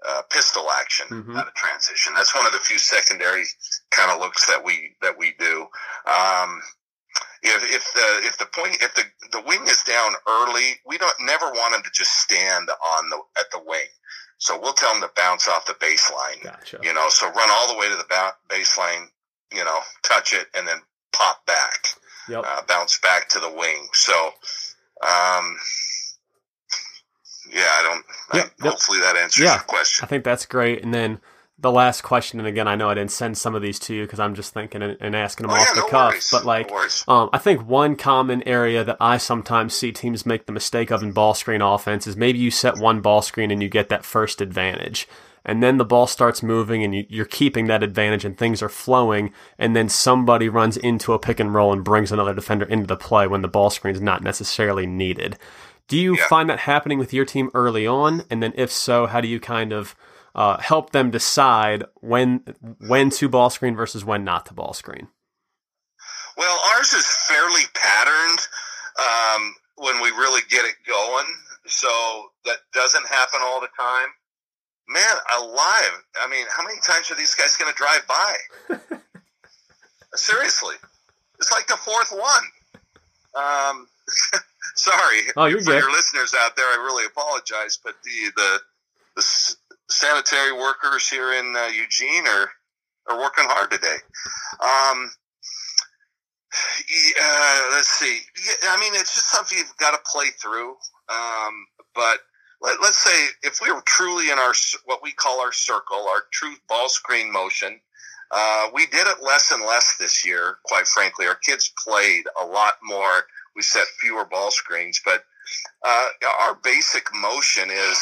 uh, 0.07 0.21
pistol 0.29 0.67
action 0.71 1.07
mm-hmm. 1.09 1.35
out 1.35 1.47
of 1.47 1.53
transition. 1.53 2.13
That's 2.15 2.35
one 2.35 2.45
of 2.45 2.53
the 2.53 2.59
few 2.59 2.77
secondary 2.77 3.43
kind 3.91 4.11
of 4.11 4.19
looks 4.19 4.47
that 4.47 4.63
we 4.63 4.95
that 5.01 5.17
we 5.17 5.33
do. 5.39 5.67
Um, 6.07 6.61
if, 7.41 7.63
if 7.63 7.83
the 7.93 8.27
if 8.27 8.37
the 8.37 8.45
point 8.45 8.77
if 8.81 8.93
the 8.95 9.03
the 9.31 9.41
wing 9.47 9.63
is 9.67 9.81
down 9.83 10.11
early, 10.27 10.79
we 10.85 10.97
don't 10.97 11.15
never 11.21 11.45
want 11.45 11.73
them 11.73 11.83
to 11.83 11.91
just 11.93 12.11
stand 12.19 12.69
on 12.69 13.09
the 13.09 13.19
at 13.39 13.51
the 13.51 13.61
wing. 13.65 13.87
So 14.37 14.59
we'll 14.59 14.73
tell 14.73 14.93
them 14.93 15.01
to 15.01 15.11
bounce 15.15 15.47
off 15.47 15.65
the 15.65 15.73
baseline. 15.73 16.43
Gotcha. 16.43 16.79
You 16.81 16.93
know, 16.93 17.09
so 17.09 17.29
run 17.31 17.49
all 17.51 17.67
the 17.67 17.77
way 17.77 17.89
to 17.89 17.95
the 17.95 18.05
ba- 18.07 18.35
baseline. 18.49 19.07
You 19.51 19.65
know, 19.65 19.79
touch 20.03 20.33
it 20.33 20.45
and 20.53 20.67
then 20.67 20.77
pop 21.11 21.45
back. 21.45 21.87
Yep. 22.29 22.43
Uh, 22.45 22.61
bounce 22.67 22.99
back 22.99 23.29
to 23.29 23.39
the 23.39 23.49
wing. 23.49 23.87
So, 23.93 24.13
um, 24.13 25.57
yeah, 27.51 27.63
I 27.63 27.83
don't. 27.83 28.05
Yep. 28.35 28.51
I, 28.61 28.69
hopefully 28.69 28.99
that 28.99 29.15
answers 29.17 29.43
yeah. 29.43 29.55
your 29.55 29.63
question. 29.63 30.05
I 30.05 30.07
think 30.07 30.23
that's 30.23 30.45
great. 30.45 30.83
And 30.83 30.93
then 30.93 31.19
the 31.57 31.71
last 31.71 32.03
question, 32.03 32.39
and 32.39 32.47
again, 32.47 32.67
I 32.67 32.75
know 32.75 32.89
I 32.89 32.93
didn't 32.93 33.11
send 33.11 33.37
some 33.37 33.53
of 33.53 33.61
these 33.61 33.79
to 33.79 33.93
you 33.93 34.03
because 34.03 34.19
I'm 34.19 34.33
just 34.33 34.53
thinking 34.53 34.81
and, 34.81 34.97
and 35.01 35.15
asking 35.15 35.47
them 35.47 35.55
oh, 35.55 35.59
off 35.59 35.67
yeah, 35.69 35.73
the 35.73 35.81
no 35.81 35.87
cuff. 35.87 36.11
Worries. 36.11 36.29
But 36.31 36.45
like, 36.45 36.69
no 36.69 37.13
um, 37.13 37.29
I 37.33 37.37
think 37.37 37.67
one 37.67 37.95
common 37.95 38.47
area 38.47 38.83
that 38.83 38.97
I 38.99 39.17
sometimes 39.17 39.73
see 39.73 39.91
teams 39.91 40.25
make 40.25 40.45
the 40.45 40.51
mistake 40.51 40.91
of 40.91 41.03
in 41.03 41.11
ball 41.11 41.33
screen 41.33 41.61
offense 41.61 42.07
is 42.07 42.15
maybe 42.15 42.39
you 42.39 42.51
set 42.51 42.77
one 42.77 43.01
ball 43.01 43.21
screen 43.21 43.51
and 43.51 43.61
you 43.61 43.69
get 43.69 43.89
that 43.89 44.05
first 44.05 44.39
advantage. 44.39 45.07
And 45.45 45.63
then 45.63 45.77
the 45.77 45.85
ball 45.85 46.05
starts 46.07 46.43
moving 46.43 46.83
and 46.83 46.93
you, 46.93 47.21
are 47.21 47.25
keeping 47.25 47.67
that 47.67 47.83
advantage 47.83 48.25
and 48.25 48.37
things 48.37 48.61
are 48.61 48.69
flowing. 48.69 49.33
And 49.57 49.75
then 49.75 49.89
somebody 49.89 50.49
runs 50.49 50.77
into 50.77 51.13
a 51.13 51.19
pick 51.19 51.39
and 51.39 51.53
roll 51.53 51.71
and 51.73 51.83
brings 51.83 52.11
another 52.11 52.33
defender 52.33 52.65
into 52.65 52.87
the 52.87 52.97
play 52.97 53.27
when 53.27 53.41
the 53.41 53.47
ball 53.47 53.69
screen 53.69 53.95
is 53.95 54.01
not 54.01 54.23
necessarily 54.23 54.85
needed. 54.85 55.37
Do 55.87 55.97
you 55.97 56.15
Yeah. 56.17 56.27
find 56.27 56.49
that 56.49 56.59
happening 56.59 56.99
with 56.99 57.13
your 57.13 57.25
team 57.25 57.49
early 57.53 57.87
on? 57.87 58.23
And 58.29 58.43
then 58.43 58.53
if 58.55 58.71
so, 58.71 59.07
how 59.07 59.21
do 59.21 59.27
you 59.27 59.39
kind 59.39 59.73
of 59.73 59.95
uh, 60.35 60.57
help 60.57 60.91
them 60.91 61.09
decide 61.09 61.83
when 61.95 62.41
when 62.87 63.09
to 63.09 63.27
ball 63.27 63.49
screen 63.49 63.75
versus 63.75 64.05
when 64.05 64.23
not 64.23 64.45
to 64.45 64.53
ball 64.53 64.73
screen? 64.73 65.07
Well, 66.37 66.59
ours 66.75 66.93
is 66.93 67.05
fairly 67.27 67.63
patterned 67.73 68.39
um, 68.99 69.55
when 69.77 70.01
we 70.01 70.09
really 70.11 70.41
get 70.49 70.65
it 70.65 70.75
going. 70.87 71.25
So 71.65 71.89
that 72.45 72.57
doesn't 72.73 73.07
happen 73.07 73.41
all 73.43 73.59
the 73.59 73.69
time. 73.77 74.07
Man, 74.89 75.15
alive. 75.37 76.03
I 76.19 76.27
mean, 76.29 76.45
how 76.55 76.63
many 76.63 76.79
times 76.85 77.11
are 77.11 77.15
these 77.15 77.35
guys 77.35 77.55
going 77.57 77.71
to 77.71 77.77
drive 77.77 78.07
by? 78.07 78.97
Seriously. 80.15 80.75
It's 81.37 81.51
like 81.51 81.67
the 81.67 81.77
fourth 81.77 82.11
one. 82.11 82.43
Um, 83.35 83.87
Sorry. 84.75 85.21
Oh, 85.37 85.45
you're 85.45 85.59
For 85.59 85.71
good. 85.71 85.83
your 85.83 85.91
listeners 85.91 86.33
out 86.37 86.55
there, 86.55 86.65
I 86.65 86.75
really 86.77 87.05
apologize, 87.05 87.77
but 87.83 87.95
the 88.03 88.31
the, 88.35 88.59
the 89.15 89.55
sanitary 89.89 90.53
workers 90.53 91.07
here 91.07 91.33
in 91.33 91.53
uh, 91.55 91.67
Eugene 91.67 92.25
are 92.27 92.49
are 93.09 93.19
working 93.19 93.45
hard 93.47 93.71
today. 93.71 93.97
Um, 94.61 95.11
yeah, 96.89 97.69
let's 97.71 97.89
see. 97.89 98.19
Yeah, 98.37 98.69
I 98.71 98.79
mean, 98.79 98.93
it's 98.95 99.13
just 99.15 99.29
something 99.31 99.57
you've 99.57 99.77
got 99.77 99.91
to 99.91 100.11
play 100.11 100.27
through. 100.41 100.71
Um, 101.09 101.65
but 101.93 102.19
let, 102.61 102.77
let's 102.81 103.03
say 103.03 103.27
if 103.43 103.59
we 103.61 103.71
were 103.71 103.83
truly 103.85 104.31
in 104.31 104.39
our 104.39 104.53
what 104.85 105.01
we 105.03 105.11
call 105.11 105.41
our 105.41 105.51
circle, 105.53 106.07
our 106.09 106.23
true 106.31 106.55
ball 106.67 106.89
screen 106.89 107.31
motion, 107.31 107.79
uh, 108.31 108.67
we 108.73 108.85
did 108.87 109.07
it 109.07 109.23
less 109.23 109.51
and 109.51 109.63
less 109.65 109.95
this 109.99 110.25
year. 110.25 110.57
Quite 110.65 110.87
frankly, 110.87 111.25
our 111.27 111.35
kids 111.35 111.71
played 111.85 112.25
a 112.41 112.45
lot 112.45 112.73
more. 112.83 113.23
We 113.55 113.61
set 113.61 113.87
fewer 113.99 114.25
ball 114.25 114.51
screens, 114.51 115.01
but 115.03 115.23
uh, 115.85 116.07
our 116.41 116.55
basic 116.63 117.07
motion 117.13 117.69
is 117.71 117.99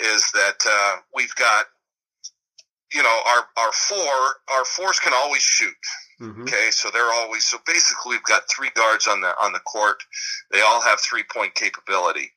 is 0.00 0.30
that 0.32 0.58
uh, 0.68 0.96
we've 1.14 1.34
got 1.34 1.66
you 2.94 3.02
know 3.02 3.20
our 3.26 3.44
our 3.56 3.72
four 3.72 4.56
our 4.56 4.64
fours 4.64 4.98
can 5.00 5.12
always 5.14 5.42
shoot. 5.42 5.74
Hmm 6.18 6.42
Okay, 6.42 6.70
so 6.70 6.90
they're 6.92 7.12
always 7.12 7.44
so 7.44 7.58
basically 7.66 8.16
we've 8.16 8.22
got 8.24 8.50
three 8.50 8.70
guards 8.74 9.06
on 9.06 9.20
the 9.20 9.28
on 9.42 9.52
the 9.52 9.60
court. 9.60 10.02
They 10.50 10.60
all 10.60 10.80
have 10.82 11.00
three 11.00 11.24
point 11.32 11.54
capability, 11.54 12.32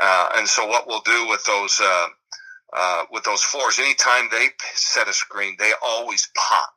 uh, 0.00 0.30
and 0.36 0.48
so 0.48 0.66
what 0.66 0.86
we'll 0.86 1.02
do 1.04 1.28
with 1.28 1.44
those 1.44 1.80
uh, 1.80 2.08
uh, 2.72 3.04
with 3.10 3.24
those 3.24 3.42
fours, 3.42 3.78
anytime 3.78 4.28
they 4.30 4.48
set 4.74 5.08
a 5.08 5.12
screen, 5.12 5.56
they 5.58 5.72
always 5.84 6.30
pop. 6.36 6.74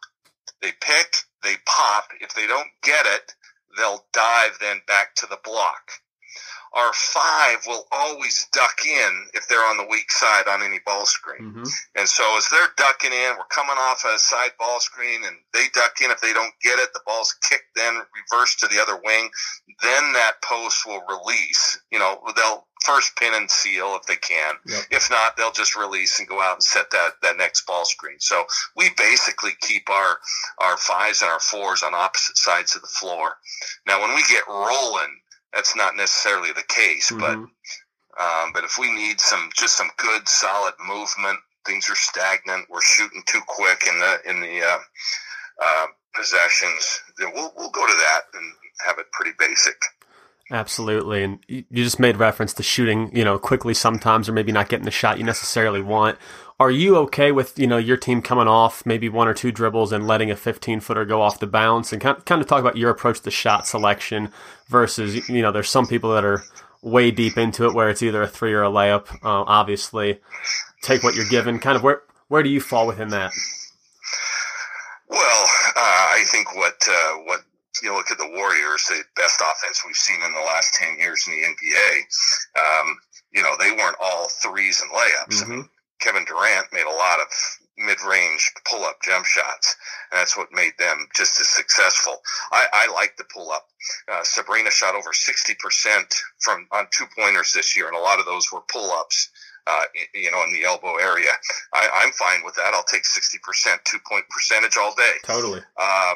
They 0.61 0.71
pick, 0.81 1.15
they 1.43 1.55
pop. 1.65 2.05
If 2.21 2.33
they 2.33 2.47
don't 2.47 2.69
get 2.81 3.05
it, 3.05 3.33
they'll 3.77 4.05
dive 4.13 4.57
then 4.59 4.81
back 4.87 5.15
to 5.15 5.27
the 5.27 5.39
block. 5.43 5.91
Our 6.73 6.91
five 6.93 7.57
will 7.67 7.85
always 7.91 8.47
duck 8.51 8.85
in 8.85 9.27
if 9.33 9.47
they're 9.47 9.65
on 9.69 9.77
the 9.77 9.87
weak 9.89 10.09
side 10.09 10.47
on 10.47 10.63
any 10.63 10.79
ball 10.85 11.05
screen. 11.05 11.51
hmm 11.51 11.63
And 11.95 12.07
so 12.07 12.23
as 12.37 12.47
they're 12.49 12.73
ducking 12.77 13.13
in, 13.13 13.35
we're 13.37 13.45
coming 13.49 13.77
off 13.77 14.03
a 14.05 14.17
side 14.17 14.51
ball 14.57 14.79
screen 14.79 15.21
and 15.23 15.37
they 15.53 15.65
duck 15.73 15.93
in. 16.03 16.09
If 16.09 16.21
they 16.21 16.33
don't 16.33 16.53
get 16.63 16.79
it, 16.79 16.89
the 16.93 17.01
ball's 17.05 17.33
kicked 17.47 17.75
then 17.75 18.01
reversed 18.31 18.59
to 18.59 18.67
the 18.67 18.81
other 18.81 18.99
wing. 19.03 19.29
Then 19.81 20.13
that 20.13 20.41
post 20.43 20.85
will 20.87 21.03
release. 21.07 21.79
You 21.91 21.99
know, 21.99 22.19
they'll 22.35 22.65
first 22.83 23.15
pin 23.15 23.33
and 23.33 23.49
seal 23.49 23.97
if 23.99 24.05
they 24.07 24.17
can. 24.17 24.55
Yep. 24.67 24.81
If 24.91 25.09
not, 25.09 25.37
they'll 25.37 25.51
just 25.51 25.75
release 25.75 26.19
and 26.19 26.27
go 26.27 26.41
out 26.41 26.55
and 26.55 26.63
set 26.63 26.91
that, 26.91 27.11
that 27.21 27.37
next 27.37 27.65
ball 27.65 27.85
screen. 27.85 28.17
So 28.19 28.43
we 28.75 28.89
basically 28.97 29.51
keep 29.61 29.89
our, 29.89 30.17
our 30.59 30.77
fives 30.77 31.21
and 31.21 31.31
our 31.31 31.39
fours 31.39 31.83
on 31.83 31.93
opposite 31.93 32.37
sides 32.37 32.75
of 32.75 32.81
the 32.81 32.87
floor. 32.87 33.33
Now, 33.87 34.01
when 34.01 34.13
we 34.15 34.23
get 34.23 34.43
rolling, 34.47 35.19
that's 35.53 35.75
not 35.75 35.95
necessarily 35.95 36.51
the 36.51 36.63
case, 36.67 37.11
but 37.11 37.37
Mhm. 37.37 37.49
um, 38.19 38.53
but 38.53 38.63
if 38.63 38.77
we 38.77 38.91
need 38.91 39.19
some 39.19 39.49
just 39.55 39.75
some 39.77 39.91
good 39.97 40.27
solid 40.27 40.73
movement, 40.79 41.39
things 41.65 41.89
are 41.89 41.95
stagnant. 41.95 42.69
We're 42.69 42.81
shooting 42.81 43.23
too 43.25 43.41
quick 43.47 43.85
in 43.87 43.99
the 43.99 44.29
in 44.29 44.41
the 44.41 44.63
uh, 44.63 44.79
uh, 45.61 45.87
possessions. 46.15 47.01
Then 47.17 47.31
we'll 47.33 47.53
we'll 47.57 47.71
go 47.71 47.85
to 47.85 47.93
that 47.93 48.21
and 48.33 48.53
have 48.85 48.99
it 48.99 49.11
pretty 49.11 49.33
basic. 49.37 49.75
Absolutely. 50.51 51.23
And 51.23 51.39
you 51.47 51.63
just 51.71 51.99
made 51.99 52.17
reference 52.17 52.53
to 52.55 52.63
shooting, 52.63 53.15
you 53.15 53.23
know, 53.23 53.39
quickly 53.39 53.73
sometimes 53.73 54.29
or 54.29 54.33
maybe 54.33 54.51
not 54.51 54.69
getting 54.69 54.85
the 54.85 54.91
shot 54.91 55.17
you 55.17 55.23
necessarily 55.23 55.81
want. 55.81 56.17
Are 56.59 56.69
you 56.69 56.97
okay 56.97 57.31
with, 57.31 57.57
you 57.57 57.65
know, 57.65 57.77
your 57.77 57.97
team 57.97 58.21
coming 58.21 58.47
off 58.47 58.85
maybe 58.85 59.09
one 59.09 59.27
or 59.27 59.33
two 59.33 59.51
dribbles 59.51 59.91
and 59.91 60.05
letting 60.05 60.29
a 60.29 60.35
15 60.35 60.81
footer 60.81 61.05
go 61.05 61.21
off 61.21 61.39
the 61.39 61.47
bounce 61.47 61.91
and 61.91 62.01
kind 62.01 62.23
kind 62.25 62.41
of 62.41 62.47
talk 62.47 62.59
about 62.59 62.77
your 62.77 62.91
approach 62.91 63.21
to 63.21 63.31
shot 63.31 63.65
selection 63.65 64.31
versus, 64.67 65.29
you 65.29 65.41
know, 65.41 65.51
there's 65.51 65.69
some 65.69 65.87
people 65.87 66.13
that 66.13 66.25
are 66.25 66.43
way 66.81 67.11
deep 67.11 67.37
into 67.37 67.65
it 67.65 67.73
where 67.73 67.89
it's 67.89 68.03
either 68.03 68.21
a 68.21 68.27
three 68.27 68.53
or 68.53 68.63
a 68.63 68.69
layup. 68.69 69.11
Uh, 69.23 69.43
obviously, 69.47 70.19
take 70.81 71.03
what 71.03 71.15
you're 71.15 71.29
given. 71.29 71.59
Kind 71.59 71.75
of 71.75 71.83
where, 71.83 72.01
where 72.27 72.43
do 72.43 72.49
you 72.49 72.61
fall 72.61 72.87
within 72.87 73.09
that? 73.09 73.31
Well, 75.09 75.43
uh, 75.75 76.05
I 76.15 76.23
think 76.31 76.55
what 76.55 76.87
uh, 76.89 77.13
what 77.25 77.41
you 77.83 77.93
look 77.93 78.11
at 78.11 78.17
the 78.17 78.27
Warriors, 78.27 78.85
the 78.89 79.03
best 79.15 79.41
offense 79.41 79.83
we've 79.85 79.95
seen 79.95 80.21
in 80.25 80.33
the 80.33 80.39
last 80.39 80.73
ten 80.73 80.97
years 80.97 81.25
in 81.27 81.33
the 81.33 81.47
NBA. 81.47 81.99
Um, 82.59 82.97
you 83.31 83.41
know, 83.41 83.55
they 83.59 83.71
weren't 83.71 83.97
all 84.01 84.27
threes 84.29 84.81
and 84.81 84.91
layups. 84.91 85.45
I 85.45 85.47
mean, 85.47 85.69
Kevin 85.99 86.25
Durant 86.25 86.67
made 86.73 86.85
a 86.85 86.95
lot 86.95 87.19
of 87.19 87.27
mid-range 87.77 88.51
pull-up 88.69 88.97
jump 89.03 89.25
shots, 89.25 89.75
and 90.11 90.19
that's 90.19 90.37
what 90.37 90.51
made 90.51 90.73
them 90.77 91.07
just 91.15 91.39
as 91.39 91.49
successful. 91.49 92.21
I, 92.51 92.65
I 92.73 92.93
like 92.93 93.17
the 93.17 93.25
pull-up. 93.33 93.67
Uh, 94.11 94.23
Sabrina 94.23 94.71
shot 94.71 94.95
over 94.95 95.13
sixty 95.13 95.55
percent 95.59 96.13
from 96.39 96.67
on 96.71 96.87
two-pointers 96.91 97.53
this 97.53 97.75
year, 97.75 97.87
and 97.87 97.97
a 97.97 97.99
lot 97.99 98.19
of 98.19 98.25
those 98.25 98.51
were 98.51 98.61
pull-ups. 98.61 99.29
Uh, 99.65 99.83
you 100.13 100.29
know, 100.29 100.43
in 100.43 100.51
the 100.51 100.65
elbow 100.65 100.97
area, 100.97 101.31
I, 101.73 101.87
I'm 102.03 102.11
fine 102.11 102.43
with 102.43 102.55
that. 102.55 102.73
I'll 102.73 102.83
take 102.83 103.05
sixty 103.05 103.39
percent 103.41 103.79
two-point 103.85 104.25
percentage 104.29 104.77
all 104.77 104.93
day. 104.95 105.13
Totally. 105.25 105.61
Um, 105.81 106.15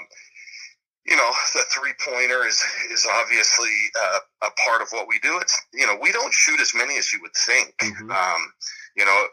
you 1.05 1.15
know, 1.15 1.31
the 1.53 1.63
three 1.71 1.93
pointer 2.05 2.45
is 2.45 2.61
is 2.91 3.07
obviously 3.09 3.71
uh, 4.01 4.19
a 4.43 4.49
part 4.65 4.81
of 4.81 4.89
what 4.91 5.07
we 5.07 5.19
do. 5.19 5.39
It's 5.39 5.61
you 5.73 5.87
know 5.87 5.97
we 6.01 6.11
don't 6.11 6.33
shoot 6.33 6.59
as 6.59 6.73
many 6.75 6.97
as 6.97 7.13
you 7.13 7.21
would 7.21 7.33
think. 7.33 7.75
Mhm. 7.77 8.11
Um, 8.11 8.53
you 8.95 9.05
know, 9.05 9.25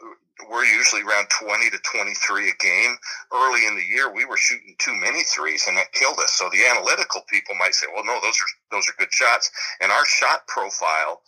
we're 0.49 0.65
usually 0.65 1.01
around 1.01 1.27
twenty 1.29 1.69
to 1.69 1.79
twenty 1.79 2.13
three 2.27 2.49
a 2.49 2.63
game. 2.63 2.95
Early 3.33 3.65
in 3.67 3.75
the 3.75 3.83
year, 3.83 4.13
we 4.13 4.25
were 4.25 4.37
shooting 4.37 4.75
too 4.79 4.95
many 4.95 5.23
threes, 5.23 5.65
and 5.67 5.77
that 5.77 5.93
killed 5.93 6.19
us. 6.19 6.33
So 6.33 6.49
the 6.49 6.65
analytical 6.65 7.21
people 7.29 7.55
might 7.55 7.73
say, 7.73 7.87
"Well, 7.93 8.05
no, 8.05 8.19
those 8.21 8.35
are 8.35 8.51
those 8.71 8.87
are 8.89 8.99
good 8.99 9.13
shots," 9.13 9.49
and 9.81 9.91
our 9.91 10.05
shot 10.05 10.47
profile 10.47 11.21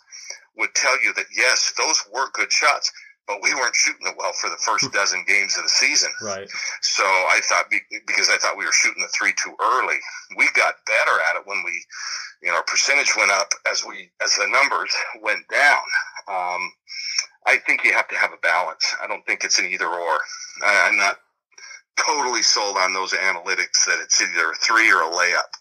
would 0.58 0.74
tell 0.76 1.02
you 1.02 1.13
that 1.13 1.28
yes, 1.36 1.74
those 1.78 2.04
were 2.13 2.30
good 2.34 2.52
shots. 2.52 2.91
But 3.28 3.43
we 3.43 3.54
weren't 3.54 3.76
shooting 3.76 4.08
it 4.08 4.15
well 4.17 4.32
for 4.32 4.50
the 4.50 4.56
first 4.56 4.89
dozen 4.93 5.26
games 5.28 5.58
of 5.58 5.63
the 5.63 5.70
season. 5.70 6.12
Right. 6.22 6.50
So 6.82 7.04
I 7.04 7.41
thought 7.43 7.65
because 8.08 8.30
I 8.30 8.38
thought 8.38 8.58
we 8.58 8.65
were 8.65 8.72
shooting 8.72 9.04
the 9.04 9.10
three 9.10 9.34
too 9.43 9.54
early, 9.62 9.98
we 10.38 10.48
got 10.56 10.76
better 10.86 11.20
at 11.30 11.36
it 11.36 11.43
when 11.46 11.62
we, 11.65 11.84
you 12.41 12.48
know, 12.48 12.56
our 12.56 12.63
percentage 12.63 13.13
went 13.17 13.32
up 13.32 13.52
as 13.70 13.84
we 13.86 14.12
as 14.24 14.34
the 14.36 14.48
numbers 14.48 14.96
went 15.22 15.46
down. 15.50 15.84
Um, 16.30 16.72
I 17.48 17.58
think 17.58 17.84
you 17.84 17.94
have 17.94 18.08
to 18.10 18.16
have 18.16 18.34
a 18.34 18.38
balance. 18.38 18.94
I 19.02 19.08
don't 19.08 19.26
think 19.26 19.44
it's 19.44 19.58
an 19.58 19.66
either 19.66 19.88
or. 19.88 20.20
I, 20.64 20.90
I'm 20.90 20.98
not 20.98 21.18
totally 21.98 22.44
sold 22.44 22.78
on 22.78 22.94
those 22.94 23.14
analytics 23.14 23.86
that 23.86 24.00
it's 24.04 24.22
either 24.22 24.52
a 24.52 24.56
three 24.56 24.92
or 24.92 25.02
a 25.02 25.10
layup. 25.10 25.52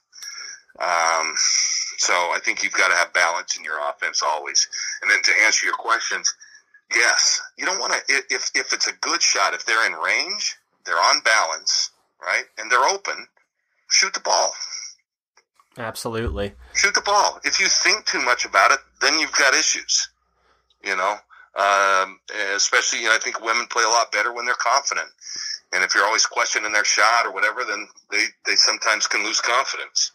Um, 0.78 1.32
so 1.98 2.12
I 2.12 2.38
think 2.44 2.62
you've 2.62 2.72
got 2.72 2.88
to 2.88 2.94
have 2.94 3.12
balance 3.12 3.56
in 3.56 3.64
your 3.64 3.78
offense 3.88 4.22
always. 4.22 4.68
And 5.00 5.10
then 5.10 5.22
to 5.22 5.32
answer 5.46 5.66
your 5.66 5.76
questions, 5.76 6.32
yes, 6.94 7.40
you 7.56 7.64
don't 7.64 7.78
want 7.78 7.92
to 7.94 8.00
if 8.30 8.50
if 8.54 8.72
it's 8.72 8.86
a 8.86 8.92
good 9.00 9.22
shot, 9.22 9.54
if 9.54 9.64
they're 9.64 9.86
in 9.86 9.92
range, 9.92 10.56
they're 10.84 10.98
on 10.98 11.20
balance, 11.22 11.90
right, 12.22 12.44
and 12.58 12.70
they're 12.70 12.84
open, 12.84 13.26
shoot 13.88 14.12
the 14.12 14.20
ball. 14.20 14.52
Absolutely. 15.78 16.52
Shoot 16.74 16.94
the 16.94 17.02
ball. 17.02 17.38
If 17.44 17.60
you 17.60 17.68
think 17.68 18.06
too 18.06 18.22
much 18.22 18.44
about 18.44 18.72
it, 18.72 18.78
then 19.02 19.18
you've 19.18 19.32
got 19.32 19.54
issues. 19.54 20.08
You 20.82 20.96
know, 20.96 21.16
um, 21.56 22.20
especially 22.54 23.00
you 23.00 23.06
know, 23.06 23.14
I 23.14 23.18
think 23.18 23.40
women 23.40 23.66
play 23.70 23.82
a 23.82 23.88
lot 23.88 24.12
better 24.12 24.32
when 24.32 24.44
they're 24.44 24.54
confident. 24.54 25.08
And 25.72 25.82
if 25.82 25.94
you're 25.94 26.04
always 26.04 26.26
questioning 26.26 26.72
their 26.72 26.84
shot 26.84 27.26
or 27.26 27.32
whatever, 27.32 27.64
then 27.64 27.88
they, 28.10 28.24
they 28.46 28.56
sometimes 28.56 29.06
can 29.06 29.24
lose 29.24 29.40
confidence. 29.40 30.12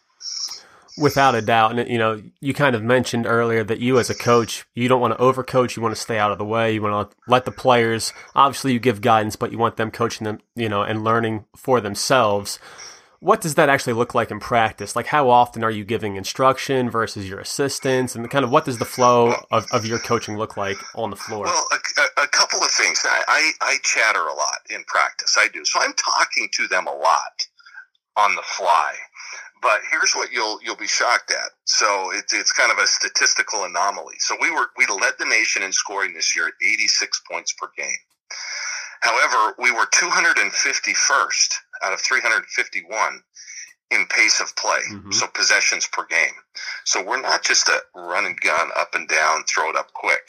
Without 0.98 1.34
a 1.34 1.40
doubt, 1.40 1.78
and 1.78 1.88
you 1.88 1.98
know, 1.98 2.22
you 2.40 2.52
kind 2.52 2.76
of 2.76 2.82
mentioned 2.82 3.26
earlier 3.26 3.64
that 3.64 3.80
you, 3.80 3.98
as 3.98 4.10
a 4.10 4.14
coach, 4.14 4.66
you 4.74 4.88
don't 4.88 5.00
want 5.00 5.16
to 5.16 5.22
overcoach. 5.22 5.74
You 5.74 5.82
want 5.82 5.94
to 5.94 6.00
stay 6.00 6.18
out 6.18 6.32
of 6.32 6.38
the 6.38 6.44
way. 6.44 6.74
You 6.74 6.82
want 6.82 7.10
to 7.10 7.16
let 7.26 7.46
the 7.46 7.50
players. 7.50 8.12
Obviously, 8.34 8.74
you 8.74 8.78
give 8.78 9.00
guidance, 9.00 9.34
but 9.34 9.52
you 9.52 9.58
want 9.58 9.78
them 9.78 9.90
coaching 9.90 10.26
them, 10.26 10.40
you 10.54 10.68
know, 10.68 10.82
and 10.82 11.02
learning 11.02 11.46
for 11.56 11.80
themselves. 11.80 12.58
What 13.22 13.40
does 13.40 13.54
that 13.54 13.68
actually 13.68 13.92
look 13.92 14.16
like 14.16 14.32
in 14.32 14.40
practice? 14.40 14.96
Like, 14.96 15.06
how 15.06 15.30
often 15.30 15.62
are 15.62 15.70
you 15.70 15.84
giving 15.84 16.16
instruction 16.16 16.90
versus 16.90 17.28
your 17.28 17.38
assistants, 17.38 18.16
and 18.16 18.28
kind 18.28 18.44
of 18.44 18.50
what 18.50 18.64
does 18.64 18.78
the 18.78 18.84
flow 18.84 19.34
of, 19.52 19.64
of 19.70 19.86
your 19.86 20.00
coaching 20.00 20.36
look 20.36 20.56
like 20.56 20.76
on 20.96 21.10
the 21.10 21.16
floor? 21.16 21.44
Well, 21.44 21.66
a, 21.70 22.22
a, 22.22 22.26
couple 22.26 22.58
of 22.64 22.72
things. 22.72 23.06
I, 23.08 23.22
I, 23.28 23.52
I 23.60 23.76
chatter 23.84 24.26
a 24.26 24.34
lot 24.34 24.58
in 24.70 24.82
practice. 24.88 25.36
I 25.38 25.46
do. 25.46 25.64
So 25.64 25.78
I'm 25.80 25.92
talking 25.92 26.48
to 26.54 26.66
them 26.66 26.88
a 26.88 26.92
lot 26.92 27.46
on 28.16 28.34
the 28.34 28.42
fly. 28.42 28.94
But 29.62 29.82
here's 29.88 30.14
what 30.14 30.32
you'll 30.32 30.58
you'll 30.64 30.74
be 30.74 30.88
shocked 30.88 31.30
at. 31.30 31.52
So 31.62 32.10
it's 32.12 32.32
it's 32.32 32.50
kind 32.50 32.72
of 32.72 32.78
a 32.78 32.88
statistical 32.88 33.62
anomaly. 33.62 34.16
So 34.18 34.36
we 34.40 34.50
were 34.50 34.66
we 34.76 34.86
led 34.86 35.14
the 35.20 35.26
nation 35.26 35.62
in 35.62 35.70
scoring 35.70 36.12
this 36.12 36.34
year 36.34 36.48
at 36.48 36.54
86 36.60 37.22
points 37.30 37.52
per 37.52 37.68
game. 37.78 38.02
However, 39.02 39.54
we 39.58 39.70
were 39.70 39.86
251st 39.86 41.54
out 41.82 41.92
of 41.92 42.00
351 42.00 43.22
in 43.90 44.06
pace 44.06 44.40
of 44.40 44.54
play, 44.56 44.80
Mhm. 44.90 45.12
so 45.12 45.26
possessions 45.26 45.86
per 45.86 46.04
game. 46.06 46.34
So 46.84 47.02
we're 47.02 47.20
not 47.20 47.42
just 47.42 47.68
a 47.68 47.82
run 47.94 48.24
and 48.24 48.40
gun 48.40 48.70
up 48.74 48.94
and 48.94 49.06
down, 49.08 49.44
throw 49.44 49.68
it 49.70 49.76
up 49.76 49.92
quick. 49.92 50.26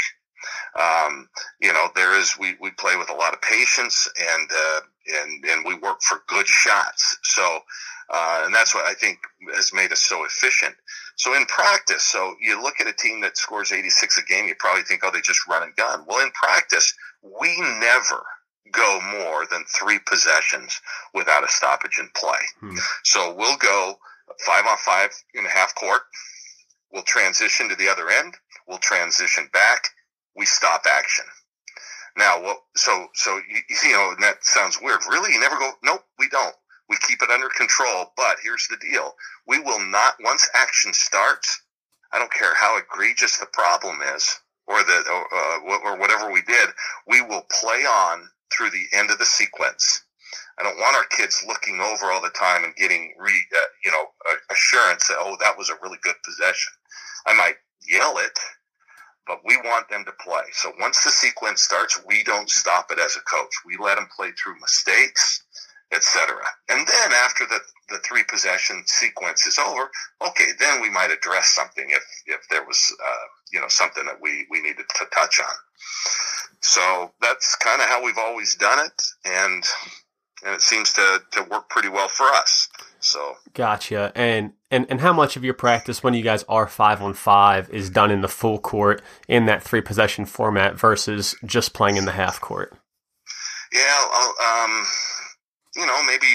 Um, 0.76 1.30
you 1.60 1.72
know, 1.72 1.90
there 1.96 2.14
is 2.14 2.38
we, 2.38 2.56
we 2.60 2.72
play 2.72 2.98
with 2.98 3.10
a 3.10 3.14
lot 3.14 3.34
of 3.34 3.42
patience 3.42 4.08
and 4.18 4.52
uh, 4.52 4.82
and 5.22 5.46
and 5.46 5.66
we 5.66 5.76
work 5.76 6.02
for 6.02 6.24
good 6.28 6.48
shots. 6.48 7.18
So 7.24 7.64
Uh, 8.10 8.44
and 8.46 8.54
that's 8.54 8.76
what 8.76 8.86
I 8.86 8.94
think 8.94 9.18
has 9.56 9.72
made 9.74 9.92
us 9.94 10.02
so 10.02 10.26
efficient. 10.26 10.76
So 11.16 11.34
in 11.36 11.46
practice, 11.46 12.04
so 12.04 12.36
you 12.42 12.62
look 12.62 12.80
at 12.82 12.86
a 12.86 12.92
team 12.94 13.22
that 13.22 13.38
scores 13.38 13.72
86 13.72 14.18
a 14.18 14.24
game, 14.24 14.46
you 14.46 14.56
probably 14.56 14.84
think, 14.84 15.04
oh, 15.06 15.10
they 15.10 15.22
just 15.22 15.48
run 15.48 15.64
and 15.64 15.76
gun. 15.78 16.04
Well, 16.06 16.20
in 16.20 16.30
practice, 16.32 16.94
we 17.22 17.58
never 17.80 18.24
go 18.72 19.00
more 19.20 19.46
than 19.52 19.64
three 19.66 20.00
possessions 20.00 20.80
without 21.14 21.44
a 21.44 21.50
stoppage 21.50 22.00
in 22.00 22.10
play. 22.16 22.40
Hmm. 22.60 22.76
So 23.04 23.34
we'll 23.36 23.58
go 23.58 23.96
five 24.46 24.66
on 24.66 24.78
five 24.78 25.10
in 25.34 25.46
a 25.46 25.50
half 25.50 25.76
court. 25.76 26.02
We'll 26.92 27.04
transition 27.04 27.70
to 27.70 27.76
the 27.76 27.90
other 27.90 28.10
end. 28.10 28.36
We'll 28.68 28.78
transition 28.78 29.50
back. 29.52 29.90
We 30.36 30.46
stop 30.46 30.84
action. 30.90 31.26
Now, 32.16 32.42
well, 32.42 32.64
so, 32.76 33.08
so, 33.14 33.40
you, 33.50 33.62
you 33.84 33.94
know, 33.94 34.16
that 34.22 34.44
sounds 34.44 34.80
weird. 34.82 35.02
Really? 35.10 35.34
You 35.34 35.40
never 35.40 35.58
go, 35.58 35.72
nope, 35.84 36.04
we 36.20 36.30
don't. 36.30 36.56
We 36.90 36.98
keep 37.08 37.22
it 37.24 37.30
under 37.30 37.50
control. 37.50 38.12
But 38.16 38.38
here's 38.44 38.68
the 38.68 38.78
deal. 38.78 39.14
We 39.48 39.60
will 39.60 39.80
not, 39.80 40.16
once 40.24 40.48
action 40.54 40.94
starts, 40.94 41.62
I 42.12 42.20
don't 42.20 42.32
care 42.32 42.54
how 42.56 42.78
egregious 42.78 43.38
the 43.38 43.48
problem 43.48 44.00
is 44.16 44.40
or 44.68 44.84
the, 44.84 45.04
uh, 45.10 45.90
or 45.90 45.98
whatever 45.98 46.32
we 46.32 46.42
did, 46.44 46.70
we 47.08 47.22
will 47.22 47.46
play 47.60 47.84
on 47.86 48.30
through 48.54 48.70
the 48.70 48.86
end 48.94 49.12
of 49.12 49.18
the 49.18 49.26
sequence. 49.26 50.04
I 50.60 50.64
don't 50.64 50.78
want 50.78 50.96
our 50.96 51.06
kids 51.06 51.44
looking 51.48 51.80
over 51.80 52.12
all 52.12 52.22
the 52.22 52.30
time 52.30 52.64
and 52.64 52.76
getting, 52.76 53.14
re, 53.18 53.34
uh, 53.56 53.60
you 53.84 53.92
know, 53.92 54.06
assurance 54.52 55.08
that, 55.08 55.18
oh, 55.20 55.36
that 55.40 55.58
was 55.58 55.70
a 55.70 55.78
really 55.82 55.98
good 56.04 56.16
possession. 56.24 56.74
I 57.26 57.34
might 57.34 57.56
yell 57.88 58.18
it, 58.18 58.38
but 59.26 59.40
we 59.46 59.58
want 59.58 59.90
them 59.90 60.06
to 60.06 60.12
play. 60.24 60.44
So 60.54 60.72
once 60.80 61.04
the 61.04 61.10
sequence 61.10 61.62
starts, 61.62 62.00
we 62.08 62.24
don't 62.24 62.50
stop 62.50 62.92
it 62.92 63.00
as 63.00 63.16
a 63.16 63.22
coach. 63.22 63.52
We 63.66 63.78
let 63.80 63.96
them 63.96 64.08
play 64.16 64.32
through 64.32 64.60
mistakes, 64.60 65.44
etc. 65.92 66.36
And 66.70 66.86
then 66.86 67.14
after 67.14 67.46
the, 67.46 67.60
the 67.90 68.00
three 68.00 68.24
possession 68.30 68.84
sequence 68.86 69.48
is 69.48 69.58
over, 69.58 69.90
okay, 70.28 70.52
then 70.60 70.82
we 70.82 70.90
might 70.90 71.12
address 71.12 71.50
something 71.50 71.90
if, 71.90 72.04
if 72.28 72.42
there 72.50 72.66
was, 72.66 72.96
uh, 73.04 73.26
you 73.52 73.60
know, 73.62 73.70
something 73.70 74.06
that 74.06 74.22
we, 74.22 74.46
we 74.52 74.62
needed 74.62 74.86
to 74.98 75.06
touch 75.14 75.40
on. 75.40 75.56
So 76.64 77.12
that's 77.22 77.56
kind 77.58 77.82
of 77.82 77.88
how 77.90 78.04
we've 78.04 78.18
always 78.18 78.56
done 78.56 78.80
it. 78.86 79.02
And, 79.26 79.64
and 80.46 80.56
it 80.56 80.62
seems 80.62 80.94
to, 80.94 81.22
to 81.34 81.44
work 81.44 81.70
pretty 81.70 81.90
well 81.90 82.08
for 82.08 82.28
us. 82.28 82.70
So 83.00 83.36
gotcha. 83.54 84.14
And 84.16 84.54
and 84.72 84.86
and 84.90 85.02
how 85.02 85.12
much 85.12 85.36
of 85.36 85.44
your 85.44 85.54
practice 85.54 86.02
when 86.02 86.14
you 86.14 86.24
guys 86.24 86.46
are 86.48 86.68
five 86.68 87.02
on 87.02 87.14
five 87.16 87.70
is 87.70 87.90
done 87.90 88.12
in 88.12 88.22
the 88.22 88.30
full 88.30 88.60
court 88.60 89.02
in 89.28 89.46
that 89.46 89.62
three 89.62 89.82
possession 89.82 90.26
format 90.26 90.80
versus 90.80 91.36
just 91.46 91.74
playing 91.74 91.98
in 91.98 92.06
the 92.06 92.14
half 92.14 92.40
court? 92.40 92.74
Yeah, 93.74 94.06
um, 94.42 94.86
you 95.76 95.86
know, 95.86 96.02
maybe 96.08 96.28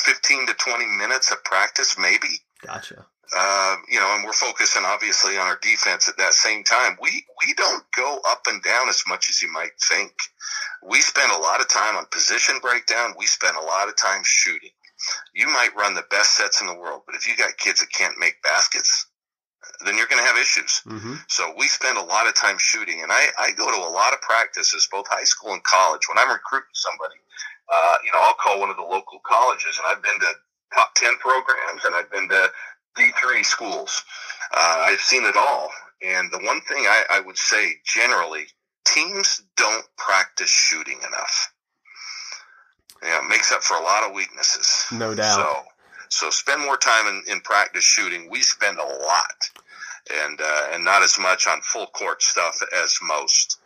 fifteen 0.00 0.46
to 0.48 0.54
twenty 0.54 0.86
minutes 0.86 1.30
of 1.30 1.44
practice, 1.44 1.96
maybe. 1.96 2.40
Gotcha. 2.66 3.06
Uh, 3.34 3.76
you 3.88 3.98
know, 3.98 4.14
and 4.14 4.24
we're 4.24 4.32
focusing 4.32 4.82
obviously 4.84 5.38
on 5.38 5.46
our 5.46 5.58
defense 5.62 6.08
at 6.08 6.16
that 6.18 6.34
same 6.34 6.64
time. 6.64 6.96
We 7.00 7.24
we 7.46 7.54
don't 7.54 7.84
go 7.96 8.20
up 8.28 8.42
and 8.46 8.62
down 8.62 8.88
as 8.88 9.02
much 9.08 9.30
as 9.30 9.40
you 9.40 9.52
might 9.52 9.72
think. 9.88 10.12
We 10.82 11.00
spend 11.00 11.32
a 11.32 11.38
lot 11.38 11.60
of 11.60 11.68
time 11.68 11.96
on 11.96 12.06
position 12.10 12.56
breakdown. 12.60 13.14
We 13.18 13.26
spend 13.26 13.56
a 13.56 13.64
lot 13.64 13.88
of 13.88 13.96
time 13.96 14.22
shooting 14.24 14.70
you 15.34 15.46
might 15.48 15.74
run 15.76 15.94
the 15.94 16.04
best 16.10 16.36
sets 16.36 16.60
in 16.60 16.66
the 16.66 16.74
world, 16.74 17.02
but 17.06 17.14
if 17.14 17.26
you 17.26 17.36
got 17.36 17.56
kids 17.58 17.80
that 17.80 17.90
can't 17.90 18.18
make 18.18 18.42
baskets, 18.42 19.06
then 19.84 19.96
you're 19.96 20.06
going 20.06 20.22
to 20.22 20.28
have 20.28 20.38
issues. 20.38 20.82
Mm-hmm. 20.86 21.14
So 21.28 21.52
we 21.58 21.68
spend 21.68 21.98
a 21.98 22.02
lot 22.02 22.28
of 22.28 22.34
time 22.34 22.56
shooting, 22.58 23.02
and 23.02 23.10
I, 23.10 23.28
I 23.38 23.50
go 23.52 23.70
to 23.70 23.78
a 23.78 23.90
lot 23.90 24.12
of 24.12 24.20
practices, 24.20 24.88
both 24.90 25.06
high 25.08 25.24
school 25.24 25.52
and 25.52 25.62
college. 25.64 26.02
When 26.08 26.18
I'm 26.18 26.30
recruiting 26.30 26.74
somebody, 26.74 27.20
uh, 27.72 27.96
you 28.04 28.12
know, 28.12 28.20
I'll 28.22 28.34
call 28.34 28.60
one 28.60 28.70
of 28.70 28.76
the 28.76 28.82
local 28.82 29.20
colleges, 29.24 29.80
and 29.80 29.86
I've 29.88 30.02
been 30.02 30.20
to 30.20 30.32
top 30.74 30.94
ten 30.94 31.16
programs, 31.16 31.84
and 31.84 31.94
I've 31.94 32.10
been 32.10 32.28
to 32.28 32.50
D3 32.98 33.44
schools. 33.44 34.04
Uh, 34.54 34.84
I've 34.86 35.00
seen 35.00 35.24
it 35.24 35.36
all, 35.36 35.70
and 36.02 36.30
the 36.30 36.38
one 36.38 36.60
thing 36.62 36.84
I, 36.86 37.04
I 37.10 37.20
would 37.20 37.38
say 37.38 37.74
generally, 37.84 38.46
teams 38.84 39.42
don't 39.56 39.84
practice 39.96 40.50
shooting 40.50 40.98
enough. 40.98 41.52
Yeah, 43.02 43.24
it 43.24 43.28
makes 43.28 43.52
up 43.52 43.62
for 43.62 43.76
a 43.76 43.82
lot 43.82 44.08
of 44.08 44.14
weaknesses. 44.14 44.86
No 44.92 45.14
doubt. 45.14 45.34
So, 45.34 45.62
so 46.08 46.30
spend 46.30 46.62
more 46.62 46.76
time 46.76 47.06
in, 47.06 47.22
in 47.30 47.40
practice 47.40 47.84
shooting. 47.84 48.30
We 48.30 48.40
spend 48.40 48.78
a 48.78 48.84
lot, 48.84 49.50
and 50.24 50.40
uh, 50.40 50.68
and 50.72 50.84
not 50.84 51.02
as 51.02 51.18
much 51.18 51.46
on 51.46 51.60
full 51.62 51.86
court 51.88 52.22
stuff 52.22 52.60
as 52.82 52.98
most. 53.02 53.58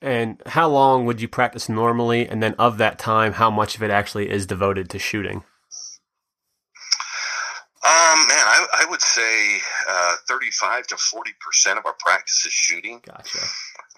And 0.00 0.42
how 0.46 0.68
long 0.68 1.06
would 1.06 1.20
you 1.20 1.28
practice 1.28 1.68
normally? 1.68 2.28
And 2.28 2.42
then 2.42 2.54
of 2.54 2.78
that 2.78 2.98
time, 2.98 3.34
how 3.34 3.50
much 3.50 3.76
of 3.76 3.84
it 3.84 3.90
actually 3.90 4.30
is 4.30 4.46
devoted 4.46 4.90
to 4.90 4.98
shooting? 4.98 5.44
Um, 7.84 8.28
man, 8.28 8.46
I, 8.46 8.66
I 8.82 8.90
would 8.90 9.02
say 9.02 9.58
uh, 9.88 10.16
35 10.28 10.86
to 10.88 10.94
40% 10.94 11.78
of 11.78 11.86
our 11.86 11.96
practice 11.98 12.44
is 12.46 12.52
shooting. 12.52 13.00
Gotcha. 13.04 13.38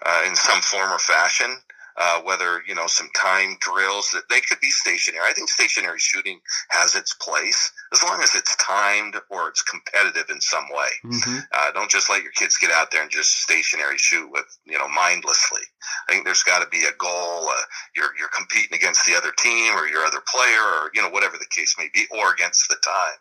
Uh, 0.03 0.23
in 0.27 0.35
some 0.35 0.61
form 0.61 0.91
or 0.91 0.97
fashion 0.97 1.55
uh, 1.97 2.21
whether 2.23 2.61
you 2.67 2.75
know 2.75 2.87
some 2.87 3.09
time 3.15 3.55
drills 3.59 4.11
that 4.11 4.27
they 4.29 4.41
could 4.41 4.59
be 4.59 4.69
stationary. 4.69 5.25
I 5.27 5.33
think 5.33 5.49
stationary 5.49 5.99
shooting 5.99 6.39
has 6.69 6.95
its 6.95 7.13
place 7.13 7.71
as 7.93 8.03
long 8.03 8.21
as 8.21 8.35
it's 8.35 8.55
timed 8.57 9.15
or 9.29 9.47
it's 9.47 9.63
competitive 9.63 10.29
in 10.29 10.41
some 10.41 10.65
way. 10.71 10.89
Mm-hmm. 11.05 11.39
Uh, 11.53 11.71
don't 11.71 11.89
just 11.89 12.09
let 12.09 12.21
your 12.21 12.33
kids 12.33 12.57
get 12.57 12.71
out 12.71 12.91
there 12.91 13.01
and 13.01 13.11
just 13.11 13.41
stationary 13.41 13.97
shoot 13.97 14.29
with 14.29 14.45
you 14.65 14.77
know 14.77 14.87
mindlessly. 14.89 15.61
I 16.09 16.13
think 16.13 16.25
there's 16.25 16.43
got 16.43 16.61
to 16.61 16.69
be 16.69 16.83
a 16.83 16.95
goal. 16.97 17.47
Uh, 17.47 17.61
you're 17.95 18.11
you're 18.19 18.29
competing 18.35 18.75
against 18.75 19.05
the 19.05 19.15
other 19.15 19.31
team 19.37 19.75
or 19.75 19.87
your 19.87 20.03
other 20.03 20.21
player 20.27 20.61
or 20.61 20.91
you 20.93 21.01
know 21.01 21.09
whatever 21.09 21.37
the 21.37 21.47
case 21.49 21.75
may 21.77 21.87
be, 21.93 22.05
or 22.11 22.33
against 22.33 22.67
the 22.67 22.75
time. 22.83 23.19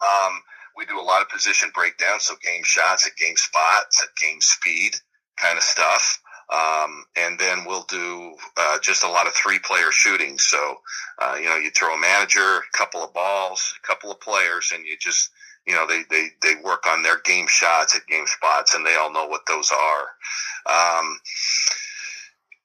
Um, 0.00 0.42
we 0.76 0.84
do 0.86 1.00
a 1.00 1.02
lot 1.02 1.22
of 1.22 1.28
position 1.28 1.70
breakdown, 1.74 2.20
so 2.20 2.34
game 2.42 2.62
shots 2.64 3.06
at 3.06 3.16
game 3.16 3.36
spots, 3.36 4.02
at 4.02 4.14
game 4.16 4.40
speed 4.40 4.96
kind 5.36 5.56
of 5.56 5.62
stuff. 5.62 6.20
Um, 6.52 7.04
and 7.16 7.38
then 7.38 7.64
we'll 7.66 7.86
do 7.88 8.34
uh, 8.56 8.78
just 8.80 9.02
a 9.02 9.08
lot 9.08 9.26
of 9.26 9.34
three 9.34 9.58
player 9.58 9.90
shooting. 9.90 10.38
So, 10.38 10.76
uh, 11.20 11.36
you 11.40 11.46
know, 11.46 11.56
you 11.56 11.70
throw 11.70 11.94
a 11.94 11.98
manager, 11.98 12.58
a 12.58 12.76
couple 12.76 13.02
of 13.02 13.12
balls, 13.12 13.74
a 13.82 13.86
couple 13.86 14.12
of 14.12 14.20
players, 14.20 14.70
and 14.72 14.86
you 14.86 14.96
just, 15.00 15.30
you 15.66 15.74
know, 15.74 15.86
they, 15.88 16.02
they, 16.08 16.28
they 16.42 16.54
work 16.62 16.86
on 16.86 17.02
their 17.02 17.18
game 17.24 17.46
shots 17.48 17.96
at 17.96 18.06
game 18.06 18.26
spots, 18.26 18.74
and 18.74 18.86
they 18.86 18.94
all 18.94 19.12
know 19.12 19.26
what 19.26 19.46
those 19.48 19.72
are. 19.72 21.00
Um, 21.00 21.18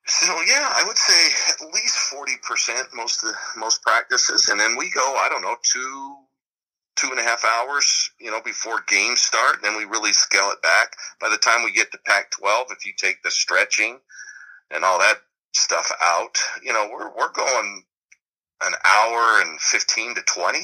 so 0.06 0.34
yeah, 0.46 0.70
I 0.76 0.84
would 0.86 0.98
say 0.98 1.30
at 1.50 1.74
least 1.74 1.96
forty 1.96 2.34
percent 2.44 2.88
most 2.94 3.24
of 3.24 3.30
the, 3.30 3.60
most 3.60 3.82
practices, 3.82 4.50
and 4.50 4.60
then 4.60 4.76
we 4.78 4.92
go. 4.92 5.02
I 5.02 5.30
don't 5.30 5.42
know 5.42 5.56
two 5.64 6.16
two 6.96 7.08
and 7.10 7.20
a 7.20 7.24
half 7.24 7.44
hours, 7.44 8.12
you 8.20 8.32
know, 8.32 8.42
before 8.44 8.84
games 8.88 9.22
start. 9.22 9.58
Then 9.62 9.78
we 9.78 9.86
really 9.86 10.14
scale 10.14 10.50
it 10.52 10.62
back. 10.62 10.96
By 11.20 11.30
the 11.30 11.38
time 11.38 11.64
we 11.64 11.72
get 11.72 11.92
to 11.92 12.00
Pac 12.06 12.32
12, 12.32 12.68
if 12.72 12.86
you 12.86 12.94
take 12.98 13.24
the 13.24 13.32
stretching 13.32 14.00
and 14.70 14.84
all 14.84 15.00
that 15.00 15.18
stuff 15.54 15.92
out, 16.02 16.38
you 16.64 16.74
know, 16.74 16.90
we're, 16.92 17.10
we're 17.16 17.32
going 17.32 17.84
an 18.64 18.74
hour 18.86 19.42
and 19.42 19.60
15 19.60 20.16
to 20.16 20.22
20. 20.22 20.60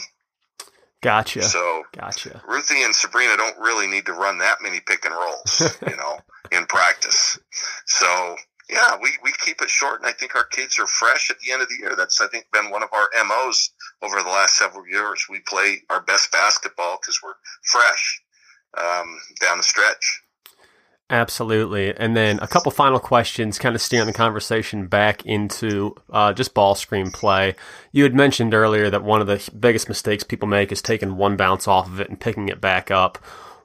Gotcha. 1.01 1.43
So, 1.43 1.83
gotcha. 1.95 2.41
Ruthie 2.47 2.83
and 2.83 2.93
Sabrina 2.93 3.37
don't 3.37 3.57
really 3.59 3.87
need 3.87 4.05
to 4.07 4.13
run 4.13 4.39
that 4.39 4.57
many 4.61 4.79
pick 4.79 5.05
and 5.05 5.13
rolls, 5.13 5.77
you 5.87 5.95
know, 5.95 6.17
in 6.51 6.65
practice. 6.65 7.39
So, 7.85 8.35
yeah, 8.69 8.97
we, 9.01 9.11
we 9.23 9.31
keep 9.45 9.61
it 9.61 9.69
short, 9.69 10.01
and 10.01 10.07
I 10.07 10.11
think 10.11 10.35
our 10.35 10.43
kids 10.43 10.79
are 10.79 10.87
fresh 10.87 11.29
at 11.29 11.37
the 11.39 11.51
end 11.51 11.61
of 11.61 11.69
the 11.69 11.75
year. 11.79 11.95
That's, 11.95 12.19
I 12.19 12.27
think, 12.27 12.47
been 12.51 12.71
one 12.71 12.83
of 12.83 12.89
our 12.93 13.09
MOs 13.25 13.71
over 14.01 14.21
the 14.21 14.29
last 14.29 14.57
several 14.57 14.87
years. 14.87 15.25
We 15.29 15.39
play 15.47 15.83
our 15.89 16.01
best 16.01 16.31
basketball 16.31 16.97
because 17.01 17.19
we're 17.23 17.33
fresh 17.63 18.21
um, 18.77 19.19
down 19.41 19.57
the 19.57 19.63
stretch. 19.63 20.21
Absolutely. 21.09 21.95
And 21.95 22.17
then 22.17 22.37
a 22.39 22.47
couple 22.47 22.69
final 22.69 22.99
questions, 22.99 23.57
kind 23.57 23.75
of 23.75 23.81
steering 23.81 24.07
the 24.07 24.13
conversation 24.13 24.87
back 24.87 25.25
into 25.25 25.95
uh, 26.09 26.33
just 26.33 26.53
ball 26.53 26.75
screen 26.75 27.11
play. 27.11 27.55
You 27.93 28.03
had 28.03 28.13
mentioned 28.13 28.53
earlier 28.53 28.89
that 28.89 29.05
one 29.05 29.21
of 29.21 29.27
the 29.27 29.49
biggest 29.57 29.87
mistakes 29.87 30.25
people 30.25 30.49
make 30.49 30.71
is 30.71 30.81
taking 30.81 31.15
one 31.15 31.37
bounce 31.37 31.65
off 31.65 31.87
of 31.87 32.01
it 32.01 32.09
and 32.09 32.19
picking 32.19 32.49
it 32.49 32.59
back 32.59 32.91
up. 32.91 33.17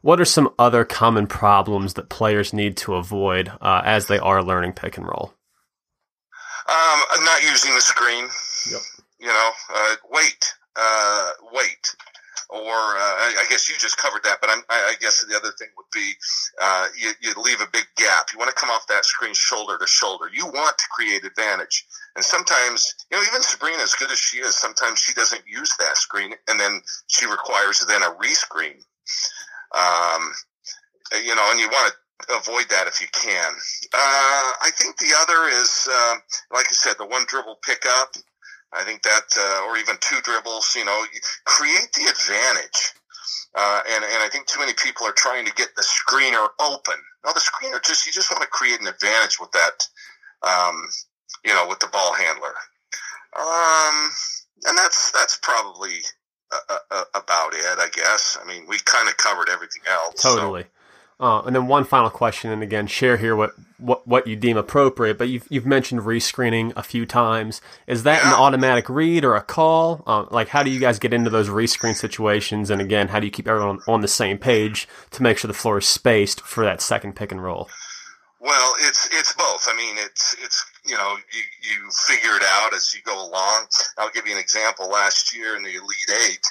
What 0.03 0.21
are 0.21 0.25
some 0.25 0.53
other 0.57 0.85
common 0.85 1.27
problems 1.27 1.95
that 1.95 2.09
players 2.09 2.53
need 2.53 2.77
to 2.79 2.95
avoid 2.95 3.53
uh, 3.61 3.83
as 3.85 4.07
they 4.07 4.19
are 4.19 4.43
learning 4.43 4.75
pick 4.75 4.97
and 4.97 5.07
roll? 5.07 5.35
Um, 6.69 7.25
not 7.25 7.43
using 7.43 7.75
the 7.75 7.81
screen. 7.81 8.29
Yep. 8.71 8.81
You 9.23 9.29
know, 9.29 9.51
uh, 9.73 9.95
wait, 10.11 10.53
uh, 10.75 11.31
wait. 11.53 11.95
Or 12.51 12.59
uh, 12.59 13.15
I 13.39 13.47
guess 13.49 13.69
you 13.69 13.77
just 13.79 13.97
covered 13.97 14.25
that, 14.25 14.39
but 14.41 14.51
I'm, 14.51 14.63
i 14.69 14.95
guess 15.01 15.25
the 15.25 15.37
other 15.37 15.53
thing 15.59 15.69
would 15.77 15.87
be 15.95 16.13
uh, 16.61 16.89
you, 17.01 17.13
you 17.23 17.33
leave 17.41 17.61
a 17.61 17.69
big 17.73 17.87
gap. 17.97 18.27
You 18.33 18.39
want 18.39 18.51
to 18.51 18.57
come 18.57 18.69
off 18.69 18.87
that 18.89 19.07
screen 19.07 19.33
shoulder 19.33 19.79
to 19.79 19.87
shoulder. 19.87 20.27
You 20.31 20.47
want 20.47 20.77
to 20.77 20.85
create 20.91 21.25
advantage. 21.25 21.87
And 22.17 22.25
sometimes, 22.25 22.95
you 23.11 23.17
know, 23.17 23.23
even 23.23 23.41
Sabrina, 23.43 23.83
as 23.83 23.95
good 23.95 24.11
as 24.11 24.19
she 24.19 24.39
is, 24.39 24.55
sometimes 24.57 24.99
she 24.99 25.15
doesn't 25.15 25.43
use 25.47 25.75
that 25.79 25.97
screen, 25.97 26.35
and 26.49 26.61
then 26.61 26.83
she 27.07 27.25
requires 27.25 27.81
then 27.87 28.03
a 28.03 28.11
rescreen. 28.11 28.83
Um, 29.73 30.33
you 31.25 31.35
know, 31.35 31.49
and 31.53 31.61
you 31.61 31.69
want 31.69 31.95
to 32.29 32.37
avoid 32.37 32.69
that 32.71 32.87
if 32.87 33.01
you 33.01 33.07
can. 33.13 33.53
Uh, 33.95 34.53
I 34.61 34.71
think 34.75 34.99
the 34.99 35.15
other 35.23 35.49
is, 35.49 35.89
uh, 35.91 36.17
like 36.53 36.67
I 36.69 36.73
said, 36.73 36.97
the 36.99 37.07
one 37.07 37.25
dribble 37.27 37.61
pickup. 37.65 38.17
I 38.73 38.85
think 38.85 39.03
that, 39.03 39.29
uh, 39.39 39.67
or 39.69 39.77
even 39.77 39.97
two 40.01 40.21
dribbles, 40.23 40.75
you 40.77 40.85
know, 40.85 41.05
create 41.45 41.93
the 41.93 42.09
advantage. 42.09 42.93
Uh, 43.55 43.81
and, 43.91 44.03
and 44.03 44.23
I 44.23 44.29
think 44.33 44.47
too 44.47 44.61
many 44.61 44.73
people 44.73 45.07
are 45.07 45.13
trying 45.13 45.45
to 45.45 45.53
get 45.53 45.77
the 45.77 45.83
screener 45.83 46.49
open. 46.59 46.95
No, 47.25 47.33
the 47.33 47.41
screener 47.41 47.85
just, 47.85 48.07
you 48.07 48.13
just 48.13 48.31
want 48.31 48.43
to 48.43 48.49
create 48.49 48.81
an 48.81 48.87
advantage 48.87 49.39
with 49.39 49.53
that, 49.53 49.87
um, 50.43 50.75
you 51.45 51.53
know, 51.53 51.67
with 51.69 51.81
the 51.81 51.89
ball 51.89 52.15
handler. 52.15 52.55
Um, 53.39 54.11
and 54.65 54.79
that's, 54.79 55.13
that's 55.13 55.39
probably 55.43 55.99
uh, 56.51 56.79
uh, 56.91 57.05
about 57.15 57.55
it, 57.55 57.79
I 57.79 57.89
guess. 57.93 58.39
I 58.43 58.47
mean, 58.47 58.65
we 58.69 58.79
kind 58.79 59.09
of 59.09 59.17
covered 59.19 59.49
everything 59.51 59.83
else. 59.87 60.23
Totally. 60.23 60.63
So. 60.63 60.69
Uh, 61.23 61.41
and 61.43 61.55
then 61.55 61.69
one 61.69 61.85
final 61.85 62.11
question, 62.11 62.51
and 62.51 62.65
again, 62.65 62.89
share 62.89 63.17
here 63.17 63.37
what, 63.37 63.53
what, 63.79 64.05
what 64.09 64.27
you 64.27 64.35
deem 64.35 64.57
appropriate. 64.57 65.17
But 65.19 65.29
you've 65.29 65.47
you've 65.49 65.65
mentioned 65.65 66.01
rescreening 66.01 66.73
a 66.75 66.83
few 66.83 67.07
times. 67.07 67.61
Is 67.87 68.03
that 68.03 68.25
an 68.25 68.33
automatic 68.33 68.89
read 68.89 69.25
or 69.25 69.37
a 69.37 69.41
call? 69.41 70.03
Uh, 70.05 70.27
like, 70.33 70.49
how 70.49 70.65
do 70.65 70.71
you 70.71 70.81
guys 70.81 70.99
get 70.99 71.15
into 71.15 71.31
those 71.31 71.49
rescreen 71.49 71.95
situations? 71.95 72.71
And 72.71 72.81
again, 72.81 73.07
how 73.07 73.21
do 73.21 73.27
you 73.27 73.31
keep 73.31 73.47
everyone 73.47 73.79
on 73.87 74.01
the 74.01 74.09
same 74.09 74.37
page 74.37 74.89
to 75.13 75.23
make 75.23 75.39
sure 75.39 75.47
the 75.47 75.55
floor 75.55 75.79
is 75.79 75.87
spaced 75.87 76.41
for 76.41 76.65
that 76.65 76.81
second 76.81 77.15
pick 77.15 77.31
and 77.31 77.41
roll? 77.41 77.69
Well, 78.41 78.75
it's 78.81 79.09
it's 79.13 79.33
both. 79.35 79.69
I 79.69 79.77
mean, 79.77 79.95
it's 79.99 80.35
it's 80.43 80.65
you 80.85 80.97
know 80.97 81.17
you 81.33 81.43
you 81.63 81.89
figure 82.09 82.35
it 82.35 82.43
out 82.45 82.75
as 82.75 82.93
you 82.93 83.01
go 83.05 83.15
along. 83.15 83.67
I'll 83.97 84.11
give 84.11 84.27
you 84.27 84.33
an 84.33 84.41
example. 84.41 84.91
Last 84.91 85.37
year 85.37 85.55
in 85.55 85.63
the 85.63 85.71
Elite 85.71 86.21
Eight, 86.29 86.47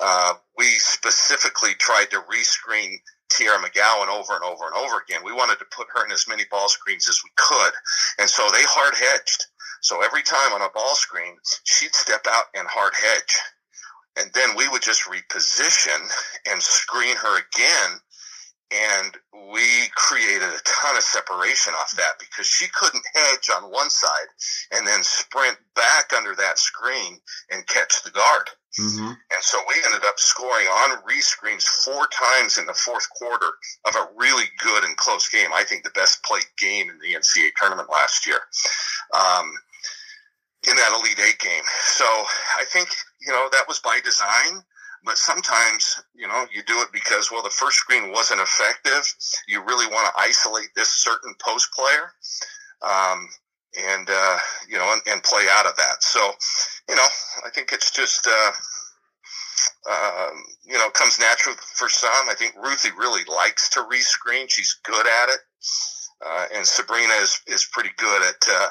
uh, 0.00 0.34
we 0.58 0.64
specifically 0.64 1.74
tried 1.78 2.10
to 2.10 2.16
rescreen 2.16 2.96
Teaira 3.28 3.58
McCowan 3.58 4.08
over 4.08 4.34
and 4.34 4.44
over 4.44 4.66
and 4.66 4.76
over 4.76 5.02
again. 5.02 5.22
We 5.24 5.32
wanted 5.32 5.58
to 5.58 5.66
put 5.70 5.88
her 5.94 6.04
in 6.04 6.12
as 6.12 6.28
many 6.28 6.44
ball 6.50 6.68
screens 6.68 7.08
as 7.08 7.20
we 7.24 7.30
could. 7.36 7.72
And 8.18 8.28
so 8.28 8.48
they 8.50 8.62
hard 8.62 8.94
hedged. 8.94 9.46
So 9.82 10.02
every 10.02 10.22
time 10.22 10.52
on 10.52 10.62
a 10.62 10.70
ball 10.74 10.94
screen, 10.94 11.36
she'd 11.64 11.94
step 11.94 12.26
out 12.28 12.44
and 12.54 12.66
hard 12.66 12.94
hedge. 12.94 13.36
And 14.18 14.30
then 14.32 14.56
we 14.56 14.68
would 14.68 14.82
just 14.82 15.04
reposition 15.04 16.00
and 16.50 16.62
screen 16.62 17.16
her 17.16 17.38
again 17.38 18.00
and 18.72 19.16
we 19.52 19.88
created 19.94 20.42
a 20.42 20.60
ton 20.64 20.96
of 20.96 21.02
separation 21.02 21.72
off 21.74 21.92
that 21.96 22.18
because 22.18 22.46
she 22.46 22.66
couldn't 22.74 23.04
hedge 23.14 23.48
on 23.54 23.70
one 23.70 23.90
side 23.90 24.28
and 24.72 24.86
then 24.86 25.02
sprint 25.02 25.56
back 25.74 26.12
under 26.16 26.34
that 26.34 26.58
screen 26.58 27.20
and 27.50 27.66
catch 27.66 28.02
the 28.02 28.10
guard. 28.10 28.50
Mm-hmm. 28.78 29.06
And 29.06 29.42
so 29.42 29.58
we 29.68 29.74
ended 29.86 30.04
up 30.06 30.18
scoring 30.18 30.66
on 30.66 31.02
rescreens 31.02 31.64
four 31.64 32.06
times 32.12 32.58
in 32.58 32.66
the 32.66 32.74
fourth 32.74 33.08
quarter 33.10 33.52
of 33.86 33.96
a 33.96 34.08
really 34.16 34.44
good 34.62 34.84
and 34.84 34.96
close 34.96 35.28
game. 35.28 35.50
I 35.54 35.64
think 35.64 35.82
the 35.82 35.90
best 35.90 36.22
played 36.22 36.44
game 36.58 36.90
in 36.90 36.98
the 36.98 37.18
NCAA 37.18 37.50
tournament 37.58 37.88
last 37.90 38.26
year. 38.26 38.40
Um, 39.14 39.52
in 40.68 40.76
that 40.76 40.98
Elite 40.98 41.20
Eight 41.20 41.38
game. 41.38 41.62
So 41.80 42.04
I 42.04 42.64
think, 42.66 42.88
you 43.20 43.32
know, 43.32 43.48
that 43.52 43.68
was 43.68 43.78
by 43.78 44.00
design. 44.04 44.62
But 45.04 45.18
sometimes, 45.18 46.02
you 46.14 46.26
know, 46.26 46.46
you 46.52 46.64
do 46.66 46.80
it 46.80 46.88
because, 46.92 47.30
well, 47.30 47.42
the 47.42 47.50
first 47.50 47.76
screen 47.76 48.10
wasn't 48.10 48.40
effective. 48.40 49.06
You 49.46 49.62
really 49.64 49.86
want 49.86 50.12
to 50.12 50.20
isolate 50.20 50.70
this 50.74 50.88
certain 50.88 51.34
post 51.40 51.68
player. 51.72 52.10
Um, 52.82 53.28
and, 53.76 54.08
uh, 54.10 54.38
you 54.68 54.76
know, 54.76 54.92
and, 54.92 55.02
and, 55.06 55.22
play 55.22 55.46
out 55.50 55.66
of 55.66 55.76
that. 55.76 56.02
So, 56.02 56.20
you 56.88 56.96
know, 56.96 57.08
I 57.44 57.50
think 57.50 57.72
it's 57.72 57.90
just, 57.90 58.26
uh, 58.26 58.52
um, 59.90 60.42
you 60.64 60.78
know, 60.78 60.90
comes 60.90 61.18
natural 61.18 61.56
for 61.74 61.88
some. 61.88 62.28
I 62.28 62.34
think 62.34 62.54
Ruthie 62.56 62.90
really 62.98 63.22
likes 63.24 63.70
to 63.70 63.80
rescreen. 63.80 64.46
She's 64.48 64.76
good 64.84 65.06
at 65.06 65.28
it. 65.28 65.40
Uh, 66.24 66.46
and 66.54 66.66
Sabrina 66.66 67.12
is, 67.14 67.40
is 67.46 67.68
pretty 67.70 67.90
good 67.96 68.22
at, 68.22 68.46
uh, 68.50 68.68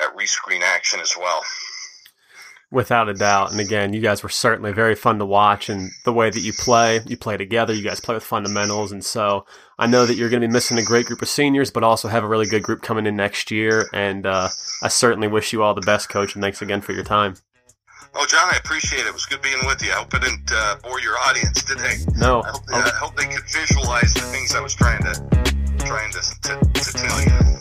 at 0.00 0.16
rescreen 0.16 0.62
action 0.62 1.00
as 1.00 1.14
well. 1.18 1.42
Without 2.70 3.08
a 3.08 3.14
doubt. 3.14 3.50
And 3.50 3.60
again, 3.60 3.94
you 3.94 4.00
guys 4.00 4.22
were 4.22 4.28
certainly 4.28 4.72
very 4.72 4.94
fun 4.94 5.18
to 5.20 5.26
watch 5.26 5.70
and 5.70 5.90
the 6.04 6.12
way 6.12 6.28
that 6.28 6.40
you 6.40 6.52
play, 6.52 7.00
you 7.06 7.16
play 7.16 7.36
together, 7.36 7.72
you 7.72 7.82
guys 7.82 8.00
play 8.00 8.14
with 8.14 8.24
fundamentals. 8.24 8.92
And 8.92 9.04
so 9.04 9.46
I 9.78 9.86
know 9.86 10.06
that 10.06 10.14
you're 10.14 10.28
going 10.28 10.42
to 10.42 10.48
be 10.48 10.52
missing 10.52 10.76
a 10.78 10.82
great 10.82 11.06
group 11.06 11.22
of 11.22 11.28
seniors, 11.28 11.70
but 11.70 11.84
also 11.84 12.08
have 12.08 12.24
a 12.24 12.26
really 12.26 12.46
good 12.46 12.64
group 12.64 12.82
coming 12.82 13.06
in 13.06 13.14
next 13.14 13.50
year. 13.50 13.88
And 13.92 14.26
uh, 14.26 14.48
I 14.82 14.88
certainly 14.88 15.28
wish 15.28 15.52
you 15.52 15.62
all 15.62 15.74
the 15.74 15.82
best, 15.82 16.08
coach. 16.08 16.34
And 16.34 16.42
thanks 16.42 16.60
again 16.60 16.80
for 16.80 16.92
your 16.92 17.04
time. 17.04 17.36
Oh, 18.14 18.26
John, 18.26 18.48
I 18.52 18.56
appreciate 18.56 19.00
it. 19.00 19.06
It 19.06 19.12
was 19.12 19.26
good 19.26 19.42
being 19.42 19.64
with 19.66 19.84
you. 19.84 19.90
I 19.92 19.96
hope 19.96 20.12
it 20.14 20.22
didn't 20.22 20.50
uh, 20.52 20.76
bore 20.82 21.00
your 21.00 21.16
audience 21.26 21.62
today. 21.62 21.94
No. 22.16 22.42
I 22.42 22.48
hope, 22.48 22.62
I 22.72 22.90
hope 22.94 23.16
they 23.16 23.26
could 23.26 23.44
visualize 23.52 24.12
the 24.14 24.20
things 24.20 24.54
I 24.54 24.60
was 24.60 24.74
trying 24.74 25.02
to 25.02 25.12
trying 25.78 26.10
to, 26.12 26.20
to, 26.20 26.58
to 26.58 26.92
tell 26.92 27.22
you. 27.22 27.58